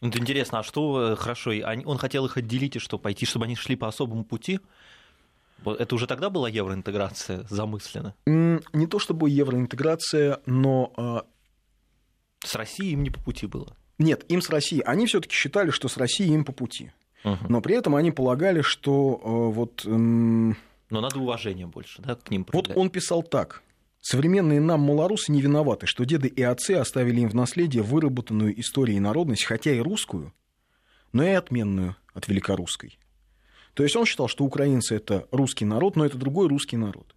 Это 0.00 0.18
интересно, 0.18 0.58
а 0.58 0.62
что 0.62 1.12
э, 1.12 1.16
хорошо, 1.16 1.52
он 1.84 1.98
хотел 1.98 2.26
их 2.26 2.36
отделить 2.36 2.76
и 2.76 2.78
что, 2.78 2.98
пойти, 2.98 3.24
чтобы 3.24 3.46
они 3.46 3.56
шли 3.56 3.76
по 3.76 3.88
особому 3.88 4.24
пути? 4.24 4.60
Это 5.64 5.94
уже 5.94 6.06
тогда 6.06 6.28
была 6.28 6.50
евроинтеграция 6.50 7.46
замыслена? 7.48 8.14
Не 8.26 8.86
то 8.86 8.98
чтобы 8.98 9.30
евроинтеграция, 9.30 10.40
но 10.44 10.92
э, 10.96 11.20
с 12.44 12.54
Россией 12.54 12.92
им 12.92 13.02
не 13.02 13.10
по 13.10 13.20
пути 13.20 13.46
было. 13.46 13.76
Нет, 13.98 14.24
им 14.28 14.42
с 14.42 14.50
Россией. 14.50 14.82
Они 14.82 15.06
все-таки 15.06 15.34
считали, 15.34 15.70
что 15.70 15.88
с 15.88 15.96
Россией 15.96 16.34
им 16.34 16.44
по 16.44 16.52
пути. 16.52 16.92
Угу. 17.24 17.46
Но 17.48 17.60
при 17.60 17.76
этом 17.76 17.96
они 17.96 18.10
полагали, 18.10 18.62
что 18.62 19.20
э, 19.22 19.54
вот... 19.54 19.84
Э, 19.84 19.88
Но 19.88 20.54
надо 20.90 21.18
уважение 21.18 21.66
больше, 21.66 22.02
да, 22.02 22.14
к 22.14 22.30
ним 22.30 22.44
проявлять. 22.44 22.76
Вот 22.76 22.76
он 22.76 22.90
писал 22.90 23.22
так. 23.22 23.62
Современные 24.00 24.60
нам 24.60 24.82
малорусы 24.82 25.32
не 25.32 25.40
виноваты, 25.40 25.86
что 25.86 26.04
деды 26.04 26.28
и 26.28 26.42
отцы 26.42 26.72
оставили 26.72 27.22
им 27.22 27.28
в 27.28 27.34
наследие 27.34 27.82
выработанную 27.82 28.58
историей 28.60 29.00
народность, 29.00 29.44
хотя 29.44 29.72
и 29.72 29.80
русскую, 29.80 30.32
но 31.12 31.24
и 31.24 31.30
отменную 31.30 31.96
от 32.14 32.28
великорусской. 32.28 32.98
То 33.74 33.82
есть 33.82 33.96
он 33.96 34.06
считал, 34.06 34.28
что 34.28 34.44
украинцы 34.44 34.94
это 34.94 35.26
русский 35.32 35.64
народ, 35.64 35.96
но 35.96 36.06
это 36.06 36.16
другой 36.16 36.46
русский 36.46 36.76
народ. 36.76 37.16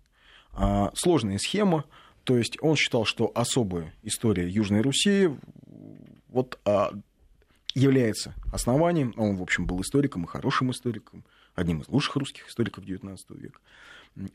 А, 0.51 0.91
сложная 0.95 1.38
схема, 1.38 1.86
то 2.30 2.38
есть 2.38 2.61
он 2.61 2.75
считал, 2.75 3.05
что 3.05 3.32
особая 3.34 3.91
история 4.03 4.47
Южной 4.47 4.82
Руси 4.82 5.32
вот, 6.27 6.59
а, 6.63 6.93
является 7.73 8.36
основанием. 8.53 9.15
Он, 9.17 9.36
в 9.36 9.41
общем, 9.41 9.65
был 9.65 9.82
историком 9.82 10.25
и 10.25 10.27
хорошим 10.27 10.69
историком, 10.69 11.25
одним 11.55 11.82
из 11.82 11.88
лучших 11.88 12.17
русских 12.17 12.47
историков 12.47 12.84
XIX 12.84 13.17
века. 13.30 13.59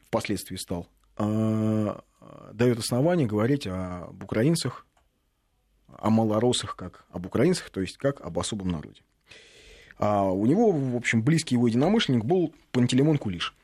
Впоследствии 0.09 0.57
стал. 0.57 0.89
А, 1.17 2.03
дает 2.53 2.81
основание 2.81 3.29
говорить 3.29 3.69
об 3.69 4.21
украинцах, 4.25 4.89
о 5.87 6.11
малоросах 6.11 6.75
как 6.75 7.05
об 7.13 7.27
украинцах, 7.27 7.71
то 7.71 7.81
есть 7.81 7.97
как 7.97 8.21
об 8.23 8.37
особом 8.41 8.71
народе. 8.71 9.03
А 9.99 10.25
у 10.25 10.45
него, 10.47 10.73
в 10.73 10.97
общем, 10.97 11.23
близкий 11.23 11.55
его 11.55 11.69
единомышленник 11.69 12.25
был 12.25 12.53
Пантелеймон 12.73 13.19
Кулиш– 13.19 13.55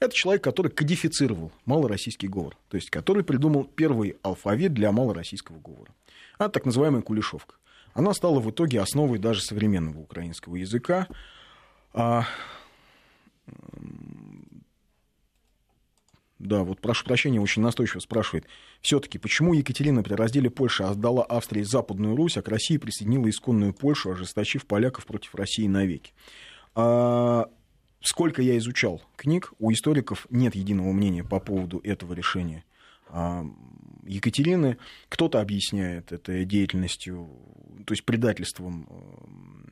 это 0.00 0.14
человек, 0.14 0.42
который 0.42 0.72
кодифицировал 0.72 1.52
малороссийский 1.66 2.28
говор, 2.28 2.56
то 2.68 2.76
есть 2.76 2.90
который 2.90 3.22
придумал 3.22 3.64
первый 3.64 4.16
алфавит 4.22 4.72
для 4.72 4.90
малороссийского 4.92 5.60
говора. 5.60 5.94
А 6.38 6.48
так 6.48 6.64
называемая 6.64 7.02
кулешовка. 7.02 7.56
Она 7.92 8.14
стала 8.14 8.40
в 8.40 8.50
итоге 8.50 8.80
основой 8.80 9.18
даже 9.18 9.42
современного 9.42 9.98
украинского 9.98 10.56
языка. 10.56 11.06
А... 11.92 12.24
Да, 16.38 16.62
вот 16.62 16.80
прошу 16.80 17.04
прощения, 17.04 17.38
очень 17.38 17.60
настойчиво 17.60 18.00
спрашивает. 18.00 18.46
Все-таки, 18.80 19.18
почему 19.18 19.52
Екатерина 19.52 20.02
при 20.02 20.14
разделе 20.14 20.48
Польши 20.48 20.82
отдала 20.84 21.22
Австрии 21.22 21.62
Западную 21.62 22.16
Русь, 22.16 22.38
а 22.38 22.42
к 22.42 22.48
России 22.48 22.78
присоединила 22.78 23.28
исконную 23.28 23.74
Польшу, 23.74 24.12
ожесточив 24.12 24.64
поляков 24.64 25.04
против 25.04 25.34
России 25.34 25.66
навеки? 25.66 26.14
А 26.74 27.50
сколько 28.00 28.42
я 28.42 28.56
изучал 28.58 29.02
книг, 29.16 29.52
у 29.58 29.72
историков 29.72 30.26
нет 30.30 30.54
единого 30.54 30.92
мнения 30.92 31.24
по 31.24 31.40
поводу 31.40 31.80
этого 31.84 32.12
решения. 32.12 32.64
А, 33.08 33.44
Екатерины 34.06 34.78
кто-то 35.08 35.40
объясняет 35.40 36.12
это 36.12 36.44
деятельностью, 36.44 37.28
то 37.86 37.92
есть 37.92 38.04
предательством 38.04 38.86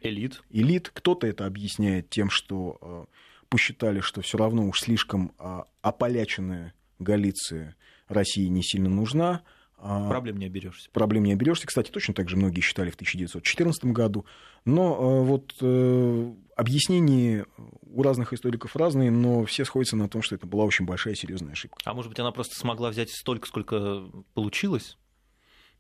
э, 0.03 0.09
элит, 0.09 0.43
элит. 0.51 0.91
кто-то 0.93 1.27
это 1.27 1.47
объясняет 1.47 2.11
тем, 2.11 2.31
что 2.31 2.79
э, 2.81 3.05
посчитали, 3.49 4.01
что 4.01 4.21
все 4.21 4.39
равно 4.39 4.67
уж 4.67 4.81
слишком 4.81 5.33
а, 5.39 5.67
ополяченная 5.83 6.75
Галиция 6.99 7.77
России 8.09 8.47
не 8.47 8.63
сильно 8.63 8.89
нужна, 8.89 9.31
а, 9.31 9.58
проблем 9.81 10.39
не 10.39 10.47
оберешься. 10.47 10.91
Проблем 10.93 11.25
не 11.25 11.33
оберешься. 11.33 11.67
Кстати, 11.67 11.91
точно 11.91 12.15
так 12.15 12.29
же 12.29 12.37
многие 12.37 12.61
считали 12.61 12.91
в 12.91 12.95
1914 12.95 13.85
году. 13.87 14.27
Но 14.65 14.95
э, 14.95 15.25
вот 15.25 15.55
э, 15.61 16.33
объяснения 16.57 17.47
у 17.83 18.03
разных 18.03 18.33
историков 18.33 18.77
разные, 18.77 19.11
но 19.11 19.45
все 19.45 19.65
сходятся 19.65 19.97
на 19.97 20.09
том, 20.09 20.23
что 20.23 20.35
это 20.35 20.47
была 20.47 20.65
очень 20.65 20.85
большая 20.85 21.15
серьезная 21.15 21.53
ошибка. 21.53 21.79
А 21.85 21.95
может 21.95 22.11
быть, 22.11 22.19
она 22.19 22.33
просто 22.33 22.59
смогла 22.59 22.91
взять 22.91 23.11
столько, 23.11 23.47
сколько 23.47 24.03
получилось? 24.35 24.99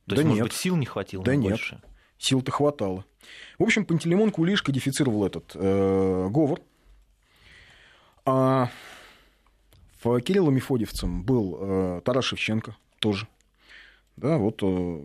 То 0.07 0.15
да 0.15 0.23
есть, 0.23 0.25
нет. 0.25 0.39
может 0.39 0.45
быть, 0.45 0.53
сил 0.55 0.77
не 0.77 0.87
хватило 0.87 1.25
да 1.25 1.35
нет. 1.35 1.51
больше? 1.51 1.83
Сил-то 2.19 2.51
хватало. 2.51 3.05
В 3.59 3.63
общем, 3.63 3.85
Пантелеймон 3.85 4.31
Кулиш 4.31 4.63
кодифицировал 4.63 5.27
этот 5.27 5.53
э, 5.55 6.29
говор. 6.31 6.61
А 8.25 8.71
в 10.03 10.21
Кирилло 10.21 10.51
Мефодьевцем 10.51 11.23
был 11.23 11.59
э, 11.61 12.01
Тарас 12.05 12.25
Шевченко 12.25 12.77
тоже. 12.99 13.29
Да, 14.21 14.37
вот, 14.39 14.63
э, 14.63 15.05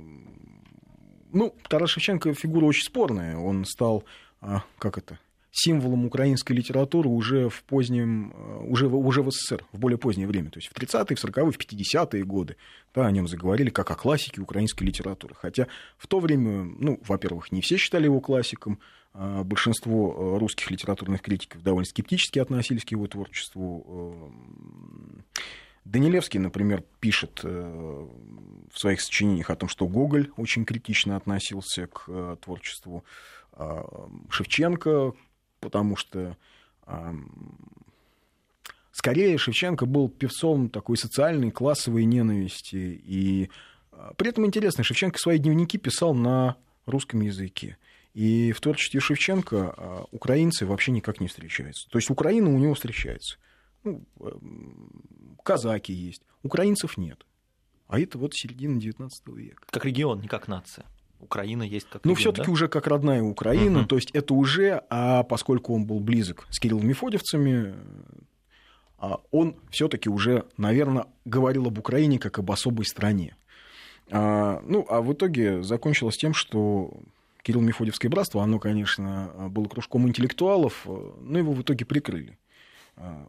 ну, 1.33 1.55
Тарас 1.69 1.91
Шевченко 1.91 2.33
фигура 2.33 2.65
очень 2.65 2.83
спорная. 2.83 3.37
Он 3.37 3.63
стал, 3.65 4.05
э, 4.41 4.57
как 4.79 4.97
это, 4.97 5.19
символом 5.51 6.05
украинской 6.05 6.53
литературы 6.53 7.09
уже 7.09 7.47
в 7.47 7.63
позднем, 7.63 8.33
э, 8.35 8.65
уже, 8.67 8.87
уже 8.87 9.21
в 9.21 9.31
СССР, 9.31 9.63
в 9.71 9.79
более 9.79 9.99
позднее 9.99 10.27
время, 10.27 10.49
то 10.49 10.57
есть 10.57 10.69
в 10.69 10.73
30-е, 10.73 11.15
в 11.15 11.23
40-е, 11.23 11.51
в 11.51 11.57
50-е 11.57 12.23
годы, 12.23 12.57
да, 12.95 13.05
о 13.05 13.11
нем 13.11 13.27
заговорили 13.27 13.69
как 13.69 13.91
о 13.91 13.95
классике 13.95 14.41
украинской 14.41 14.83
литературы. 14.83 15.35
Хотя 15.35 15.67
в 15.97 16.07
то 16.07 16.19
время, 16.19 16.63
ну, 16.63 16.99
во-первых, 17.07 17.51
не 17.51 17.61
все 17.61 17.77
считали 17.77 18.05
его 18.05 18.19
классиком, 18.19 18.79
а 19.13 19.43
большинство 19.43 20.15
э, 20.35 20.39
русских 20.39 20.71
литературных 20.71 21.21
критиков 21.21 21.61
довольно 21.61 21.85
скептически 21.85 22.39
относились 22.39 22.83
к 22.83 22.89
его 22.89 23.05
творчеству. 23.05 24.33
Э, 25.85 25.89
Данилевский, 25.89 26.39
например, 26.39 26.83
пишет 26.99 27.43
в 27.43 28.09
своих 28.73 29.01
сочинениях 29.01 29.49
о 29.49 29.55
том, 29.55 29.69
что 29.69 29.87
Гоголь 29.87 30.31
очень 30.37 30.65
критично 30.65 31.15
относился 31.15 31.87
к 31.87 32.37
творчеству 32.41 33.03
Шевченко, 34.29 35.13
потому 35.59 35.95
что 35.95 36.35
скорее 38.93 39.37
Шевченко 39.37 39.85
был 39.85 40.07
певцом 40.07 40.69
такой 40.69 40.97
социальной, 40.97 41.51
классовой 41.51 42.05
ненависти. 42.05 43.01
И 43.03 43.49
а, 43.91 44.13
при 44.13 44.29
этом 44.29 44.45
интересно, 44.45 44.83
Шевченко 44.83 45.19
свои 45.19 45.39
дневники 45.39 45.77
писал 45.77 46.13
на 46.13 46.55
русском 46.85 47.21
языке. 47.21 47.77
И 48.13 48.51
в 48.51 48.61
творчестве 48.61 48.99
Шевченко 48.99 49.73
а, 49.75 50.05
украинцы 50.11 50.65
вообще 50.65 50.91
никак 50.91 51.19
не 51.19 51.27
встречаются. 51.27 51.89
То 51.89 51.97
есть 51.97 52.09
Украина 52.09 52.49
у 52.49 52.57
него 52.57 52.75
встречается. 52.75 53.37
Ну, 53.83 54.01
казаки 55.43 55.91
есть, 55.91 56.21
украинцев 56.43 56.97
нет. 56.97 57.25
А 57.87 57.99
это 57.99 58.17
вот 58.17 58.33
середина 58.33 58.79
XIX 58.79 59.11
века. 59.35 59.63
Как 59.69 59.85
регион, 59.85 60.21
не 60.21 60.27
как 60.27 60.47
нация. 60.47 60.85
Украина 61.19 61.63
есть 61.63 61.87
как 61.89 62.03
Ну, 62.05 62.15
все-таки 62.15 62.47
да? 62.47 62.51
уже 62.51 62.67
как 62.67 62.87
родная 62.87 63.23
Украина, 63.23 63.81
угу. 63.81 63.87
то 63.87 63.95
есть 63.95 64.11
это 64.11 64.33
уже, 64.33 64.83
а 64.89 65.23
поскольку 65.23 65.73
он 65.73 65.85
был 65.85 65.99
близок 65.99 66.45
с 66.49 66.59
Кириллом 66.59 66.87
Мефодьевцами, 66.87 67.75
а 68.97 69.19
он 69.31 69.55
все-таки 69.69 70.09
уже, 70.09 70.45
наверное, 70.57 71.05
говорил 71.25 71.67
об 71.67 71.77
Украине 71.77 72.19
как 72.19 72.39
об 72.39 72.51
особой 72.51 72.85
стране. 72.85 73.35
А, 74.11 74.61
ну, 74.65 74.85
а 74.89 75.01
в 75.01 75.13
итоге 75.13 75.63
закончилось 75.63 76.17
тем, 76.17 76.33
что 76.33 76.93
Кирилл 77.41 77.61
Мефодьевское 77.61 78.09
братство, 78.09 78.43
оно, 78.43 78.59
конечно, 78.59 79.49
было 79.49 79.65
кружком 79.65 80.07
интеллектуалов, 80.07 80.87
но 81.21 81.37
его 81.37 81.53
в 81.53 81.61
итоге 81.61 81.85
прикрыли. 81.85 82.37
А, 82.95 83.27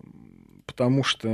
потому 0.67 1.05
что 1.05 1.29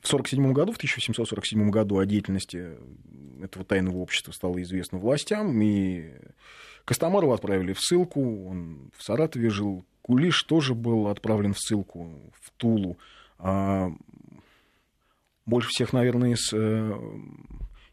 в 0.00 0.06
1947 0.06 0.52
году, 0.52 0.72
в 0.72 0.76
1747 0.76 1.70
году 1.70 1.98
о 1.98 2.06
деятельности 2.06 2.76
этого 3.42 3.64
тайного 3.64 3.98
общества 3.98 4.32
стало 4.32 4.60
известно 4.62 4.98
властям, 4.98 5.60
и 5.62 6.12
Костомарова 6.84 7.34
отправили 7.34 7.72
в 7.72 7.80
ссылку, 7.80 8.48
он 8.48 8.90
в 8.96 9.02
Саратове 9.02 9.50
жил, 9.50 9.84
Кулиш 10.02 10.42
тоже 10.42 10.74
был 10.74 11.06
отправлен 11.08 11.54
в 11.54 11.60
ссылку 11.60 12.32
в 12.40 12.50
Тулу. 12.56 12.98
А 13.38 13.92
больше 15.46 15.68
всех, 15.68 15.92
наверное, 15.92 16.32
из 16.32 16.52
э, 16.52 16.98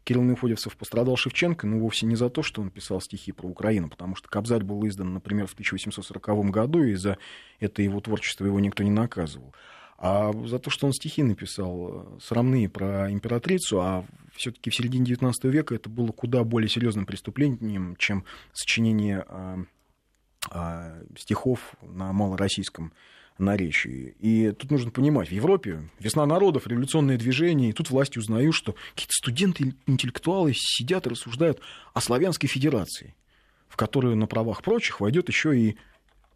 Кирилл 0.04 0.22
Мефодьевцев 0.22 0.76
пострадал 0.76 1.16
Шевченко, 1.16 1.66
но 1.66 1.78
вовсе 1.78 2.06
не 2.06 2.16
за 2.16 2.30
то, 2.30 2.42
что 2.42 2.62
он 2.62 2.70
писал 2.70 3.00
стихи 3.00 3.32
про 3.32 3.46
Украину, 3.46 3.88
потому 3.88 4.16
что 4.16 4.28
Кобзарь 4.28 4.64
был 4.64 4.86
издан, 4.86 5.12
например, 5.14 5.46
в 5.46 5.52
1840 5.52 6.50
году, 6.50 6.82
и 6.82 6.94
за 6.94 7.18
это 7.58 7.82
его 7.82 8.00
творчество 8.00 8.46
его 8.46 8.58
никто 8.60 8.82
не 8.82 8.90
наказывал. 8.90 9.54
А 10.02 10.32
за 10.46 10.58
то, 10.58 10.70
что 10.70 10.86
он 10.86 10.94
стихи 10.94 11.22
написал 11.22 11.90
э, 11.90 12.18
срамные 12.22 12.70
про 12.70 13.12
императрицу, 13.12 13.82
а 13.82 14.06
все-таки 14.34 14.70
в 14.70 14.74
середине 14.74 15.04
XIX 15.04 15.32
века 15.42 15.74
это 15.74 15.90
было 15.90 16.10
куда 16.10 16.42
более 16.42 16.70
серьезным 16.70 17.04
преступлением, 17.04 17.96
чем 17.96 18.24
сочинение 18.54 19.26
а, 19.28 19.58
а, 20.50 21.02
стихов 21.18 21.74
на 21.82 22.14
малороссийском 22.14 22.94
наречии. 23.40 24.14
И 24.18 24.52
тут 24.52 24.70
нужно 24.70 24.90
понимать, 24.90 25.28
в 25.28 25.32
Европе 25.32 25.88
весна 25.98 26.26
народов, 26.26 26.66
революционное 26.66 27.16
движение, 27.16 27.70
и 27.70 27.72
тут 27.72 27.90
власти 27.90 28.18
узнают, 28.18 28.54
что 28.54 28.74
какие-то 28.94 29.14
студенты-интеллектуалы 29.14 30.52
сидят 30.54 31.06
и 31.06 31.10
рассуждают 31.10 31.60
о 31.94 32.00
славянской 32.00 32.48
федерации, 32.48 33.14
в 33.68 33.76
которую 33.76 34.16
на 34.16 34.26
правах 34.26 34.62
прочих 34.62 35.00
войдет 35.00 35.28
еще 35.28 35.58
и, 35.58 35.76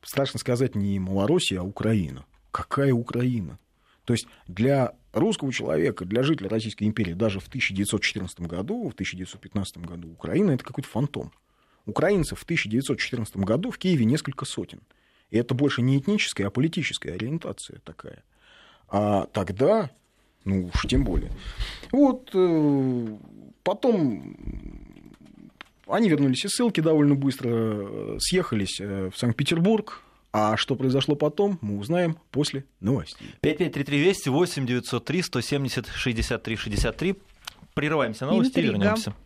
страшно 0.02 0.38
сказать, 0.38 0.74
не 0.74 0.98
Малороссия, 0.98 1.60
а 1.60 1.62
Украина 1.62 2.24
какая 2.54 2.94
Украина? 2.94 3.58
То 4.04 4.12
есть 4.12 4.28
для 4.46 4.92
русского 5.12 5.52
человека, 5.52 6.04
для 6.04 6.22
жителя 6.22 6.48
Российской 6.48 6.84
империи 6.84 7.12
даже 7.12 7.40
в 7.40 7.48
1914 7.48 8.40
году, 8.42 8.88
в 8.88 8.92
1915 8.92 9.78
году 9.78 10.12
Украина 10.12 10.52
это 10.52 10.64
какой-то 10.64 10.88
фантом. 10.88 11.32
Украинцев 11.84 12.38
в 12.38 12.44
1914 12.44 13.36
году 13.38 13.70
в 13.70 13.78
Киеве 13.78 14.04
несколько 14.04 14.44
сотен. 14.44 14.80
И 15.34 15.36
это 15.36 15.52
больше 15.52 15.82
не 15.82 15.98
этническая, 15.98 16.46
а 16.46 16.50
политическая 16.50 17.12
ориентация 17.12 17.80
такая. 17.84 18.22
А 18.88 19.26
тогда, 19.32 19.90
ну 20.44 20.70
уж 20.72 20.82
тем 20.88 21.02
более. 21.02 21.32
Вот 21.90 22.30
э, 22.32 23.16
потом 23.64 24.36
они 25.88 26.08
вернулись 26.08 26.44
из 26.44 26.52
ссылки 26.52 26.80
довольно 26.80 27.16
быстро, 27.16 27.50
э, 27.50 28.16
съехались 28.20 28.80
э, 28.80 29.10
в 29.12 29.18
Санкт-Петербург, 29.18 30.02
а 30.32 30.56
что 30.56 30.76
произошло 30.76 31.16
потом, 31.16 31.58
мы 31.62 31.78
узнаем 31.78 32.16
после 32.30 32.64
новостей. 32.78 33.34
5533 33.40 33.98
Вести 33.98 34.28
8 34.28 34.66
903 34.66 35.22
170 35.22 35.88
63 35.88 36.56
63. 36.56 37.16
Прерываемся 37.74 38.26
новости 38.26 38.60
и 38.60 38.62
вернемся. 38.62 39.16